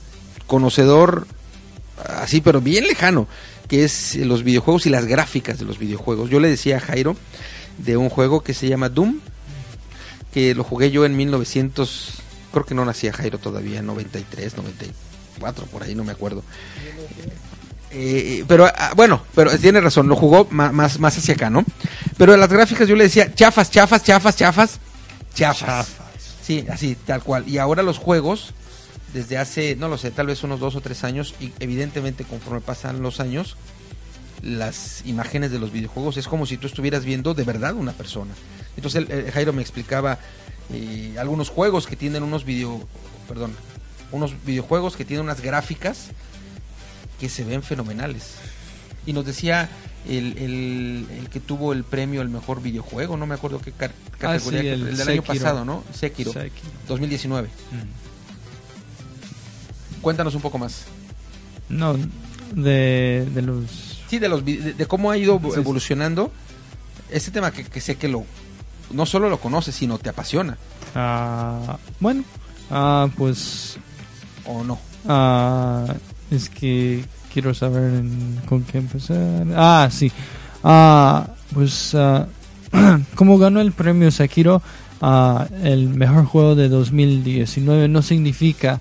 conocedor 0.47 1.27
así, 2.05 2.41
pero 2.41 2.61
bien 2.61 2.87
lejano, 2.87 3.27
que 3.67 3.83
es 3.83 4.15
eh, 4.15 4.25
los 4.25 4.43
videojuegos 4.43 4.85
y 4.85 4.89
las 4.89 5.05
gráficas 5.05 5.59
de 5.59 5.65
los 5.65 5.77
videojuegos. 5.77 6.29
Yo 6.29 6.39
le 6.39 6.49
decía 6.49 6.77
a 6.77 6.79
Jairo 6.79 7.15
de 7.77 7.97
un 7.97 8.09
juego 8.09 8.41
que 8.41 8.53
se 8.53 8.67
llama 8.67 8.89
Doom, 8.89 9.19
que 10.33 10.55
lo 10.55 10.63
jugué 10.63 10.91
yo 10.91 11.05
en 11.05 11.15
1900, 11.15 12.13
creo 12.51 12.65
que 12.65 12.75
no 12.75 12.85
nacía 12.85 13.13
Jairo 13.13 13.37
todavía, 13.37 13.81
93, 13.81 14.57
94, 14.57 15.65
por 15.65 15.83
ahí, 15.83 15.95
no 15.95 16.03
me 16.03 16.11
acuerdo. 16.11 16.43
Eh, 17.91 18.43
pero 18.47 18.65
ah, 18.65 18.91
bueno, 18.95 19.21
pero 19.33 19.57
tiene 19.57 19.79
razón, 19.79 20.07
lo 20.07 20.15
jugó 20.15 20.47
más, 20.51 20.99
más 20.99 21.17
hacia 21.17 21.33
acá, 21.33 21.49
¿no? 21.49 21.63
Pero 22.17 22.33
en 22.33 22.39
las 22.39 22.51
gráficas 22.51 22.87
yo 22.87 22.95
le 22.95 23.05
decía 23.05 23.33
chafas, 23.33 23.71
chafas, 23.71 24.03
chafas, 24.03 24.35
chafas, 24.35 24.79
chafas. 25.33 25.87
Sí, 26.43 26.65
así, 26.69 26.95
tal 27.05 27.23
cual. 27.23 27.47
Y 27.47 27.57
ahora 27.57 27.83
los 27.83 27.97
juegos, 27.97 28.53
desde 29.13 29.37
hace, 29.37 29.75
no 29.75 29.87
lo 29.89 29.97
sé, 29.97 30.11
tal 30.11 30.27
vez 30.27 30.43
unos 30.43 30.59
dos 30.59 30.75
o 30.75 30.81
tres 30.81 31.03
años, 31.03 31.33
y 31.39 31.51
evidentemente 31.59 32.23
conforme 32.23 32.61
pasan 32.61 33.01
los 33.01 33.19
años, 33.19 33.55
las 34.43 35.01
imágenes 35.05 35.51
de 35.51 35.59
los 35.59 35.71
videojuegos 35.71 36.17
es 36.17 36.27
como 36.27 36.45
si 36.45 36.57
tú 36.57 36.67
estuvieras 36.67 37.03
viendo 37.05 37.33
de 37.33 37.43
verdad 37.43 37.73
una 37.73 37.93
persona. 37.93 38.33
Entonces 38.75 39.03
el- 39.07 39.11
el 39.11 39.31
Jairo 39.31 39.53
me 39.53 39.61
explicaba 39.61 40.19
eh, 40.71 41.15
algunos 41.17 41.49
juegos 41.49 41.87
que 41.87 41.95
tienen 41.95 42.23
unos 42.23 42.43
video, 42.43 42.85
perdón, 43.27 43.53
unos 44.11 44.33
videojuegos 44.45 44.95
que 44.97 45.05
tienen 45.05 45.23
unas 45.25 45.39
gráficas 45.41 46.07
que 47.19 47.29
se 47.29 47.43
ven 47.45 47.63
fenomenales. 47.63 48.35
Y 49.05 49.13
nos 49.13 49.25
decía 49.25 49.69
el, 50.07 50.37
el, 50.37 51.07
el 51.17 51.29
que 51.29 51.39
tuvo 51.39 51.71
el 51.73 51.83
premio 51.85 52.21
el 52.21 52.29
mejor 52.29 52.61
videojuego, 52.61 53.15
no 53.17 53.25
me 53.25 53.35
acuerdo 53.35 53.59
qué 53.59 53.71
categoría, 53.71 54.01
Ah, 54.21 54.39
sí, 54.39 54.49
que- 54.49 54.73
el 54.73 54.87
el, 54.89 54.97
del 54.97 55.07
año 55.09 55.21
pasado, 55.23 55.65
¿no? 55.65 55.83
Sekiro, 55.93 56.33
Sekiro. 56.33 56.67
2019. 56.87 57.47
Cuéntanos 60.07 60.35
un 60.35 60.41
poco 60.41 60.57
más. 60.57 60.85
No, 61.67 61.97
de, 62.55 63.27
de 63.33 63.41
los... 63.41 63.99
Sí, 64.09 64.19
de 64.19 64.29
los 64.29 64.45
de, 64.45 64.71
de 64.71 64.85
cómo 64.85 65.11
ha 65.11 65.17
ido 65.17 65.37
evolucionando 65.53 66.31
este 67.11 67.29
tema 67.29 67.51
que, 67.51 67.65
que 67.65 67.81
sé 67.81 67.97
que 67.97 68.07
lo 68.07 68.23
no 68.91 69.05
solo 69.05 69.29
lo 69.29 69.37
conoces, 69.41 69.75
sino 69.75 69.97
te 69.97 70.07
apasiona 70.07 70.57
ah, 70.95 71.77
bueno, 71.99 72.23
ah, 72.71 73.09
pues 73.17 73.77
o 74.45 74.63
no. 74.63 74.79
Ah, 75.09 75.93
es 76.31 76.47
que 76.49 77.03
quiero 77.33 77.53
saber 77.53 77.95
en- 77.95 78.41
con 78.47 78.63
qué 78.63 78.77
empezar. 78.77 79.45
Ah, 79.57 79.89
sí. 79.91 80.09
Ah, 80.63 81.27
pues 81.53 81.93
ah, 81.95 82.27
como 83.15 83.37
ganó 83.37 83.59
el 83.59 83.73
premio 83.73 84.09
Sekiro, 84.09 84.61
ah, 85.01 85.47
el 85.65 85.89
mejor 85.89 86.23
juego 86.23 86.55
de 86.55 86.69
2019 86.69 87.89
no 87.89 88.01
significa 88.01 88.79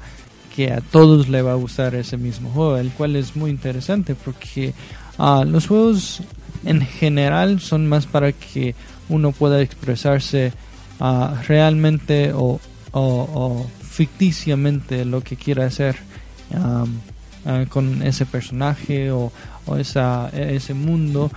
que 0.56 0.72
a 0.72 0.80
todos 0.80 1.28
le 1.28 1.42
va 1.42 1.52
a 1.52 1.56
gustar 1.56 1.94
ese 1.94 2.16
mismo 2.16 2.50
juego, 2.50 2.78
el 2.78 2.90
cual 2.90 3.14
es 3.14 3.36
muy 3.36 3.50
interesante 3.50 4.14
porque 4.14 4.72
ah, 5.18 5.44
los 5.46 5.66
juegos 5.66 6.22
en 6.64 6.80
general 6.80 7.60
son 7.60 7.86
más 7.86 8.06
para 8.06 8.32
que 8.32 8.74
uno 9.10 9.32
pueda 9.32 9.60
expresarse 9.60 10.54
ah, 10.98 11.42
realmente 11.46 12.32
o, 12.34 12.58
ficticiamente 13.82 15.04
lo 15.04 15.20
que 15.22 15.36
quiera 15.36 15.66
hacer 15.66 15.96
ah, 16.54 16.86
con 17.68 18.02
ese 18.02 18.24
personaje 18.24 19.10
o, 19.10 19.30
ese 19.76 20.74
mundo 20.74 21.28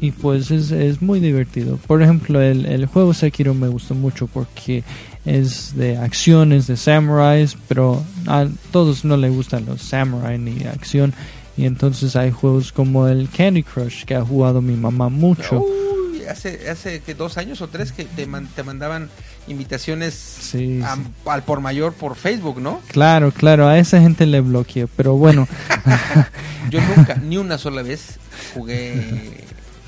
y 0.00 0.10
pues 0.10 0.50
es, 0.50 0.72
es 0.72 1.00
muy 1.00 1.20
divertido. 1.20 1.76
Por 1.76 2.02
ejemplo 2.02 2.42
el, 2.42 2.66
el 2.66 2.86
juego 2.86 3.14
Sekiro 3.14 3.54
me 3.54 3.68
gustó 3.68 3.94
mucho 3.94 4.26
porque 4.26 4.82
es 5.24 5.76
de 5.76 5.96
acciones 5.98 6.66
de 6.66 6.76
samuráis 6.76 7.56
pero 7.68 8.02
a 8.26 8.46
todos 8.72 9.04
no 9.04 9.16
les 9.16 9.32
gustan 9.32 9.66
los 9.66 9.82
samurai 9.82 10.38
ni 10.38 10.64
acción 10.64 11.12
y 11.56 11.64
entonces 11.66 12.14
hay 12.16 12.30
juegos 12.30 12.72
como 12.72 13.08
el 13.08 13.28
Candy 13.28 13.62
Crush 13.62 14.04
que 14.04 14.14
ha 14.14 14.24
jugado 14.24 14.62
mi 14.62 14.74
mamá 14.74 15.08
mucho 15.08 15.60
Uy, 15.60 16.22
hace 16.24 16.70
hace 16.70 17.00
que 17.00 17.14
dos 17.14 17.36
años 17.36 17.60
o 17.62 17.68
tres 17.68 17.92
que 17.92 18.04
te, 18.04 18.26
man- 18.26 18.48
te 18.54 18.62
mandaban 18.62 19.10
invitaciones 19.48 20.14
Sí, 20.14 20.80
a- 20.84 20.94
sí. 20.96 21.02
al 21.26 21.42
por 21.42 21.60
mayor 21.60 21.92
por 21.94 22.14
Facebook, 22.16 22.60
¿no? 22.60 22.80
Claro, 22.88 23.32
claro, 23.32 23.66
a 23.66 23.78
esa 23.78 24.00
gente 24.00 24.24
le 24.26 24.40
bloqueé, 24.40 24.86
pero 24.86 25.16
bueno, 25.16 25.48
Yo 26.70 26.80
nunca, 26.96 27.14
ni 27.16 27.38
una 27.38 27.56
sola 27.58 27.82
vez 27.82 28.18
jugué 28.54 29.42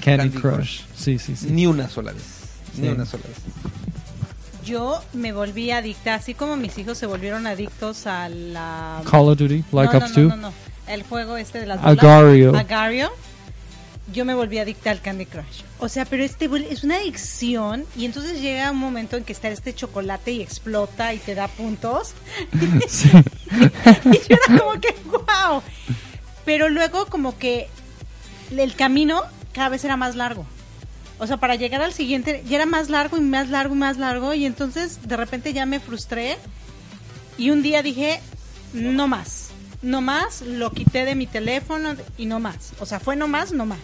Candy, 0.05 0.31
Candy 0.31 0.39
Crush. 0.41 0.81
Sí, 0.97 1.18
sí, 1.18 1.37
sí. 1.37 1.49
Ni 1.51 1.66
una 1.66 1.89
sola 1.91 2.12
vez. 2.12 2.24
Ni 2.78 2.89
una 2.89 3.05
sola 3.05 3.24
vez. 3.28 3.37
Yo 4.71 5.03
me 5.14 5.33
volví 5.33 5.73
adicta, 5.73 6.14
así 6.14 6.33
como 6.33 6.57
mis 6.57 6.79
hijos 6.79 6.97
se 6.97 7.07
volvieron 7.07 7.45
adictos 7.49 8.07
a 8.07 8.29
la... 8.29 9.03
Call 9.11 9.29
of 9.29 9.39
Duty, 9.39 9.64
Black 9.73 9.93
no, 9.93 9.99
Ops 9.99 10.16
no, 10.16 10.23
2. 10.23 10.31
no, 10.31 10.37
no, 10.37 10.49
no. 10.49 10.55
El 10.87 11.03
juego 11.03 11.37
este 11.37 11.59
de 11.59 11.66
las 11.66 11.81
bolas. 11.81 11.99
Agario. 11.99 12.57
Agario. 12.57 13.11
Yo 14.12 14.25
me 14.25 14.33
volví 14.33 14.59
adicta 14.59 14.93
al 14.93 15.01
Candy 15.01 15.27
Crush. 15.27 15.62
O 15.81 15.89
sea, 15.89 16.05
pero 16.05 16.23
este 16.23 16.49
es 16.71 16.85
una 16.85 16.97
adicción 16.97 17.85
y 17.97 18.05
entonces 18.05 18.41
llega 18.41 18.71
un 18.71 18.79
momento 18.79 19.16
en 19.16 19.25
que 19.25 19.33
está 19.33 19.49
este 19.49 19.75
chocolate 19.75 20.31
y 20.31 20.41
explota 20.41 21.14
y 21.14 21.18
te 21.18 21.35
da 21.35 21.49
puntos. 21.49 22.14
Sí. 22.89 23.11
y 23.11 24.18
yo 24.29 24.37
era 24.37 24.59
como 24.59 24.81
que, 24.81 24.95
wow. 25.05 25.62
Pero 26.45 26.68
luego 26.68 27.07
como 27.07 27.37
que 27.39 27.68
el 28.57 28.75
camino 28.77 29.23
cada 29.53 29.71
vez 29.71 29.85
era 29.85 29.97
más 29.97 30.14
largo. 30.14 30.47
O 31.21 31.27
sea, 31.27 31.37
para 31.37 31.55
llegar 31.55 31.83
al 31.83 31.93
siguiente 31.93 32.43
ya 32.49 32.57
era 32.57 32.66
más 32.66 32.89
largo 32.91 33.16
y 33.16 33.21
más 33.21 33.49
largo 33.49 33.75
y 33.75 33.79
más 33.79 33.99
largo 33.99 34.35
y 34.35 34.47
entonces 34.47 35.07
de 35.07 35.16
repente 35.16 35.53
ya 35.53 35.66
me 35.66 35.79
frustré 35.79 36.37
y 37.39 37.51
un 37.51 37.62
día 37.62 37.83
dije, 37.83 38.21
no 38.73 39.07
más, 39.07 39.51
no 39.83 40.01
más, 40.01 40.41
lo 40.43 40.73
quité 40.73 41.05
de 41.05 41.14
mi 41.14 41.27
teléfono 41.27 41.95
y 42.18 42.27
no 42.27 42.41
más. 42.41 42.73
O 42.81 42.87
sea, 42.87 43.01
fue 43.01 43.16
no 43.16 43.29
más, 43.29 43.53
no 43.53 43.66
más. 43.66 43.79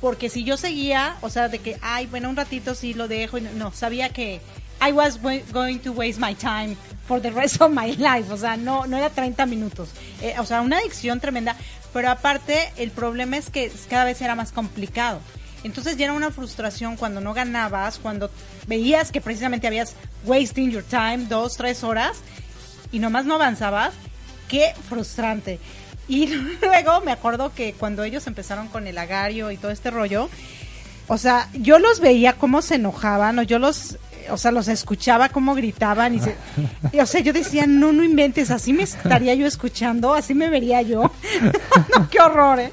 Porque 0.00 0.28
si 0.28 0.44
yo 0.44 0.56
seguía, 0.56 1.16
o 1.22 1.30
sea, 1.30 1.48
de 1.48 1.58
que, 1.58 1.78
ay, 1.82 2.06
bueno, 2.06 2.28
un 2.28 2.36
ratito 2.36 2.74
sí 2.74 2.94
lo 2.94 3.08
dejo, 3.08 3.38
y 3.38 3.40
no, 3.40 3.50
no, 3.54 3.72
sabía 3.72 4.10
que 4.10 4.40
I 4.86 4.92
was 4.92 5.18
wa- 5.22 5.40
going 5.52 5.78
to 5.78 5.92
waste 5.92 6.20
my 6.20 6.34
time 6.34 6.76
for 7.08 7.20
the 7.20 7.30
rest 7.30 7.60
of 7.62 7.70
my 7.72 7.92
life. 7.96 8.30
O 8.30 8.36
sea, 8.36 8.56
no, 8.56 8.86
no 8.86 8.96
era 8.98 9.10
30 9.10 9.46
minutos. 9.46 9.88
Eh, 10.20 10.34
o 10.38 10.44
sea, 10.44 10.60
una 10.60 10.78
adicción 10.78 11.18
tremenda. 11.18 11.56
Pero 11.92 12.10
aparte, 12.10 12.70
el 12.76 12.90
problema 12.90 13.36
es 13.38 13.48
que 13.50 13.72
cada 13.88 14.04
vez 14.04 14.20
era 14.20 14.34
más 14.34 14.52
complicado. 14.52 15.20
Entonces 15.64 15.96
ya 15.96 16.04
era 16.04 16.12
una 16.12 16.30
frustración 16.30 16.96
cuando 16.96 17.20
no 17.20 17.34
ganabas, 17.34 17.98
cuando 17.98 18.30
veías 18.66 19.10
que 19.10 19.20
precisamente 19.20 19.66
habías 19.66 19.94
wasting 20.24 20.70
your 20.70 20.84
time 20.84 21.26
dos, 21.28 21.56
tres 21.56 21.82
horas 21.82 22.18
y 22.92 22.98
nomás 22.98 23.24
no 23.24 23.34
avanzabas. 23.34 23.94
Qué 24.48 24.74
frustrante. 24.88 25.58
Y 26.08 26.26
luego 26.62 27.00
me 27.00 27.12
acuerdo 27.12 27.52
que 27.54 27.72
cuando 27.72 28.04
ellos 28.04 28.26
empezaron 28.26 28.68
con 28.68 28.86
el 28.86 28.98
agario 28.98 29.50
y 29.50 29.56
todo 29.56 29.70
este 29.70 29.90
rollo, 29.90 30.28
o 31.08 31.18
sea, 31.18 31.48
yo 31.52 31.78
los 31.78 32.00
veía 32.00 32.34
cómo 32.34 32.62
se 32.62 32.76
enojaban, 32.76 33.38
o 33.38 33.42
yo 33.42 33.58
los, 33.58 33.98
o 34.30 34.36
sea, 34.36 34.50
los 34.50 34.68
escuchaba 34.68 35.28
cómo 35.28 35.54
gritaban 35.54 36.14
y, 36.14 36.20
se, 36.20 36.36
y, 36.92 37.00
o 37.00 37.06
sea, 37.06 37.20
yo 37.20 37.32
decía, 37.32 37.66
no, 37.66 37.92
no 37.92 38.02
inventes, 38.02 38.50
así 38.50 38.72
me 38.72 38.82
estaría 38.82 39.34
yo 39.34 39.46
escuchando, 39.46 40.14
así 40.14 40.34
me 40.34 40.48
vería 40.48 40.82
yo. 40.82 41.10
no, 41.96 42.10
qué 42.10 42.20
horror, 42.20 42.60
¿eh? 42.60 42.72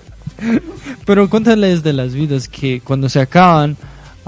Pero 1.06 1.30
cuéntales 1.30 1.84
de 1.84 1.94
las 1.94 2.14
vidas 2.14 2.48
que 2.48 2.82
cuando 2.82 3.10
se 3.10 3.20
acaban, 3.22 3.78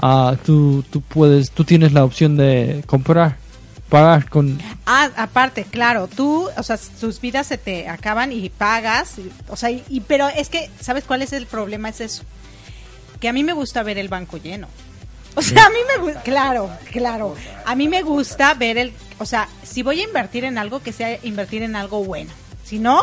ah, 0.00 0.36
tú, 0.44 0.84
tú 0.90 1.00
puedes, 1.00 1.50
tú 1.50 1.64
tienes 1.64 1.92
la 1.92 2.04
opción 2.04 2.36
de 2.36 2.82
comprar, 2.86 3.36
pagar 3.88 4.28
con... 4.28 4.58
Ah, 4.84 5.10
aparte, 5.16 5.64
claro, 5.64 6.08
tú, 6.08 6.48
o 6.56 6.62
sea, 6.62 6.78
tus 7.00 7.20
vidas 7.20 7.46
se 7.46 7.58
te 7.58 7.88
acaban 7.88 8.32
y 8.32 8.48
pagas, 8.50 9.14
o 9.48 9.56
sea, 9.56 9.70
y, 9.70 9.82
y- 9.88 10.00
pero 10.00 10.28
es 10.28 10.48
que, 10.48 10.70
¿sabes 10.80 11.04
cuál 11.04 11.22
es 11.22 11.32
el 11.32 11.46
problema? 11.46 11.88
Es 11.88 12.00
eso, 12.00 12.22
que 13.20 13.28
a 13.28 13.32
mí 13.32 13.42
me 13.44 13.52
gusta 13.52 13.82
ver 13.82 13.98
el 13.98 14.08
banco 14.08 14.36
lleno. 14.36 14.68
O 15.38 15.42
sea, 15.42 15.66
a 15.66 15.70
mí 15.70 15.76
me 15.86 16.02
gusta, 16.02 16.22
claro, 16.22 16.70
claro, 16.90 17.34
a 17.66 17.74
mí 17.74 17.88
me 17.88 18.02
gusta 18.02 18.54
ver 18.54 18.78
el, 18.78 18.92
o 19.18 19.26
sea, 19.26 19.48
si 19.62 19.82
voy 19.82 20.00
a 20.00 20.04
invertir 20.04 20.44
en 20.44 20.56
algo, 20.56 20.80
que 20.80 20.92
sea 20.92 21.18
invertir 21.24 21.62
en 21.62 21.76
algo 21.76 22.02
bueno. 22.04 22.30
Si 22.64 22.78
no, 22.78 23.02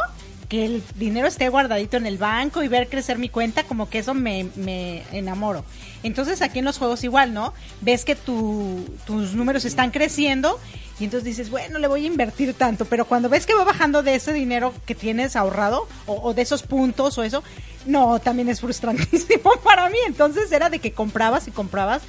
que 0.54 0.66
el 0.66 0.84
dinero 0.94 1.28
esté 1.28 1.50
guardadito 1.50 1.98
en 1.98 2.06
el 2.06 2.20
banco 2.20 2.62
y 2.62 2.68
ver 2.68 2.88
crecer 2.88 3.18
mi 3.18 3.28
cuenta, 3.28 3.64
como 3.64 3.90
que 3.90 3.98
eso 3.98 4.14
me, 4.14 4.52
me 4.56 5.02
enamoro. 5.12 5.66
Entonces 6.04 6.44
aquí 6.44 6.60
en 6.60 6.66
los 6.66 6.78
juegos 6.78 7.04
igual, 7.04 7.34
¿no? 7.34 7.56
Ves 7.82 8.06
que 8.06 8.16
tu, 8.16 8.86
tus 9.08 9.34
números 9.34 9.66
están 9.66 9.90
creciendo 9.90 10.60
y 11.00 11.06
entonces 11.06 11.26
dices, 11.26 11.50
bueno, 11.50 11.80
le 11.80 11.88
voy 11.88 12.04
a 12.04 12.08
invertir 12.08 12.54
tanto, 12.54 12.86
pero 12.86 13.06
cuando 13.06 13.30
ves 13.30 13.48
que 13.48 13.56
va 13.56 13.64
bajando 13.64 14.04
de 14.04 14.14
ese 14.14 14.32
dinero 14.32 14.76
que 14.86 14.94
tienes 14.94 15.36
ahorrado 15.36 15.88
o, 16.06 16.22
o 16.22 16.36
de 16.36 16.44
esos 16.44 16.62
puntos 16.62 17.18
o 17.18 17.24
eso, 17.24 17.44
no, 17.88 18.20
también 18.20 18.48
es 18.48 18.62
frustrantísimo 18.62 19.54
para 19.64 19.90
mí. 19.90 19.98
Entonces 20.06 20.52
era 20.52 20.70
de 20.70 20.78
que 20.78 20.92
comprabas 20.92 21.48
y 21.48 21.52
comprabas 21.52 22.04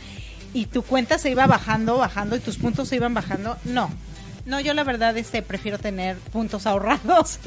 y 0.52 0.66
tu 0.66 0.82
cuenta 0.82 1.16
se 1.16 1.30
iba 1.30 1.46
bajando, 1.46 1.96
bajando 1.96 2.36
y 2.36 2.40
tus 2.40 2.58
puntos 2.58 2.90
se 2.90 2.96
iban 2.96 3.14
bajando. 3.14 3.56
No, 3.64 3.88
no, 4.46 4.60
yo 4.60 4.74
la 4.74 4.84
verdad 4.84 5.16
este 5.16 5.42
prefiero 5.42 5.78
tener 5.78 6.16
puntos 6.16 6.66
ahorrados. 6.66 7.38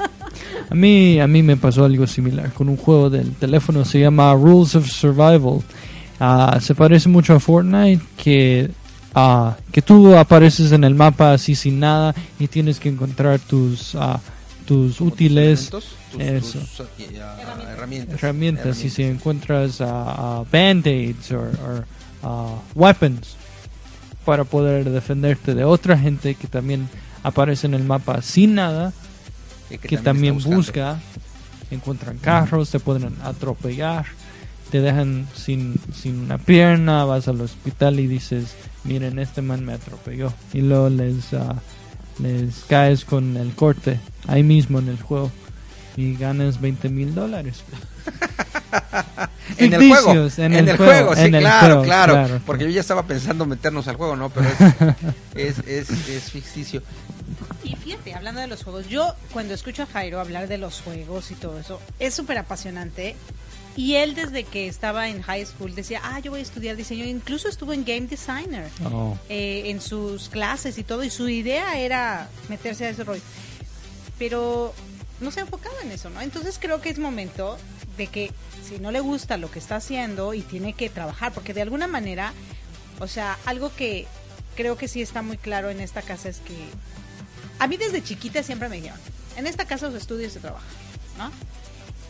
A 0.70 0.74
mí, 0.74 1.20
a 1.20 1.26
mí 1.26 1.42
me 1.42 1.56
pasó 1.56 1.84
algo 1.84 2.06
similar 2.06 2.52
con 2.52 2.68
un 2.68 2.76
juego 2.76 3.10
del 3.10 3.34
teléfono, 3.34 3.84
se 3.84 4.00
llama 4.00 4.34
Rules 4.34 4.74
of 4.74 4.86
Survival. 4.88 5.62
Ah, 6.20 6.58
se 6.60 6.74
parece 6.74 7.08
mucho 7.08 7.34
a 7.34 7.40
Fortnite, 7.40 8.04
que, 8.16 8.70
ah, 9.14 9.56
que 9.72 9.82
tú 9.82 10.16
apareces 10.16 10.72
en 10.72 10.84
el 10.84 10.94
mapa 10.94 11.32
así 11.32 11.54
sin 11.54 11.80
nada 11.80 12.14
y 12.38 12.48
tienes 12.48 12.80
que 12.80 12.88
encontrar 12.88 13.38
tus, 13.38 13.94
ah, 13.94 14.20
tus 14.66 15.00
útiles. 15.00 15.70
Tus, 15.70 15.84
tus, 16.12 16.20
Eso. 16.20 16.58
tus, 16.58 16.86
herramientas. 17.00 18.14
herramientas 18.14 18.84
y 18.84 18.90
si 18.90 19.04
encuentras 19.04 19.80
ah, 19.80 20.44
band-aids 20.50 21.32
o 21.32 22.62
weapons 22.74 23.37
para 24.28 24.44
poder 24.44 24.90
defenderte 24.90 25.54
de 25.54 25.64
otra 25.64 25.96
gente 25.96 26.34
que 26.34 26.48
también 26.48 26.86
aparece 27.22 27.66
en 27.66 27.72
el 27.72 27.82
mapa 27.82 28.20
sin 28.20 28.56
nada, 28.56 28.92
que, 29.70 29.96
también, 29.96 30.38
busca, 30.42 31.00
encuentran 31.70 32.18
carros, 32.18 32.68
te 32.68 32.78
pueden 32.78 33.16
atropellar, 33.24 34.04
te 34.70 34.82
dejan 34.82 35.26
sin, 35.34 35.76
sin 35.94 36.18
una 36.18 36.36
pierna, 36.36 37.06
vas 37.06 37.26
al 37.26 37.40
hospital 37.40 38.00
y 38.00 38.06
dices, 38.06 38.54
miren, 38.84 39.18
este 39.18 39.40
man 39.40 39.64
me 39.64 39.72
atropelló. 39.72 40.30
Y 40.52 40.60
luego 40.60 40.90
les, 40.90 41.32
ah, 41.32 41.62
les 42.18 42.64
caes 42.68 43.06
con 43.06 43.34
el 43.38 43.54
corte 43.54 43.98
ahí 44.26 44.42
mismo 44.42 44.78
en 44.78 44.88
el 44.88 45.00
juego 45.00 45.32
y 45.98 46.16
ganas 46.16 46.60
20 46.60 46.88
mil 46.90 47.14
dólares. 47.14 47.62
En 49.56 49.72
el 49.72 49.88
juego, 49.88 50.28
en, 50.36 50.52
el 50.68 50.76
juego, 50.76 51.14
sí, 51.16 51.22
en 51.22 51.34
el 51.34 51.40
claro, 51.40 51.66
juego, 51.66 51.82
claro, 51.82 52.12
claro. 52.12 52.40
porque 52.44 52.64
yo 52.64 52.70
ya 52.70 52.82
estaba 52.82 53.04
pensando 53.04 53.46
meternos 53.46 53.88
al 53.88 53.96
juego, 53.96 54.14
¿no? 54.14 54.28
Pero 54.28 54.46
es, 55.34 55.58
es, 55.66 55.90
es, 55.90 56.08
es 56.08 56.30
ficticio. 56.30 56.82
Y 57.64 57.74
fíjate, 57.74 58.14
hablando 58.14 58.40
de 58.42 58.46
los 58.46 58.62
juegos, 58.62 58.88
yo 58.88 59.14
cuando 59.32 59.54
escucho 59.54 59.82
a 59.84 59.86
Jairo 59.86 60.20
hablar 60.20 60.48
de 60.48 60.58
los 60.58 60.80
juegos 60.82 61.30
y 61.30 61.34
todo 61.34 61.58
eso, 61.58 61.80
es 61.98 62.14
súper 62.14 62.38
apasionante. 62.38 63.16
Y 63.74 63.94
él 63.94 64.14
desde 64.14 64.44
que 64.44 64.68
estaba 64.68 65.08
en 65.08 65.22
high 65.22 65.46
school 65.46 65.74
decía, 65.74 66.02
ah, 66.04 66.20
yo 66.20 66.30
voy 66.30 66.40
a 66.40 66.42
estudiar 66.42 66.76
diseño. 66.76 67.04
Incluso 67.04 67.48
estuvo 67.48 67.72
en 67.72 67.84
Game 67.84 68.06
Designer 68.06 68.68
Oh. 68.84 69.16
eh, 69.28 69.62
en 69.66 69.80
sus 69.80 70.28
clases 70.28 70.76
y 70.78 70.84
todo. 70.84 71.04
Y 71.04 71.10
su 71.10 71.28
idea 71.28 71.78
era 71.78 72.28
meterse 72.48 72.86
a 72.86 72.90
ese 72.90 73.02
rollo. 73.04 73.22
Pero 74.18 74.74
no 75.20 75.30
se 75.30 75.40
enfocaba 75.40 75.76
en 75.82 75.92
eso, 75.92 76.10
¿no? 76.10 76.20
Entonces 76.20 76.58
creo 76.60 76.80
que 76.80 76.90
es 76.90 76.98
momento 76.98 77.58
de 77.96 78.06
que 78.06 78.32
si 78.66 78.78
no 78.78 78.90
le 78.90 79.00
gusta 79.00 79.36
lo 79.36 79.50
que 79.50 79.58
está 79.58 79.76
haciendo 79.76 80.34
y 80.34 80.42
tiene 80.42 80.72
que 80.72 80.88
trabajar, 80.90 81.32
porque 81.32 81.54
de 81.54 81.62
alguna 81.62 81.86
manera, 81.86 82.32
o 83.00 83.06
sea, 83.08 83.38
algo 83.44 83.74
que 83.74 84.06
creo 84.56 84.76
que 84.76 84.88
sí 84.88 85.02
está 85.02 85.22
muy 85.22 85.36
claro 85.36 85.70
en 85.70 85.80
esta 85.80 86.02
casa 86.02 86.28
es 86.28 86.38
que 86.38 86.56
a 87.58 87.66
mí 87.66 87.76
desde 87.76 88.02
chiquita 88.02 88.42
siempre 88.42 88.68
me 88.68 88.76
dijeron, 88.76 88.98
en 89.36 89.46
esta 89.46 89.64
casa 89.64 89.90
se 89.90 89.98
estudia 89.98 90.26
y 90.26 90.30
se 90.30 90.40
trabaja, 90.40 90.66
¿no? 91.16 91.30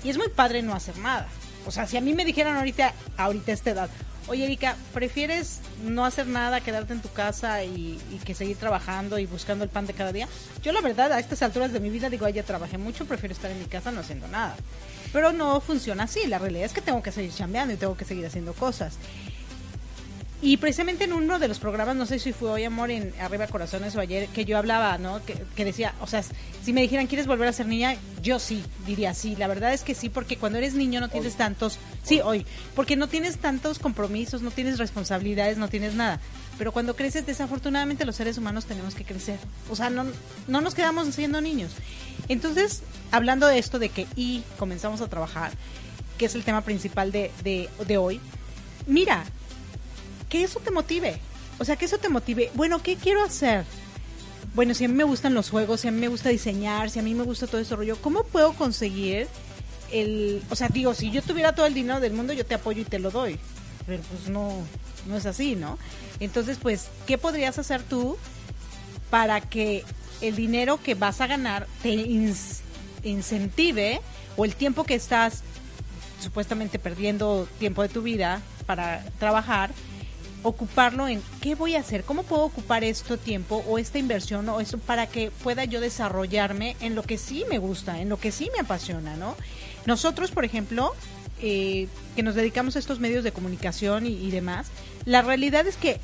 Y 0.04 0.10
es 0.10 0.18
muy 0.18 0.28
padre 0.28 0.62
no 0.62 0.74
hacer 0.74 0.96
nada. 0.98 1.28
O 1.66 1.70
sea, 1.70 1.86
si 1.86 1.96
a 1.96 2.00
mí 2.00 2.14
me 2.14 2.24
dijeran 2.24 2.56
ahorita, 2.56 2.94
ahorita 3.16 3.52
esta 3.52 3.70
edad, 3.70 3.90
oye 4.28 4.44
Erika, 4.44 4.76
¿prefieres 4.92 5.60
no 5.82 6.04
hacer 6.04 6.26
nada, 6.26 6.60
quedarte 6.60 6.92
en 6.92 7.00
tu 7.00 7.10
casa 7.10 7.64
y, 7.64 7.98
que 8.24 8.34
seguir 8.34 8.56
trabajando 8.56 9.18
y 9.18 9.26
buscando 9.26 9.64
el 9.64 9.70
pan 9.70 9.86
de 9.86 9.94
cada 9.94 10.12
día? 10.12 10.28
Yo 10.62 10.72
la 10.72 10.80
verdad, 10.80 11.12
a 11.12 11.18
estas 11.18 11.42
alturas 11.42 11.72
de 11.72 11.80
mi 11.80 11.90
vida 11.90 12.10
digo, 12.10 12.26
ay, 12.26 12.34
ya 12.34 12.42
trabajé 12.42 12.78
mucho, 12.78 13.06
prefiero 13.06 13.32
estar 13.32 13.50
en 13.50 13.58
mi 13.58 13.66
casa 13.66 13.90
no 13.90 14.00
haciendo 14.00 14.28
nada. 14.28 14.56
Pero 15.12 15.32
no 15.32 15.60
funciona 15.60 16.04
así, 16.04 16.26
la 16.26 16.38
realidad 16.38 16.66
es 16.66 16.72
que 16.72 16.82
tengo 16.82 17.02
que 17.02 17.12
seguir 17.12 17.32
chambeando 17.32 17.72
y 17.72 17.76
tengo 17.76 17.96
que 17.96 18.04
seguir 18.04 18.26
haciendo 18.26 18.52
cosas. 18.52 18.98
Y 20.40 20.58
precisamente 20.58 21.04
en 21.04 21.12
uno 21.12 21.40
de 21.40 21.48
los 21.48 21.58
programas, 21.58 21.96
no 21.96 22.06
sé 22.06 22.20
si 22.20 22.32
fue 22.32 22.50
hoy 22.50 22.64
Amor 22.64 22.92
en 22.92 23.12
Arriba 23.20 23.48
Corazones 23.48 23.96
o 23.96 24.00
ayer, 24.00 24.28
que 24.28 24.44
yo 24.44 24.56
hablaba, 24.56 24.96
¿no? 24.96 25.24
Que, 25.24 25.34
que 25.56 25.64
decía, 25.64 25.94
o 26.00 26.06
sea, 26.06 26.22
si 26.62 26.72
me 26.72 26.80
dijeran, 26.80 27.08
¿quieres 27.08 27.26
volver 27.26 27.48
a 27.48 27.52
ser 27.52 27.66
niña? 27.66 27.96
Yo 28.22 28.38
sí, 28.38 28.62
diría 28.86 29.14
sí. 29.14 29.34
La 29.34 29.48
verdad 29.48 29.74
es 29.74 29.82
que 29.82 29.96
sí, 29.96 30.08
porque 30.08 30.36
cuando 30.36 30.58
eres 30.58 30.74
niño 30.74 31.00
no 31.00 31.08
tienes 31.08 31.34
tantos, 31.34 31.80
sí, 32.04 32.20
hoy, 32.20 32.46
porque 32.76 32.94
no 32.94 33.08
tienes 33.08 33.38
tantos 33.38 33.80
compromisos, 33.80 34.40
no 34.40 34.52
tienes 34.52 34.78
responsabilidades, 34.78 35.58
no 35.58 35.68
tienes 35.68 35.94
nada. 35.94 36.20
Pero 36.56 36.70
cuando 36.70 36.94
creces, 36.94 37.26
desafortunadamente 37.26 38.04
los 38.04 38.14
seres 38.14 38.38
humanos 38.38 38.64
tenemos 38.66 38.94
que 38.94 39.04
crecer. 39.04 39.40
O 39.68 39.74
sea, 39.74 39.90
no, 39.90 40.06
no 40.46 40.60
nos 40.60 40.74
quedamos 40.74 41.12
siendo 41.16 41.40
niños. 41.40 41.72
Entonces, 42.28 42.82
hablando 43.10 43.48
de 43.48 43.58
esto 43.58 43.80
de 43.80 43.88
que 43.88 44.06
y 44.14 44.44
comenzamos 44.56 45.00
a 45.00 45.08
trabajar, 45.08 45.50
que 46.16 46.26
es 46.26 46.34
el 46.36 46.44
tema 46.44 46.62
principal 46.62 47.10
de, 47.10 47.32
de, 47.42 47.68
de 47.86 47.96
hoy, 47.96 48.20
mira, 48.86 49.24
que 50.28 50.42
eso 50.44 50.60
te 50.60 50.70
motive. 50.70 51.18
O 51.58 51.64
sea, 51.64 51.76
que 51.76 51.86
eso 51.86 51.98
te 51.98 52.08
motive. 52.08 52.50
Bueno, 52.54 52.82
¿qué 52.82 52.96
quiero 52.96 53.22
hacer? 53.22 53.64
Bueno, 54.54 54.74
si 54.74 54.84
a 54.84 54.88
mí 54.88 54.94
me 54.94 55.04
gustan 55.04 55.34
los 55.34 55.50
juegos, 55.50 55.80
si 55.80 55.88
a 55.88 55.90
mí 55.90 56.00
me 56.00 56.08
gusta 56.08 56.28
diseñar, 56.28 56.90
si 56.90 56.98
a 56.98 57.02
mí 57.02 57.14
me 57.14 57.24
gusta 57.24 57.46
todo 57.46 57.60
ese 57.60 57.76
rollo, 57.76 57.96
¿cómo 58.00 58.24
puedo 58.24 58.52
conseguir 58.54 59.28
el... 59.92 60.42
O 60.50 60.56
sea, 60.56 60.68
digo, 60.68 60.94
si 60.94 61.10
yo 61.10 61.22
tuviera 61.22 61.54
todo 61.54 61.66
el 61.66 61.74
dinero 61.74 62.00
del 62.00 62.12
mundo, 62.12 62.32
yo 62.32 62.46
te 62.46 62.54
apoyo 62.54 62.82
y 62.82 62.84
te 62.84 62.98
lo 62.98 63.10
doy. 63.10 63.38
Pero 63.86 64.02
pues 64.02 64.28
no, 64.28 64.52
no 65.06 65.16
es 65.16 65.26
así, 65.26 65.56
¿no? 65.56 65.78
Entonces, 66.20 66.58
pues, 66.60 66.88
¿qué 67.06 67.18
podrías 67.18 67.58
hacer 67.58 67.82
tú 67.82 68.16
para 69.10 69.40
que 69.40 69.84
el 70.20 70.36
dinero 70.36 70.80
que 70.82 70.94
vas 70.94 71.20
a 71.20 71.26
ganar 71.26 71.66
te 71.82 71.90
incentive 73.02 74.00
o 74.36 74.44
el 74.44 74.54
tiempo 74.54 74.84
que 74.84 74.94
estás 74.94 75.42
supuestamente 76.20 76.78
perdiendo 76.78 77.48
tiempo 77.58 77.82
de 77.82 77.88
tu 77.88 78.02
vida 78.02 78.40
para 78.66 79.04
trabajar, 79.18 79.70
ocuparlo 80.48 81.08
en 81.08 81.22
qué 81.40 81.54
voy 81.54 81.76
a 81.76 81.80
hacer, 81.80 82.04
cómo 82.04 82.22
puedo 82.22 82.44
ocupar 82.44 82.84
este 82.84 83.16
tiempo 83.16 83.64
o 83.68 83.78
esta 83.78 83.98
inversión 83.98 84.48
o 84.48 84.60
eso 84.60 84.78
para 84.78 85.06
que 85.06 85.30
pueda 85.30 85.64
yo 85.64 85.80
desarrollarme 85.80 86.76
en 86.80 86.94
lo 86.94 87.02
que 87.02 87.18
sí 87.18 87.44
me 87.48 87.58
gusta, 87.58 88.00
en 88.00 88.08
lo 88.08 88.18
que 88.18 88.32
sí 88.32 88.50
me 88.54 88.60
apasiona, 88.60 89.16
¿no? 89.16 89.36
Nosotros, 89.86 90.30
por 90.30 90.44
ejemplo, 90.44 90.94
eh, 91.40 91.88
que 92.16 92.22
nos 92.22 92.34
dedicamos 92.34 92.76
a 92.76 92.78
estos 92.78 93.00
medios 93.00 93.24
de 93.24 93.32
comunicación 93.32 94.06
y, 94.06 94.10
y 94.10 94.30
demás, 94.30 94.68
la 95.04 95.22
realidad 95.22 95.66
es 95.66 95.76
que 95.76 96.00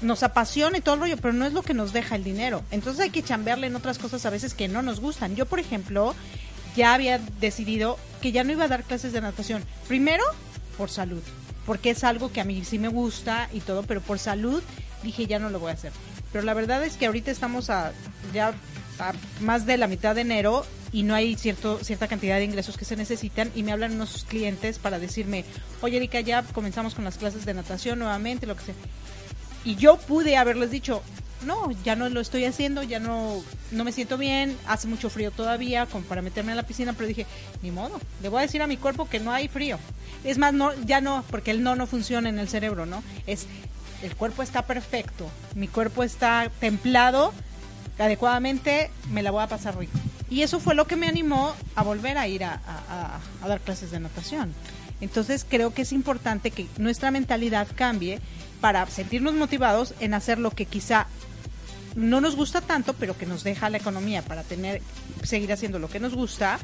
nos 0.00 0.22
apasiona 0.22 0.78
y 0.78 0.80
todo 0.80 0.96
el 0.96 1.00
rollo, 1.00 1.16
pero 1.16 1.32
no 1.32 1.46
es 1.46 1.52
lo 1.52 1.62
que 1.62 1.74
nos 1.74 1.92
deja 1.92 2.16
el 2.16 2.24
dinero. 2.24 2.62
Entonces 2.70 3.00
hay 3.00 3.10
que 3.10 3.22
chambearle 3.22 3.68
en 3.68 3.76
otras 3.76 3.98
cosas 3.98 4.26
a 4.26 4.30
veces 4.30 4.54
que 4.54 4.68
no 4.68 4.82
nos 4.82 5.00
gustan. 5.00 5.36
Yo, 5.36 5.46
por 5.46 5.60
ejemplo, 5.60 6.14
ya 6.76 6.94
había 6.94 7.18
decidido 7.40 7.98
que 8.20 8.32
ya 8.32 8.44
no 8.44 8.52
iba 8.52 8.64
a 8.64 8.68
dar 8.68 8.84
clases 8.84 9.12
de 9.12 9.20
natación. 9.20 9.64
Primero, 9.88 10.24
por 10.76 10.90
salud, 10.90 11.22
porque 11.66 11.90
es 11.90 12.04
algo 12.04 12.32
que 12.32 12.40
a 12.40 12.44
mí 12.44 12.64
sí 12.64 12.78
me 12.78 12.88
gusta 12.88 13.48
y 13.52 13.60
todo, 13.60 13.82
pero 13.82 14.00
por 14.00 14.18
salud 14.18 14.62
dije 15.02 15.26
ya 15.26 15.38
no 15.38 15.50
lo 15.50 15.60
voy 15.60 15.70
a 15.70 15.74
hacer. 15.74 15.92
Pero 16.32 16.44
la 16.44 16.54
verdad 16.54 16.84
es 16.84 16.96
que 16.96 17.06
ahorita 17.06 17.30
estamos 17.30 17.70
a 17.70 17.92
ya 18.32 18.54
a 18.98 19.12
más 19.40 19.66
de 19.66 19.76
la 19.76 19.86
mitad 19.86 20.14
de 20.14 20.22
enero 20.22 20.64
y 20.92 21.02
no 21.02 21.14
hay 21.14 21.36
cierto 21.36 21.78
cierta 21.82 22.06
cantidad 22.08 22.38
de 22.38 22.44
ingresos 22.44 22.76
que 22.76 22.84
se 22.84 22.96
necesitan 22.96 23.50
y 23.54 23.62
me 23.62 23.72
hablan 23.72 23.94
unos 23.94 24.24
clientes 24.24 24.78
para 24.78 24.98
decirme, 24.98 25.44
oye 25.80 25.96
Erika, 25.96 26.20
ya 26.20 26.42
comenzamos 26.42 26.94
con 26.94 27.04
las 27.04 27.18
clases 27.18 27.44
de 27.44 27.54
natación 27.54 27.98
nuevamente, 27.98 28.46
lo 28.46 28.56
que 28.56 28.64
sea. 28.64 28.74
Y 29.64 29.76
yo 29.76 29.96
pude 29.96 30.36
haberles 30.36 30.70
dicho, 30.70 31.02
no, 31.46 31.70
ya 31.84 31.96
no 31.96 32.08
lo 32.08 32.20
estoy 32.20 32.44
haciendo, 32.44 32.82
ya 32.82 33.00
no, 33.00 33.42
no 33.70 33.84
me 33.84 33.92
siento 33.92 34.16
bien, 34.18 34.56
hace 34.66 34.86
mucho 34.88 35.10
frío 35.10 35.30
todavía 35.30 35.86
como 35.86 36.04
para 36.04 36.22
meterme 36.22 36.52
en 36.52 36.56
la 36.56 36.62
piscina, 36.66 36.92
pero 36.92 37.06
dije, 37.08 37.26
ni 37.62 37.70
modo, 37.70 38.00
le 38.22 38.28
voy 38.28 38.38
a 38.40 38.42
decir 38.42 38.62
a 38.62 38.66
mi 38.66 38.76
cuerpo 38.76 39.08
que 39.08 39.20
no 39.20 39.32
hay 39.32 39.48
frío. 39.48 39.78
Es 40.22 40.38
más, 40.38 40.52
no, 40.54 40.72
ya 40.84 41.00
no, 41.00 41.24
porque 41.30 41.50
el 41.50 41.62
no 41.62 41.76
no 41.76 41.86
funciona 41.86 42.28
en 42.28 42.38
el 42.38 42.48
cerebro, 42.48 42.86
¿no? 42.86 43.02
Es, 43.26 43.46
el 44.02 44.14
cuerpo 44.16 44.42
está 44.42 44.62
perfecto, 44.62 45.28
mi 45.54 45.68
cuerpo 45.68 46.02
está 46.02 46.50
templado 46.60 47.32
adecuadamente, 47.98 48.90
me 49.10 49.22
la 49.22 49.30
voy 49.30 49.42
a 49.42 49.48
pasar 49.48 49.76
rico. 49.78 49.98
Y 50.30 50.42
eso 50.42 50.58
fue 50.60 50.74
lo 50.74 50.86
que 50.86 50.96
me 50.96 51.06
animó 51.06 51.54
a 51.76 51.82
volver 51.82 52.18
a 52.18 52.26
ir 52.26 52.44
a, 52.44 52.54
a- 52.54 52.58
a- 52.88 53.20
a 53.44 53.48
dar 53.48 53.60
clases 53.60 53.90
de 53.90 54.00
natación. 54.00 54.52
Entonces 55.00 55.44
creo 55.48 55.74
que 55.74 55.82
es 55.82 55.92
importante 55.92 56.50
que 56.50 56.66
nuestra 56.78 57.10
mentalidad 57.10 57.68
cambie 57.74 58.20
para 58.64 58.86
sentirnos 58.86 59.34
motivados 59.34 59.92
en 60.00 60.14
hacer 60.14 60.38
lo 60.38 60.50
que 60.50 60.64
quizá 60.64 61.06
no 61.96 62.22
nos 62.22 62.34
gusta 62.34 62.62
tanto, 62.62 62.94
pero 62.94 63.14
que 63.14 63.26
nos 63.26 63.44
deja 63.44 63.68
la 63.68 63.76
economía 63.76 64.22
para 64.22 64.42
tener 64.42 64.80
seguir 65.22 65.52
haciendo 65.52 65.78
lo 65.78 65.90
que 65.90 66.00
nos 66.00 66.14
gusta, 66.14 66.58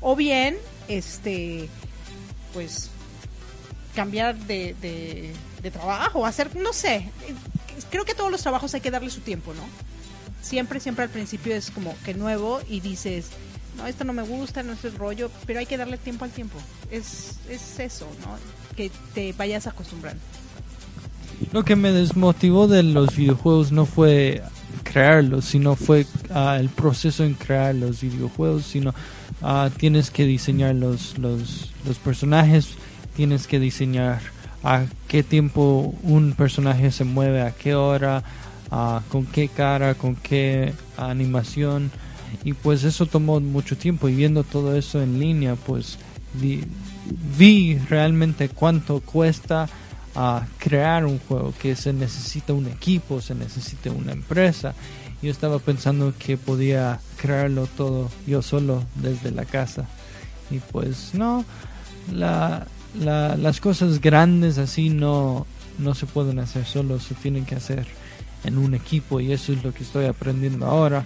o 0.00 0.16
bien, 0.16 0.56
este, 0.88 1.68
pues 2.54 2.88
cambiar 3.94 4.34
de, 4.34 4.74
de, 4.80 5.34
de 5.60 5.70
trabajo, 5.70 6.24
hacer, 6.24 6.56
no 6.56 6.72
sé, 6.72 7.10
creo 7.90 8.06
que 8.06 8.14
todos 8.14 8.30
los 8.30 8.40
trabajos 8.40 8.72
hay 8.72 8.80
que 8.80 8.90
darle 8.90 9.10
su 9.10 9.20
tiempo, 9.20 9.52
¿no? 9.52 9.62
Siempre, 10.40 10.80
siempre 10.80 11.04
al 11.04 11.10
principio 11.10 11.54
es 11.54 11.70
como 11.70 11.94
que 12.02 12.14
nuevo 12.14 12.62
y 12.66 12.80
dices, 12.80 13.26
no, 13.76 13.86
esto 13.86 14.04
no 14.04 14.14
me 14.14 14.22
gusta, 14.22 14.62
no 14.62 14.72
es 14.72 14.82
el 14.86 14.94
rollo, 14.94 15.30
pero 15.44 15.58
hay 15.58 15.66
que 15.66 15.76
darle 15.76 15.98
tiempo 15.98 16.24
al 16.24 16.30
tiempo. 16.30 16.58
Es, 16.90 17.34
es 17.50 17.78
eso, 17.78 18.08
¿no? 18.22 18.38
Que 18.74 18.90
te 19.12 19.34
vayas 19.34 19.66
acostumbrando. 19.66 20.22
Lo 21.52 21.64
que 21.64 21.76
me 21.76 21.92
desmotivó 21.92 22.68
de 22.68 22.82
los 22.82 23.16
videojuegos 23.16 23.72
no 23.72 23.86
fue 23.86 24.42
crearlos, 24.82 25.44
sino 25.46 25.76
fue 25.76 26.06
ah, 26.30 26.56
el 26.58 26.68
proceso 26.68 27.24
en 27.24 27.34
crear 27.34 27.74
los 27.74 28.00
videojuegos, 28.00 28.64
sino 28.64 28.94
ah, 29.42 29.70
tienes 29.76 30.10
que 30.10 30.24
diseñar 30.24 30.74
los, 30.74 31.18
los, 31.18 31.72
los 31.86 31.98
personajes, 31.98 32.68
tienes 33.16 33.46
que 33.46 33.58
diseñar 33.58 34.20
a 34.62 34.84
qué 35.08 35.22
tiempo 35.22 35.94
un 36.02 36.32
personaje 36.32 36.90
se 36.92 37.04
mueve, 37.04 37.42
a 37.42 37.50
qué 37.50 37.74
hora, 37.74 38.22
ah, 38.70 39.02
con 39.08 39.26
qué 39.26 39.48
cara, 39.48 39.94
con 39.94 40.16
qué 40.16 40.72
animación. 40.96 41.90
Y 42.44 42.54
pues 42.54 42.84
eso 42.84 43.06
tomó 43.06 43.40
mucho 43.40 43.76
tiempo 43.76 44.08
y 44.08 44.14
viendo 44.14 44.42
todo 44.42 44.74
eso 44.76 45.02
en 45.02 45.18
línea, 45.18 45.54
pues 45.54 45.98
vi, 46.34 46.64
vi 47.38 47.78
realmente 47.90 48.48
cuánto 48.48 49.00
cuesta 49.00 49.68
a 50.14 50.46
crear 50.58 51.04
un 51.06 51.18
juego, 51.20 51.54
que 51.60 51.74
se 51.76 51.92
necesita 51.92 52.52
un 52.52 52.66
equipo, 52.66 53.20
se 53.20 53.34
necesita 53.34 53.90
una 53.90 54.12
empresa. 54.12 54.74
Yo 55.22 55.30
estaba 55.30 55.58
pensando 55.58 56.12
que 56.18 56.36
podía 56.36 57.00
crearlo 57.16 57.66
todo 57.76 58.10
yo 58.26 58.42
solo 58.42 58.82
desde 58.96 59.30
la 59.30 59.44
casa. 59.44 59.86
Y 60.50 60.58
pues 60.58 61.14
no, 61.14 61.44
la, 62.12 62.66
la- 63.00 63.36
las 63.36 63.60
cosas 63.60 64.00
grandes 64.00 64.58
así 64.58 64.90
no, 64.90 65.46
no 65.78 65.94
se 65.94 66.06
pueden 66.06 66.38
hacer 66.40 66.66
solo, 66.66 66.98
se 67.00 67.14
tienen 67.14 67.44
que 67.46 67.54
hacer 67.54 67.86
en 68.44 68.58
un 68.58 68.74
equipo 68.74 69.20
y 69.20 69.32
eso 69.32 69.52
es 69.52 69.62
lo 69.62 69.72
que 69.72 69.84
estoy 69.84 70.06
aprendiendo 70.06 70.66
ahora. 70.66 71.04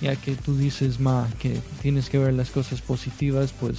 Ya 0.00 0.14
que 0.14 0.36
tú 0.36 0.56
dices, 0.56 1.00
Ma, 1.00 1.26
que 1.38 1.60
tienes 1.82 2.08
que 2.10 2.18
ver 2.18 2.34
las 2.34 2.50
cosas 2.50 2.80
positivas, 2.82 3.52
pues 3.58 3.78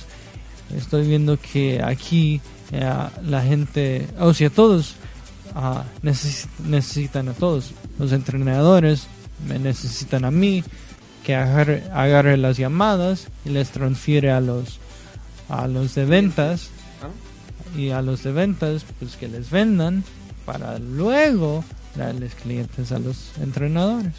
estoy 0.76 1.08
viendo 1.08 1.40
que 1.40 1.82
aquí 1.84 2.42
la 2.72 3.42
gente, 3.44 4.08
o 4.20 4.34
sea, 4.34 4.50
todos 4.50 4.96
neces- 6.04 6.48
necesitan 6.66 7.30
a 7.30 7.34
todos. 7.34 7.72
Los 8.00 8.12
entrenadores 8.12 9.08
me 9.48 9.60
necesitan 9.60 10.26
a 10.26 10.32
mí, 10.32 10.64
que 11.24 11.36
agarre, 11.36 11.84
agarre 11.94 12.38
las 12.38 12.58
llamadas 12.58 13.28
y 13.46 13.50
les 13.50 13.70
transfiere 13.70 14.32
a 14.32 14.40
los 14.40 14.80
a 15.50 15.68
los 15.68 15.96
de 15.96 16.04
ventas 16.06 16.70
y 17.78 17.90
a 17.92 18.02
los 18.02 18.24
de 18.24 18.32
ventas 18.34 18.86
pues 19.00 19.16
que 19.16 19.28
les 19.30 19.50
vendan 19.50 20.04
para 20.46 20.78
luego 20.80 21.64
darles 21.96 22.34
clientes 22.36 22.92
a 22.92 23.00
los 23.00 23.32
entrenadores. 23.42 24.14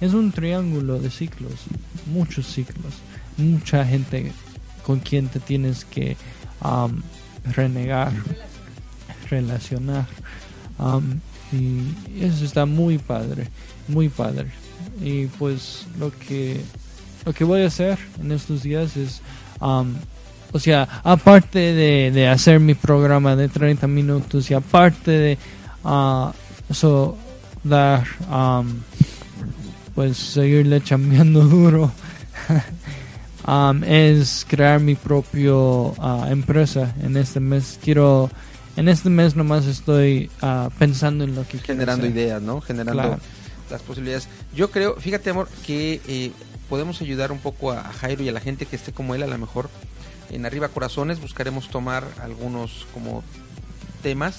Es 0.00 0.12
un 0.14 0.32
triángulo 0.32 0.98
de 1.00 1.10
ciclos, 1.10 1.52
muchos 2.06 2.46
ciclos, 2.46 2.94
mucha 3.36 3.84
gente 3.84 4.32
con 4.84 4.98
quien 5.00 5.28
te 5.28 5.38
tienes 5.40 5.84
que 5.84 6.16
renegar, 7.44 8.12
relacionar. 9.30 10.06
am, 10.78 11.20
y 11.52 12.24
eso 12.24 12.44
está 12.44 12.64
muy 12.64 12.98
padre, 12.98 13.48
muy 13.88 14.08
padre. 14.08 14.46
Y 15.00 15.26
pues 15.26 15.86
lo 15.98 16.10
que 16.10 16.60
lo 17.24 17.32
que 17.32 17.44
voy 17.44 17.62
a 17.62 17.66
hacer 17.66 17.98
en 18.20 18.32
estos 18.32 18.62
días 18.62 18.96
es, 18.96 19.20
am, 19.60 19.94
o 20.52 20.58
sea, 20.58 20.88
aparte 21.04 21.58
de, 21.58 22.10
de 22.10 22.28
hacer 22.28 22.60
mi 22.60 22.74
programa 22.74 23.36
de 23.36 23.48
30 23.48 23.86
minutos 23.86 24.50
y 24.50 24.54
aparte 24.54 25.10
de 25.10 25.38
ah, 25.84 26.32
eso, 26.68 27.16
dar, 27.62 28.04
am, 28.28 28.82
pues 29.94 30.16
seguirle 30.16 30.82
chambeando 30.82 31.40
duro, 31.48 31.92
am, 33.44 33.84
es 33.84 34.46
crear 34.48 34.80
mi 34.80 34.94
propio 34.94 35.94
ah, 35.98 36.28
empresa 36.30 36.94
en 37.02 37.16
este 37.16 37.40
mes. 37.40 37.78
Quiero, 37.82 38.30
en 38.76 38.88
este 38.88 39.10
mes 39.10 39.36
nomás 39.36 39.66
estoy 39.66 40.30
ah, 40.40 40.70
pensando 40.78 41.24
en 41.24 41.34
lo 41.34 41.42
que 41.42 41.58
quiero 41.58 41.66
generando 41.66 42.06
hacer. 42.06 42.16
ideas, 42.16 42.42
¿no? 42.42 42.60
Generando 42.60 43.02
Claro. 43.02 43.18
las 43.70 43.82
posibilidades. 43.82 44.28
Yo 44.54 44.70
creo, 44.70 44.96
fíjate, 44.96 45.30
amor, 45.30 45.48
que 45.66 46.00
eh, 46.06 46.32
podemos 46.68 47.00
ayudar 47.00 47.32
un 47.32 47.38
poco 47.38 47.72
a, 47.72 47.80
a 47.80 47.92
Jairo 47.92 48.22
y 48.22 48.28
a 48.28 48.32
la 48.32 48.40
gente 48.40 48.66
que 48.66 48.76
esté 48.76 48.92
como 48.92 49.14
él, 49.14 49.22
a 49.22 49.26
lo 49.26 49.38
mejor 49.38 49.68
en 50.30 50.46
Arriba 50.46 50.68
Corazones 50.68 51.20
buscaremos 51.20 51.68
tomar 51.68 52.04
algunos 52.22 52.86
como 52.94 53.22
temas 54.02 54.38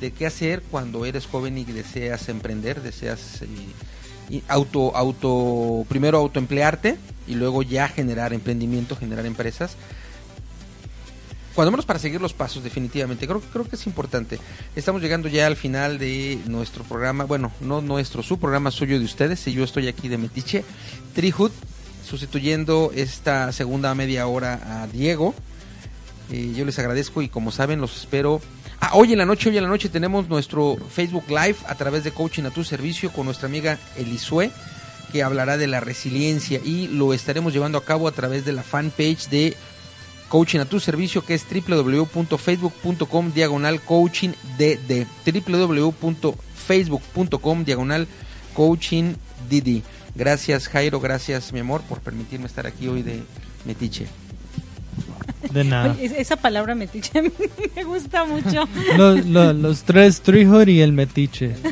de 0.00 0.12
qué 0.12 0.26
hacer 0.26 0.62
cuando 0.70 1.04
eres 1.06 1.26
joven 1.26 1.56
y 1.58 1.64
deseas 1.64 2.28
emprender, 2.28 2.80
deseas 2.82 3.42
eh, 4.30 4.42
auto, 4.48 4.94
auto, 4.96 5.84
primero 5.88 6.18
autoemplearte 6.18 6.96
y 7.30 7.34
luego 7.34 7.62
ya 7.62 7.88
generar 7.88 8.32
emprendimiento, 8.32 8.96
generar 8.96 9.24
empresas. 9.24 9.76
Cuando 11.54 11.70
menos 11.70 11.86
para 11.86 11.98
seguir 11.98 12.20
los 12.20 12.32
pasos, 12.32 12.62
definitivamente. 12.62 13.26
Creo, 13.26 13.40
creo 13.40 13.68
que 13.68 13.76
es 13.76 13.86
importante. 13.86 14.38
Estamos 14.76 15.02
llegando 15.02 15.28
ya 15.28 15.46
al 15.46 15.56
final 15.56 15.98
de 15.98 16.38
nuestro 16.46 16.84
programa. 16.84 17.24
Bueno, 17.24 17.52
no 17.60 17.80
nuestro, 17.80 18.22
su 18.22 18.38
programa 18.38 18.70
suyo 18.70 18.98
de 18.98 19.04
ustedes. 19.04 19.46
Y 19.46 19.52
yo 19.52 19.64
estoy 19.64 19.88
aquí 19.88 20.08
de 20.08 20.18
Metiche. 20.18 20.64
Trihut, 21.14 21.52
sustituyendo 22.04 22.92
esta 22.94 23.52
segunda 23.52 23.94
media 23.94 24.26
hora 24.26 24.82
a 24.82 24.86
Diego. 24.86 25.34
Eh, 26.32 26.52
yo 26.56 26.64
les 26.64 26.78
agradezco 26.78 27.22
y 27.22 27.28
como 27.28 27.50
saben, 27.52 27.80
los 27.80 27.96
espero. 27.96 28.40
Ah, 28.80 28.92
hoy 28.94 29.12
en 29.12 29.18
la 29.18 29.26
noche, 29.26 29.50
hoy 29.50 29.56
en 29.58 29.64
la 29.64 29.68
noche 29.68 29.88
tenemos 29.88 30.28
nuestro 30.28 30.76
Facebook 30.90 31.24
Live 31.28 31.56
a 31.66 31.74
través 31.74 32.04
de 32.04 32.12
Coaching 32.12 32.44
a 32.44 32.50
tu 32.50 32.64
servicio 32.64 33.12
con 33.12 33.26
nuestra 33.26 33.46
amiga 33.46 33.78
Elisue, 33.96 34.50
que 35.10 35.22
hablará 35.22 35.56
de 35.56 35.66
la 35.66 35.80
resiliencia 35.80 36.60
y 36.64 36.86
lo 36.88 37.14
estaremos 37.14 37.52
llevando 37.52 37.78
a 37.78 37.84
cabo 37.84 38.08
a 38.08 38.12
través 38.12 38.44
de 38.44 38.52
la 38.52 38.62
fanpage 38.62 39.28
de 39.28 39.56
Coaching 40.28 40.60
a 40.60 40.64
tu 40.64 40.78
servicio 40.78 41.24
que 41.24 41.34
es 41.34 41.44
www.facebook.com 41.44 43.32
diagonal 43.32 43.80
coaching 43.80 44.30
dd 44.56 45.04
www.facebook.com 45.26 47.64
diagonal 47.64 48.06
coaching 48.54 49.14
dd 49.48 49.82
Gracias 50.14 50.68
Jairo, 50.68 51.00
gracias 51.00 51.52
mi 51.52 51.60
amor 51.60 51.82
por 51.82 52.00
permitirme 52.00 52.46
estar 52.46 52.66
aquí 52.66 52.88
hoy 52.88 53.02
de 53.02 53.22
Metiche. 53.64 54.06
De 55.52 55.64
nada. 55.64 55.92
Oye, 55.92 56.20
esa 56.20 56.36
palabra 56.36 56.74
metiche 56.74 57.22
me 57.76 57.84
gusta 57.84 58.24
mucho. 58.24 58.68
Los, 58.96 59.26
los, 59.26 59.56
los 59.56 59.82
tres 59.82 60.20
Trijor 60.20 60.68
y 60.68 60.80
el 60.80 60.92
Metiche. 60.92 61.54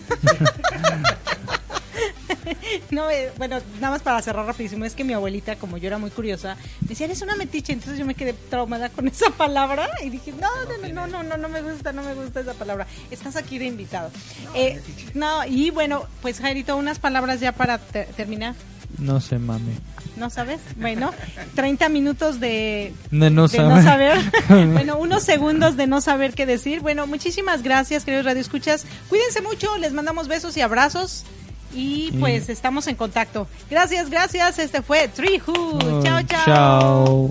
No, 2.91 3.11
eh, 3.11 3.31
bueno, 3.39 3.59
nada 3.77 3.91
más 3.91 4.03
para 4.03 4.21
cerrar 4.23 4.47
rapidísimo, 4.47 4.85
es 4.85 4.95
que 4.95 5.05
mi 5.05 5.13
abuelita, 5.13 5.57
como 5.57 5.77
yo 5.79 5.87
era 5.89 5.99
muy 5.99 6.11
curiosa, 6.11 6.57
me 6.81 6.89
decía, 6.89 7.07
eres 7.07 7.23
una 7.23 7.37
metiche, 7.37 7.73
entonces 7.73 7.99
yo 7.99 8.05
me 8.07 8.15
quedé 8.15 8.33
traumada 8.33 8.89
con 8.89 9.07
esa 9.09 9.31
palabra 9.31 9.89
y 10.05 10.11
dije, 10.11 10.33
no, 10.33 10.49
no, 10.83 10.89
no, 10.89 11.07
no, 11.07 11.23
no, 11.23 11.37
no 11.37 11.49
me 11.49 11.63
gusta, 11.63 11.93
no 11.93 12.03
me 12.03 12.15
gusta 12.15 12.41
esa 12.41 12.55
palabra. 12.55 12.87
Estás 13.11 13.37
aquí 13.37 13.59
de 13.59 13.67
invitado. 13.67 14.11
Eh, 14.55 14.81
no, 15.15 15.45
y 15.47 15.71
bueno, 15.71 16.05
pues 16.23 16.41
Jairito, 16.41 16.77
unas 16.77 16.99
palabras 16.99 17.41
ya 17.41 17.53
para 17.53 17.79
ter- 17.79 18.07
terminar. 18.17 18.55
No 18.99 19.21
sé, 19.21 19.39
mami. 19.39 19.75
¿No 20.17 20.31
sabes? 20.31 20.61
Bueno, 20.77 21.13
30 21.55 21.89
minutos 21.91 22.41
de, 22.41 22.95
De 23.11 23.31
no 23.31 23.47
de 23.47 23.59
no 23.59 23.83
saber. 23.83 24.23
saber. 24.33 24.67
bueno, 24.73 24.97
unos 24.99 25.23
segundos 25.23 25.77
de 25.77 25.87
no 25.87 26.01
saber 26.01 26.33
qué 26.35 26.47
decir. 26.47 26.81
Bueno, 26.81 27.07
muchísimas 27.07 27.63
gracias, 27.63 28.05
queridos 28.05 28.25
Radio 28.25 28.41
Escuchas. 28.41 28.87
Cuídense 29.11 29.43
mucho, 29.43 29.77
les 29.77 29.93
mandamos 29.93 30.27
besos 30.27 30.57
y 30.57 30.63
abrazos. 30.63 31.25
Y 31.73 32.13
pues 32.13 32.49
estamos 32.49 32.87
en 32.87 32.97
contacto. 32.97 33.47
Gracias, 33.71 34.11
gracias. 34.11 34.59
Este 34.59 34.83
fue 34.83 35.09
Trihu. 35.09 35.53
Oh, 35.53 36.03
chao, 36.03 36.23
chao. 36.23 36.45
Chao. 36.45 37.31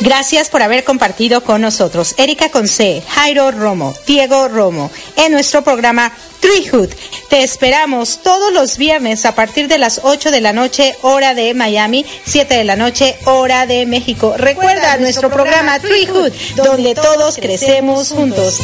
Gracias 0.00 0.48
por 0.48 0.62
haber 0.62 0.82
compartido 0.82 1.44
con 1.44 1.60
nosotros, 1.60 2.16
Erika 2.18 2.50
Conce, 2.50 3.04
Jairo 3.08 3.52
Romo, 3.52 3.94
Diego 4.04 4.48
Romo, 4.48 4.90
en 5.14 5.30
nuestro 5.30 5.62
programa 5.62 6.10
Treehood. 6.42 6.90
Te 7.30 7.42
esperamos 7.44 8.18
todos 8.22 8.52
los 8.52 8.76
viernes 8.76 9.24
a 9.24 9.34
partir 9.34 9.68
de 9.68 9.78
las 9.78 10.00
8 10.02 10.30
de 10.30 10.40
la 10.40 10.52
noche, 10.52 10.96
hora 11.00 11.34
de 11.34 11.54
Miami, 11.54 12.04
7 12.24 12.54
de 12.54 12.64
la 12.64 12.76
noche, 12.76 13.16
hora 13.24 13.64
de 13.66 13.86
México. 13.86 14.34
Recuerda 14.36 14.98
nuestro 14.98 15.30
programa 15.30 15.78
Treehood, 15.78 16.32
donde 16.56 16.94
todos 16.94 17.36
crecemos 17.36 18.10
juntos. 18.10 18.58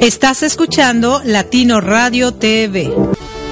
Estás 0.00 0.42
escuchando 0.42 1.22
Latino 1.24 1.80
Radio 1.80 2.34
TV, 2.34 2.92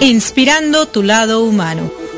inspirando 0.00 0.86
tu 0.86 1.02
lado 1.02 1.42
humano. 1.42 2.01